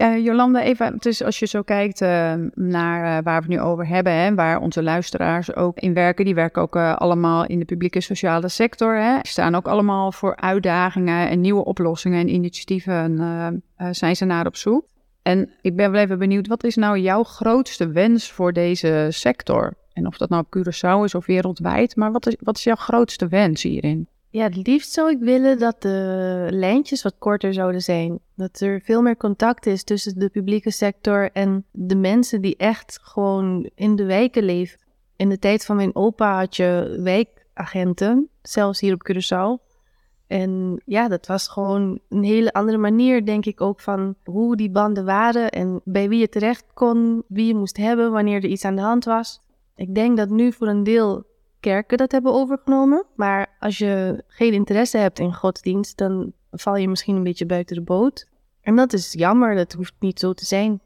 Uh, 0.00 0.24
Jolanda, 0.24 0.62
even, 0.62 0.96
dus 0.98 1.22
als 1.22 1.38
je 1.38 1.46
zo 1.46 1.62
kijkt 1.62 2.00
uh, 2.00 2.34
naar 2.54 3.04
uh, 3.04 3.24
waar 3.24 3.42
we 3.42 3.46
het 3.46 3.48
nu 3.48 3.60
over 3.60 3.86
hebben, 3.86 4.12
hè, 4.12 4.34
waar 4.34 4.60
onze 4.60 4.82
luisteraars 4.82 5.54
ook 5.54 5.78
in 5.78 5.94
werken, 5.94 6.24
die 6.24 6.34
werken 6.34 6.62
ook 6.62 6.76
allemaal 6.76 7.46
in 7.46 7.58
de 7.58 7.64
publieke 7.64 8.00
sociale 8.00 8.48
sector. 8.48 8.96
Hè, 8.96 9.18
staan 9.22 9.54
ook 9.54 9.68
allemaal 9.68 10.12
voor 10.12 10.36
uitdagingen 10.36 11.28
en 11.28 11.40
nieuwe 11.40 11.64
oplossingen 11.64 12.20
en 12.20 12.28
initiatieven 12.28 13.62
zijn 13.90 14.16
ze 14.16 14.24
naar 14.24 14.46
op 14.46 14.56
zoek. 14.56 14.84
En 15.22 15.50
ik 15.60 15.76
ben 15.76 15.90
wel 15.90 16.00
even 16.00 16.18
benieuwd, 16.18 16.46
wat 16.46 16.64
is 16.64 16.76
nou 16.76 16.98
jouw 16.98 17.22
grootste 17.22 17.90
wens 17.90 18.30
voor 18.30 18.52
deze 18.52 19.06
sector? 19.10 19.74
En 19.92 20.06
of 20.06 20.16
dat 20.16 20.28
nou 20.28 20.44
op 20.46 20.58
Curaçao 20.58 21.04
is 21.04 21.14
of 21.14 21.26
wereldwijd, 21.26 21.96
maar 21.96 22.12
wat 22.12 22.26
is, 22.26 22.36
wat 22.40 22.56
is 22.56 22.64
jouw 22.64 22.74
grootste 22.74 23.28
wens 23.28 23.62
hierin? 23.62 24.08
Ja, 24.32 24.42
het 24.42 24.66
liefst 24.66 24.92
zou 24.92 25.10
ik 25.10 25.18
willen 25.18 25.58
dat 25.58 25.82
de 25.82 26.46
lijntjes 26.50 27.02
wat 27.02 27.18
korter 27.18 27.54
zouden 27.54 27.80
zijn. 27.80 28.18
Dat 28.34 28.60
er 28.60 28.80
veel 28.80 29.02
meer 29.02 29.16
contact 29.16 29.66
is 29.66 29.84
tussen 29.84 30.18
de 30.18 30.28
publieke 30.28 30.70
sector 30.70 31.30
en 31.32 31.64
de 31.70 31.96
mensen 31.96 32.40
die 32.40 32.56
echt 32.56 32.98
gewoon 33.02 33.70
in 33.74 33.96
de 33.96 34.04
wijken 34.04 34.42
leven. 34.42 34.78
In 35.16 35.28
de 35.28 35.38
tijd 35.38 35.64
van 35.64 35.76
mijn 35.76 35.94
opa 35.94 36.38
had 36.38 36.56
je 36.56 36.98
wijkagenten, 37.02 38.28
zelfs 38.42 38.80
hier 38.80 38.94
op 38.94 39.10
Curaçao. 39.10 39.68
En 40.26 40.82
ja, 40.84 41.08
dat 41.08 41.26
was 41.26 41.48
gewoon 41.48 42.00
een 42.08 42.24
hele 42.24 42.52
andere 42.52 42.78
manier, 42.78 43.24
denk 43.24 43.46
ik, 43.46 43.60
ook 43.60 43.80
van 43.80 44.14
hoe 44.24 44.56
die 44.56 44.70
banden 44.70 45.04
waren 45.04 45.50
en 45.50 45.80
bij 45.84 46.08
wie 46.08 46.20
je 46.20 46.28
terecht 46.28 46.64
kon, 46.74 47.22
wie 47.28 47.46
je 47.46 47.54
moest 47.54 47.76
hebben 47.76 48.12
wanneer 48.12 48.44
er 48.44 48.50
iets 48.50 48.64
aan 48.64 48.76
de 48.76 48.82
hand 48.82 49.04
was. 49.04 49.42
Ik 49.76 49.94
denk 49.94 50.16
dat 50.16 50.28
nu 50.28 50.52
voor 50.52 50.68
een 50.68 50.84
deel 50.84 51.24
kerken 51.60 51.98
dat 51.98 52.12
hebben 52.12 52.32
overgenomen. 52.32 53.06
Maar 53.14 53.56
als 53.58 53.78
je 53.78 54.24
geen 54.26 54.52
interesse 54.52 54.98
hebt 54.98 55.18
in 55.18 55.34
godsdienst, 55.34 55.98
dan 55.98 56.32
val 56.50 56.76
je 56.76 56.88
misschien 56.88 57.16
een 57.16 57.22
beetje 57.22 57.46
buiten 57.46 57.76
de 57.76 57.82
boot. 57.82 58.26
En 58.62 58.76
dat 58.76 58.92
is 58.92 59.12
jammer, 59.12 59.54
dat 59.54 59.72
hoeft 59.72 59.94
niet 59.98 60.18
zo 60.18 60.32
te 60.32 60.44
zijn. 60.44 60.80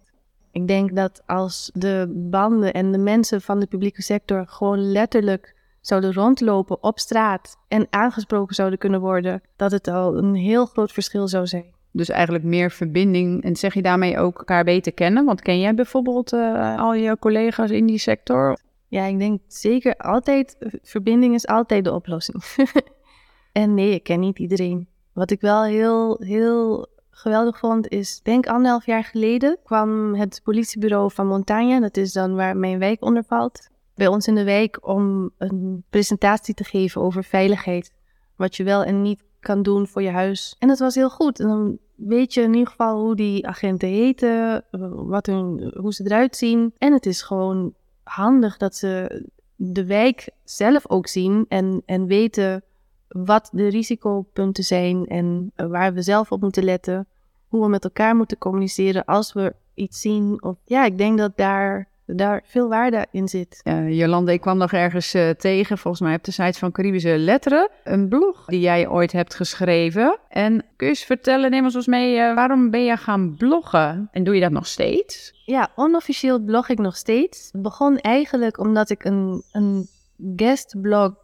Ik 0.52 0.68
denk 0.68 0.96
dat 0.96 1.22
als 1.26 1.70
de 1.74 2.12
banden 2.30 2.72
en 2.72 2.92
de 2.92 2.98
mensen 2.98 3.40
van 3.40 3.60
de 3.60 3.66
publieke 3.66 4.02
sector 4.02 4.46
gewoon 4.46 4.92
letterlijk 4.92 5.54
zouden 5.80 6.12
rondlopen 6.12 6.82
op 6.82 6.98
straat 6.98 7.56
en 7.68 7.86
aangesproken 7.90 8.54
zouden 8.54 8.78
kunnen 8.78 9.00
worden, 9.00 9.42
dat 9.56 9.70
het 9.70 9.88
al 9.88 10.16
een 10.16 10.34
heel 10.34 10.66
groot 10.66 10.92
verschil 10.92 11.28
zou 11.28 11.46
zijn. 11.46 11.72
Dus 11.90 12.08
eigenlijk 12.08 12.44
meer 12.44 12.70
verbinding. 12.70 13.42
En 13.42 13.56
zeg 13.56 13.74
je 13.74 13.82
daarmee 13.82 14.18
ook 14.18 14.38
elkaar 14.38 14.64
beter 14.64 14.92
kennen? 14.92 15.24
Want 15.24 15.42
ken 15.42 15.60
jij 15.60 15.74
bijvoorbeeld 15.74 16.32
uh, 16.32 16.78
al 16.78 16.94
je 16.94 17.18
collega's 17.18 17.70
in 17.70 17.86
die 17.86 17.98
sector? 17.98 18.58
Ja, 18.94 19.04
ik 19.04 19.18
denk 19.18 19.40
zeker 19.46 19.96
altijd, 19.96 20.56
verbinding 20.82 21.34
is 21.34 21.46
altijd 21.46 21.84
de 21.84 21.92
oplossing. 21.92 22.44
en 23.52 23.74
nee, 23.74 23.94
ik 23.94 24.02
ken 24.02 24.20
niet 24.20 24.38
iedereen. 24.38 24.88
Wat 25.12 25.30
ik 25.30 25.40
wel 25.40 25.64
heel, 25.64 26.16
heel 26.20 26.86
geweldig 27.10 27.58
vond, 27.58 27.88
is, 27.88 28.20
denk 28.22 28.46
anderhalf 28.46 28.86
jaar 28.86 29.04
geleden 29.04 29.58
kwam 29.64 30.14
het 30.14 30.40
politiebureau 30.44 31.12
van 31.12 31.26
Montagne, 31.26 31.80
dat 31.80 31.96
is 31.96 32.12
dan 32.12 32.34
waar 32.34 32.56
mijn 32.56 32.78
wijk 32.78 33.04
onder 33.04 33.24
valt, 33.24 33.68
bij 33.94 34.06
ons 34.06 34.26
in 34.26 34.34
de 34.34 34.44
wijk 34.44 34.86
om 34.86 35.30
een 35.38 35.84
presentatie 35.90 36.54
te 36.54 36.64
geven 36.64 37.00
over 37.00 37.24
veiligheid. 37.24 37.92
Wat 38.36 38.56
je 38.56 38.64
wel 38.64 38.84
en 38.84 39.02
niet 39.02 39.22
kan 39.40 39.62
doen 39.62 39.86
voor 39.86 40.02
je 40.02 40.10
huis. 40.10 40.56
En 40.58 40.68
dat 40.68 40.78
was 40.78 40.94
heel 40.94 41.10
goed. 41.10 41.40
En 41.40 41.48
dan 41.48 41.78
weet 41.94 42.34
je 42.34 42.42
in 42.42 42.52
ieder 42.52 42.68
geval 42.68 43.00
hoe 43.00 43.16
die 43.16 43.46
agenten 43.46 43.88
heten, 43.88 44.64
wat 45.06 45.26
hun, 45.26 45.74
hoe 45.76 45.94
ze 45.94 46.04
eruit 46.04 46.36
zien. 46.36 46.74
En 46.78 46.92
het 46.92 47.06
is 47.06 47.22
gewoon 47.22 47.74
handig 48.04 48.56
dat 48.56 48.76
ze 48.76 49.22
de 49.56 49.84
wijk 49.84 50.28
zelf 50.44 50.88
ook 50.88 51.06
zien 51.06 51.44
en, 51.48 51.82
en 51.86 52.06
weten 52.06 52.62
wat 53.08 53.48
de 53.52 53.68
risicopunten 53.68 54.64
zijn 54.64 55.06
en 55.06 55.52
waar 55.54 55.94
we 55.94 56.02
zelf 56.02 56.32
op 56.32 56.40
moeten 56.40 56.64
letten. 56.64 57.06
Hoe 57.48 57.62
we 57.62 57.68
met 57.68 57.84
elkaar 57.84 58.16
moeten 58.16 58.38
communiceren 58.38 59.04
als 59.04 59.32
we 59.32 59.54
iets 59.74 60.00
zien. 60.00 60.42
Of, 60.42 60.56
ja, 60.64 60.84
ik 60.84 60.98
denk 60.98 61.18
dat 61.18 61.36
daar 61.36 61.88
daar 62.06 62.42
veel 62.44 62.68
waarde 62.68 63.06
in 63.10 63.28
zit. 63.28 63.60
Uh, 63.64 63.98
Jolande, 63.98 64.32
ik 64.32 64.40
kwam 64.40 64.58
nog 64.58 64.72
ergens 64.72 65.14
uh, 65.14 65.30
tegen, 65.30 65.78
volgens 65.78 66.02
mij 66.02 66.14
op 66.14 66.24
de 66.24 66.30
site 66.30 66.58
van 66.58 66.72
Caribische 66.72 67.18
Letteren, 67.18 67.70
een 67.84 68.08
blog 68.08 68.44
die 68.44 68.60
jij 68.60 68.88
ooit 68.88 69.12
hebt 69.12 69.34
geschreven. 69.34 70.18
En 70.28 70.64
kun 70.76 70.86
je 70.86 70.92
eens 70.92 71.04
vertellen, 71.04 71.50
neem 71.50 71.64
ons 71.64 71.74
eens 71.74 71.86
mee, 71.86 72.16
uh, 72.16 72.34
waarom 72.34 72.70
ben 72.70 72.84
je 72.84 72.96
gaan 72.96 73.36
bloggen? 73.36 74.08
En 74.12 74.24
doe 74.24 74.34
je 74.34 74.40
dat 74.40 74.50
nog 74.50 74.66
steeds? 74.66 75.42
Ja, 75.44 75.68
onofficieel 75.76 76.38
blog 76.38 76.68
ik 76.68 76.78
nog 76.78 76.96
steeds. 76.96 77.48
Het 77.52 77.62
begon 77.62 77.98
eigenlijk 77.98 78.58
omdat 78.58 78.90
ik 78.90 79.04
een, 79.04 79.42
een 79.52 79.88
guestblog 80.36 81.22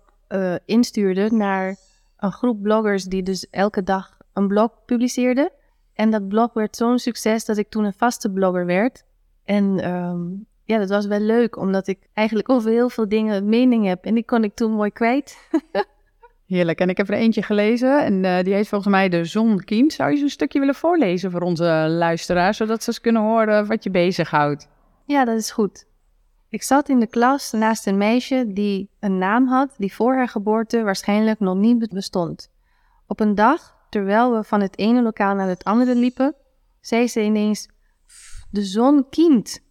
instuurde 0.64 1.30
naar 1.30 1.76
een 2.16 2.32
groep 2.32 2.62
bloggers 2.62 3.04
die 3.04 3.22
dus 3.22 3.46
elke 3.50 3.82
dag 3.82 4.16
een 4.32 4.48
blog 4.48 4.70
publiceerden. 4.86 5.52
En 5.94 6.10
dat 6.10 6.28
blog 6.28 6.52
werd 6.52 6.76
zo'n 6.76 6.98
succes 6.98 7.44
dat 7.44 7.56
ik 7.56 7.68
toen 7.68 7.84
een 7.84 7.92
vaste 7.92 8.30
blogger 8.30 8.66
werd. 8.66 9.04
En 9.44 9.90
um, 9.92 10.46
ja, 10.70 10.78
dat 10.78 10.88
was 10.88 11.06
wel 11.06 11.20
leuk, 11.20 11.56
omdat 11.56 11.86
ik 11.86 11.98
eigenlijk 12.14 12.48
over 12.48 12.70
heel 12.70 12.88
veel 12.88 13.08
dingen 13.08 13.48
mening 13.48 13.86
heb. 13.86 14.04
En 14.04 14.14
die 14.14 14.24
kon 14.24 14.44
ik 14.44 14.54
toen 14.54 14.72
mooi 14.72 14.90
kwijt. 14.90 15.48
Heerlijk. 16.46 16.80
En 16.80 16.88
ik 16.88 16.96
heb 16.96 17.08
er 17.08 17.14
eentje 17.14 17.42
gelezen 17.42 18.04
en 18.04 18.24
uh, 18.24 18.44
die 18.44 18.54
heet 18.54 18.68
volgens 18.68 18.90
mij 18.90 19.08
De 19.08 19.24
Zon 19.24 19.64
Kien. 19.64 19.90
Zou 19.90 20.10
je 20.10 20.16
zo'n 20.16 20.28
stukje 20.28 20.58
willen 20.58 20.74
voorlezen 20.74 21.30
voor 21.30 21.40
onze 21.40 21.86
luisteraars, 21.88 22.56
zodat 22.56 22.82
ze 22.82 22.88
eens 22.88 23.00
kunnen 23.00 23.22
horen 23.22 23.66
wat 23.66 23.84
je 23.84 23.90
bezighoudt? 23.90 24.68
Ja, 25.06 25.24
dat 25.24 25.38
is 25.38 25.50
goed. 25.50 25.86
Ik 26.48 26.62
zat 26.62 26.88
in 26.88 27.00
de 27.00 27.06
klas 27.06 27.52
naast 27.52 27.86
een 27.86 27.98
meisje 27.98 28.44
die 28.48 28.90
een 29.00 29.18
naam 29.18 29.46
had 29.46 29.74
die 29.78 29.94
voor 29.94 30.14
haar 30.14 30.28
geboorte 30.28 30.82
waarschijnlijk 30.82 31.40
nog 31.40 31.56
niet 31.56 31.88
bestond. 31.88 32.50
Op 33.06 33.20
een 33.20 33.34
dag, 33.34 33.74
terwijl 33.88 34.36
we 34.36 34.44
van 34.44 34.60
het 34.60 34.78
ene 34.78 35.02
lokaal 35.02 35.34
naar 35.34 35.48
het 35.48 35.64
andere 35.64 35.94
liepen, 35.94 36.34
zei 36.80 37.08
ze 37.08 37.22
ineens: 37.22 37.68
De 38.50 38.62
zon 38.62 39.06
kiemt. 39.08 39.68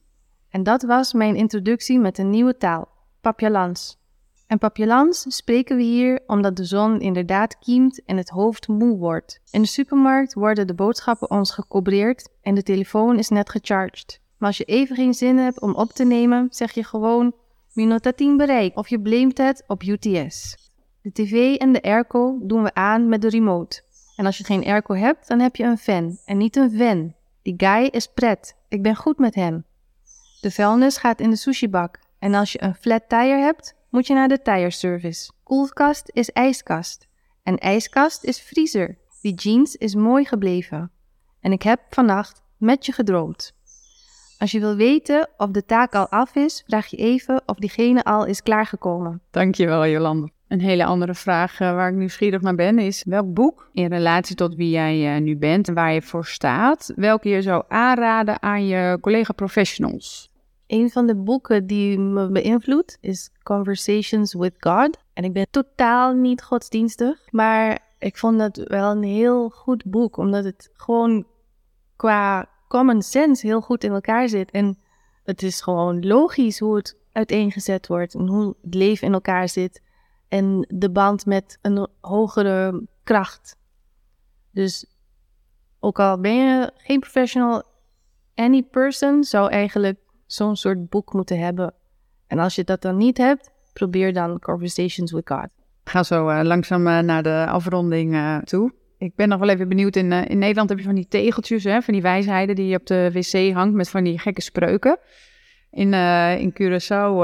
En 0.50 0.64
dat 0.64 0.84
was 0.84 1.14
mijn 1.14 1.36
introductie 1.36 2.00
met 2.00 2.18
een 2.18 2.30
nieuwe 2.30 2.58
taal, 2.58 2.88
Papjalans. 3.22 3.98
En 4.48 4.58
Papjalans 4.58 5.26
spreken 5.28 5.78
we 5.78 5.84
hier 5.84 6.22
omdat 6.28 6.56
de 6.56 6.64
zon 6.64 7.02
inderdaad 7.02 7.60
kiemt 7.60 8.04
en 8.06 8.18
het 8.18 8.30
hoofd 8.30 8.68
moe 8.68 8.98
wordt. 8.98 9.42
In 9.52 9.62
de 9.62 9.68
supermarkt 9.68 10.34
worden 10.34 10.68
de 10.68 10.74
boodschappen 10.74 11.32
ons 11.32 11.52
gecobreerd 11.52 12.30
en 12.42 12.56
de 12.56 12.64
telefoon 12.64 13.18
is 13.18 13.30
net 13.30 13.50
gecharged. 13.50 14.22
Maar 14.38 14.48
als 14.48 14.58
je 14.58 14.64
even 14.64 14.96
geen 14.96 15.14
zin 15.14 15.38
hebt 15.38 15.62
om 15.62 15.76
op 15.76 15.92
te 15.92 16.06
nemen, 16.06 16.48
zeg 16.50 16.72
je 16.72 16.84
gewoon 16.84 17.34
Minota 17.74 18.12
10 18.12 18.38
bereik 18.38 18.78
of 18.78 18.88
je 18.88 19.02
blamet 19.02 19.38
het 19.38 19.64
op 19.68 19.84
UTS. 19.84 20.58
De 21.02 21.12
tv 21.12 21.56
en 21.56 21.72
de 21.72 21.82
airco 21.82 22.40
doen 22.42 22.64
we 22.64 22.74
aan 22.74 23.10
met 23.10 23.22
de 23.22 23.30
remote. 23.30 23.82
En 24.16 24.26
als 24.26 24.38
je 24.38 24.44
geen 24.44 24.66
airco 24.66 24.96
hebt, 24.96 25.28
dan 25.28 25.40
heb 25.40 25.56
je 25.56 25.64
een 25.64 25.78
fan 25.78 26.18
en 26.26 26.38
niet 26.38 26.56
een 26.56 26.72
fan. 26.72 27.14
Die 27.42 27.54
guy 27.58 27.86
is 27.92 28.08
pret. 28.08 28.56
Ik 28.68 28.82
ben 28.82 28.96
goed 28.96 29.18
met 29.18 29.36
hem. 29.36 29.66
De 30.42 30.52
vuilnis 30.52 30.98
gaat 30.98 31.20
in 31.20 31.30
de 31.30 31.36
sushibak. 31.36 32.00
En 32.20 32.34
als 32.34 32.52
je 32.52 32.64
een 32.64 32.76
flat 32.76 33.04
tire 33.08 33.38
hebt, 33.38 33.76
moet 33.90 34.08
je 34.08 34.14
naar 34.14 34.28
de 34.28 34.42
tire 34.42 34.72
service. 34.72 35.32
Koelkast 35.44 36.10
is 36.14 36.32
ijskast. 36.32 37.08
En 37.44 37.58
ijskast 37.58 38.24
is 38.24 38.42
vriezer. 38.42 38.98
Die 39.22 39.34
jeans 39.34 39.76
is 39.76 39.96
mooi 39.96 40.26
gebleven. 40.26 40.92
En 41.42 41.52
ik 41.52 41.62
heb 41.62 41.80
vannacht 41.90 42.42
met 42.58 42.86
je 42.86 42.92
gedroomd. 42.92 43.54
Als 44.38 44.52
je 44.52 44.60
wil 44.60 44.76
weten 44.76 45.30
of 45.38 45.50
de 45.50 45.66
taak 45.66 45.96
al 45.96 46.08
af 46.10 46.36
is, 46.36 46.64
vraag 46.68 46.88
je 46.88 46.98
even 46.98 47.42
of 47.46 47.58
diegene 47.58 48.04
al 48.04 48.26
is 48.26 48.44
klaargekomen. 48.44 49.22
Dankjewel, 49.32 49.88
Jolande. 49.88 50.30
Een 50.48 50.62
hele 50.62 50.86
andere 50.86 51.14
vraag 51.14 51.60
uh, 51.60 51.74
waar 51.74 51.90
ik 51.90 51.96
nieuwsgierig 51.96 52.42
naar 52.42 52.56
ben 52.56 52.80
is: 52.80 53.04
welk 53.08 53.34
boek 53.34 53.70
in 53.74 53.88
relatie 53.88 54.36
tot 54.36 54.56
wie 54.56 54.70
jij 54.70 55.16
uh, 55.16 55.22
nu 55.22 55.38
bent 55.38 55.68
en 55.68 55.74
waar 55.74 55.94
je 55.94 56.02
voor 56.02 56.26
staat, 56.26 56.94
welke 56.96 57.30
je 57.30 57.42
zou 57.42 57.64
aanraden 57.68 58.42
aan 58.42 58.68
je 58.68 58.98
collega-professionals? 59.02 60.29
Een 60.70 60.90
van 60.90 61.08
de 61.08 61.16
boeken 61.16 61.68
die 61.68 62.00
me 62.00 62.30
beïnvloedt 62.32 62.98
is 63.02 63.30
Conversations 63.44 64.34
with 64.34 64.54
God. 64.60 64.98
En 65.14 65.24
ik 65.24 65.34
ben 65.34 65.48
totaal 65.50 66.14
niet 66.14 66.44
godsdienstig, 66.44 67.28
maar 67.32 67.80
ik 68.00 68.18
vond 68.18 68.42
het 68.42 68.58
wel 68.58 68.92
een 68.92 69.04
heel 69.04 69.50
goed 69.50 69.86
boek, 69.86 70.18
omdat 70.18 70.44
het 70.44 70.70
gewoon 70.74 71.28
qua 71.96 72.50
common 72.68 73.02
sense 73.02 73.48
heel 73.48 73.62
goed 73.62 73.84
in 73.84 73.92
elkaar 73.92 74.30
zit. 74.30 74.52
En 74.52 74.78
het 75.24 75.44
is 75.44 75.62
gewoon 75.62 76.08
logisch 76.08 76.60
hoe 76.60 76.76
het 76.76 76.98
uiteengezet 77.12 77.88
wordt 77.88 78.14
en 78.14 78.28
hoe 78.28 78.56
het 78.62 78.74
leven 78.74 79.08
in 79.08 79.14
elkaar 79.14 79.50
zit. 79.50 79.82
En 80.28 80.66
de 80.70 80.92
band 80.92 81.26
met 81.26 81.58
een 81.62 81.88
hogere 82.02 82.88
kracht. 83.04 83.56
Dus 84.52 84.86
ook 85.80 86.00
al 86.00 86.20
ben 86.20 86.36
je 86.36 86.72
geen 86.76 87.00
professional, 87.00 87.64
any 88.36 88.64
person 88.64 89.24
zou 89.24 89.50
eigenlijk 89.50 90.08
zo'n 90.32 90.56
soort 90.56 90.90
boek 90.90 91.14
moeten 91.14 91.40
hebben. 91.40 91.74
En 92.28 92.40
als 92.40 92.56
je 92.56 92.64
dat 92.64 92.82
dan 92.82 92.98
niet 92.98 93.18
hebt, 93.18 93.52
probeer 93.74 94.14
dan 94.14 94.40
Conversations 94.40 95.12
with 95.12 95.28
God. 95.28 95.48
Ik 95.84 95.90
ga 95.90 96.04
zo 96.04 96.30
uh, 96.30 96.40
langzaam 96.44 96.88
uh, 96.88 97.00
naar 97.00 97.24
de 97.24 97.46
afronding 97.48 98.14
uh, 98.14 98.38
toe. 98.38 98.72
Ik 98.98 99.16
ben 99.16 99.30
nog 99.30 99.40
wel 99.40 99.50
even 99.50 99.68
benieuwd. 99.68 99.96
In, 99.96 100.12
in 100.12 100.38
Nederland 100.38 100.70
heb 100.70 100.78
je 100.78 100.84
van 100.84 100.96
die 100.96 101.08
tegeltjes, 101.08 101.64
hè, 101.64 101.82
van 101.82 101.94
die 101.94 102.04
wijsheden 102.04 102.56
die 102.56 102.68
je 102.68 102.76
op 102.76 102.86
de 102.86 103.10
wc 103.14 103.54
hangt 103.54 103.76
met 103.76 103.90
van 103.90 104.04
die 104.04 104.20
gekke 104.20 104.42
spreuken. 104.42 104.98
In, 105.72 105.94
in 106.40 106.54
Curaçao 106.54 107.24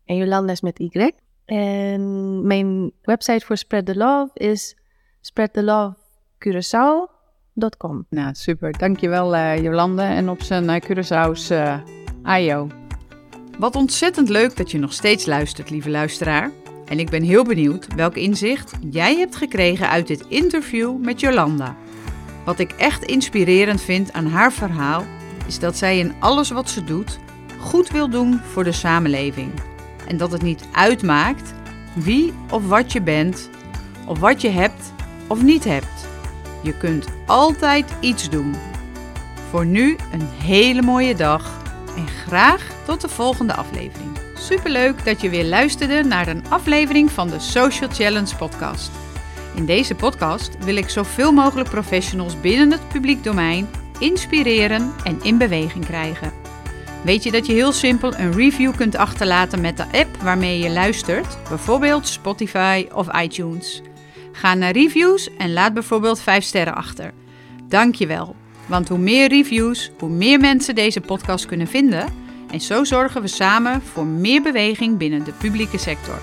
En 0.06 0.16
Jolanda 0.16 0.52
is 0.52 0.62
met 0.62 0.80
Y. 0.80 1.12
En 1.46 2.48
mijn 2.48 2.92
website 3.02 3.46
voor 3.46 3.58
Spread 3.58 3.86
the 3.86 3.96
Love 3.96 4.30
is 4.34 4.78
Spread 5.22 5.54
the 5.54 5.64
Love 5.64 5.96
Curaçao 6.38 7.20
nou, 8.10 8.30
super. 8.34 8.78
Dankjewel 8.78 9.36
uh, 9.36 9.64
Jolande 9.64 10.02
en 10.02 10.30
op 10.30 10.42
zijn 10.42 10.64
uh, 10.64 10.76
Curaçao's 10.76 11.52
uh, 11.52 11.76
Ayo. 12.24 12.68
Wat 13.60 13.76
ontzettend 13.76 14.30
leuk 14.30 14.58
dat 14.58 14.72
je 14.72 14.80
nog 14.80 14.94
steeds 14.94 15.26
luistert, 15.26 15.70
lieve 15.70 15.90
luisteraar. 15.90 16.52
En 16.86 17.00
ik 17.00 17.10
ben 17.10 17.24
heel 17.24 17.44
benieuwd 17.44 17.88
welk 17.96 18.16
inzicht 18.16 18.72
jij 18.90 19.18
hebt 19.18 19.36
gekregen 19.36 19.90
uit 19.90 20.08
dit 20.08 20.26
interview 20.28 20.98
met 20.98 21.20
Jolanda. 21.20 21.76
Wat 22.46 22.60
ik 22.60 22.72
echt 22.72 23.04
inspirerend 23.04 23.82
vind 23.82 24.14
aan 24.14 24.26
haar 24.26 24.52
verhaal 24.52 25.04
is 25.48 25.60
dat 25.60 25.78
zij 25.78 26.00
in 26.00 26.14
alles 26.20 26.50
wat 26.50 26.70
ze 26.70 26.84
doet 26.84 27.20
goed 27.60 27.90
wil 27.90 28.10
doen 28.10 28.40
voor 28.40 28.64
de 28.64 28.72
samenleving. 28.72 29.52
En 30.08 30.18
dat 30.18 30.32
het 30.32 30.42
niet 30.42 30.64
uitmaakt 30.72 31.54
wie 31.96 32.34
of 32.52 32.68
wat 32.68 32.92
je 32.92 33.02
bent, 33.02 33.50
of 34.08 34.20
wat 34.20 34.42
je 34.42 34.50
hebt 34.50 34.94
of 35.28 35.42
niet 35.42 35.64
hebt. 35.64 36.01
Je 36.62 36.78
kunt 36.78 37.08
altijd 37.26 37.94
iets 38.00 38.30
doen. 38.30 38.56
Voor 39.50 39.66
nu 39.66 39.98
een 40.12 40.28
hele 40.44 40.82
mooie 40.82 41.16
dag 41.16 41.60
en 41.98 42.08
graag 42.08 42.68
tot 42.86 43.02
de 43.02 43.10
volgende 43.10 43.54
aflevering. 43.54 44.10
Superleuk 44.36 45.06
dat 45.06 45.22
je 45.22 45.30
weer 45.30 45.46
luisterde 45.46 46.04
naar 46.04 46.28
een 46.28 46.44
aflevering 46.50 47.12
van 47.12 47.30
de 47.30 47.40
Social 47.40 47.90
Challenge 47.90 48.36
podcast. 48.36 48.92
In 49.56 49.66
deze 49.66 49.96
podcast 49.96 50.58
wil 50.64 50.76
ik 50.76 50.90
zoveel 50.90 51.32
mogelijk 51.32 51.70
professionals 51.70 52.40
binnen 52.40 52.72
het 52.72 52.88
publiek 52.88 53.24
domein 53.24 53.68
inspireren 54.00 54.92
en 55.04 55.20
in 55.24 55.38
beweging 55.38 55.86
krijgen. 55.86 56.32
Weet 57.04 57.24
je 57.24 57.32
dat 57.32 57.46
je 57.46 57.54
heel 57.54 57.72
simpel 57.72 58.16
een 58.18 58.34
review 58.34 58.76
kunt 58.76 58.96
achterlaten 58.96 59.62
met 59.62 59.78
de 59.78 59.86
app 59.92 60.18
waarmee 60.22 60.60
je 60.60 60.70
luistert, 60.70 61.38
bijvoorbeeld 61.50 62.08
Spotify 62.08 62.88
of 62.94 63.22
iTunes? 63.22 63.82
Ga 64.32 64.54
naar 64.54 64.72
reviews 64.72 65.36
en 65.38 65.54
laat 65.54 65.74
bijvoorbeeld 65.74 66.22
5 66.22 66.44
sterren 66.44 66.76
achter. 66.76 67.12
Dankjewel, 67.68 68.36
want 68.66 68.90
hoe 68.90 68.98
meer 68.98 69.30
reviews, 69.30 69.92
hoe 70.00 70.10
meer 70.10 70.40
mensen 70.40 70.76
deze 70.76 71.02
podcast 71.02 71.46
kunnen 71.46 71.68
vinden 71.68 72.06
en 72.52 72.62
zo 72.62 72.84
zorgen 72.84 73.22
we 73.22 73.28
samen 73.28 73.82
voor 73.82 74.06
meer 74.06 74.42
beweging 74.42 74.98
binnen 74.98 75.24
de 75.24 75.32
publieke 75.32 75.78
sector. 75.78 76.20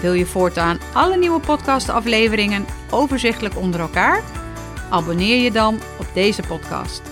Wil 0.00 0.12
je 0.12 0.26
voortaan 0.26 0.78
alle 0.92 1.16
nieuwe 1.16 1.40
podcastafleveringen 1.40 2.64
overzichtelijk 2.90 3.56
onder 3.56 3.80
elkaar? 3.80 4.22
Abonneer 4.90 5.42
je 5.42 5.50
dan 5.50 5.78
op 5.98 6.06
deze 6.14 6.42
podcast. 6.42 7.02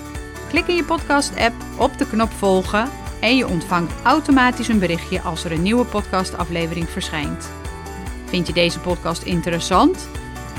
Klik 0.49 0.67
in 0.67 0.75
je 0.75 0.85
podcast-app 0.85 1.55
op 1.79 1.99
de 1.99 2.07
knop 2.07 2.31
volgen 2.31 2.89
en 3.21 3.37
je 3.37 3.49
ontvangt 3.49 4.03
automatisch 4.03 4.69
een 4.69 4.79
berichtje 4.79 5.21
als 5.21 5.45
er 5.45 5.53
een 5.53 5.63
nieuwe 5.63 5.85
podcastaflevering 5.85 6.89
verschijnt. 6.89 7.51
Vind 8.25 8.47
je 8.47 8.53
deze 8.53 8.81
podcast 8.81 9.23
interessant? 9.23 10.09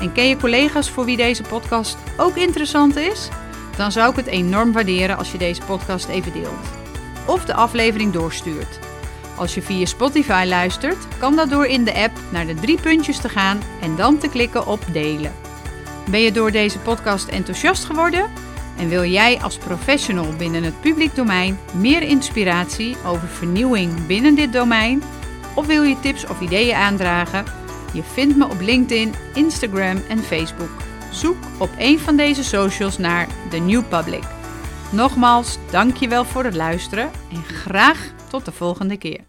En 0.02 0.12
ken 0.12 0.28
je 0.28 0.36
collega's 0.36 0.90
voor 0.90 1.04
wie 1.04 1.16
deze 1.16 1.42
podcast 1.42 1.96
ook 2.16 2.36
interessant 2.36 2.96
is? 2.96 3.28
Dan 3.76 3.92
zou 3.92 4.10
ik 4.10 4.16
het 4.16 4.26
enorm 4.26 4.72
waarderen 4.72 5.16
als 5.16 5.32
je 5.32 5.38
deze 5.38 5.62
podcast 5.62 6.08
even 6.08 6.32
deelt. 6.32 6.68
Of 7.26 7.44
de 7.44 7.54
aflevering 7.54 8.12
doorstuurt. 8.12 8.78
Als 9.36 9.54
je 9.54 9.62
via 9.62 9.86
Spotify 9.86 10.44
luistert, 10.46 11.08
kan 11.18 11.36
dat 11.36 11.50
door 11.50 11.66
in 11.66 11.84
de 11.84 11.94
app 11.94 12.12
naar 12.30 12.46
de 12.46 12.54
drie 12.54 12.80
puntjes 12.80 13.18
te 13.18 13.28
gaan 13.28 13.60
en 13.80 13.96
dan 13.96 14.18
te 14.18 14.28
klikken 14.28 14.66
op 14.66 14.84
delen. 14.92 15.32
Ben 16.10 16.20
je 16.20 16.32
door 16.32 16.50
deze 16.50 16.78
podcast 16.78 17.28
enthousiast 17.28 17.84
geworden? 17.84 18.30
En 18.78 18.88
wil 18.88 19.04
jij 19.04 19.38
als 19.42 19.56
professional 19.56 20.36
binnen 20.36 20.62
het 20.62 20.80
publiek 20.80 21.14
domein 21.14 21.58
meer 21.72 22.02
inspiratie 22.02 22.96
over 23.06 23.28
vernieuwing 23.28 24.06
binnen 24.06 24.34
dit 24.34 24.52
domein? 24.52 25.02
Of 25.54 25.66
wil 25.66 25.82
je 25.82 26.00
tips 26.00 26.26
of 26.26 26.40
ideeën 26.40 26.76
aandragen? 26.76 27.61
Je 27.92 28.02
vindt 28.02 28.36
me 28.36 28.44
op 28.44 28.60
LinkedIn, 28.60 29.14
Instagram 29.34 29.96
en 30.08 30.18
Facebook. 30.18 30.70
Zoek 31.12 31.36
op 31.58 31.70
een 31.78 31.98
van 31.98 32.16
deze 32.16 32.44
socials 32.44 32.98
naar 32.98 33.28
The 33.50 33.56
New 33.58 33.82
Public. 33.88 34.24
Nogmaals, 34.92 35.58
dankjewel 35.70 36.24
voor 36.24 36.44
het 36.44 36.54
luisteren 36.54 37.10
en 37.32 37.42
graag 37.42 38.12
tot 38.28 38.44
de 38.44 38.52
volgende 38.52 38.96
keer. 38.96 39.24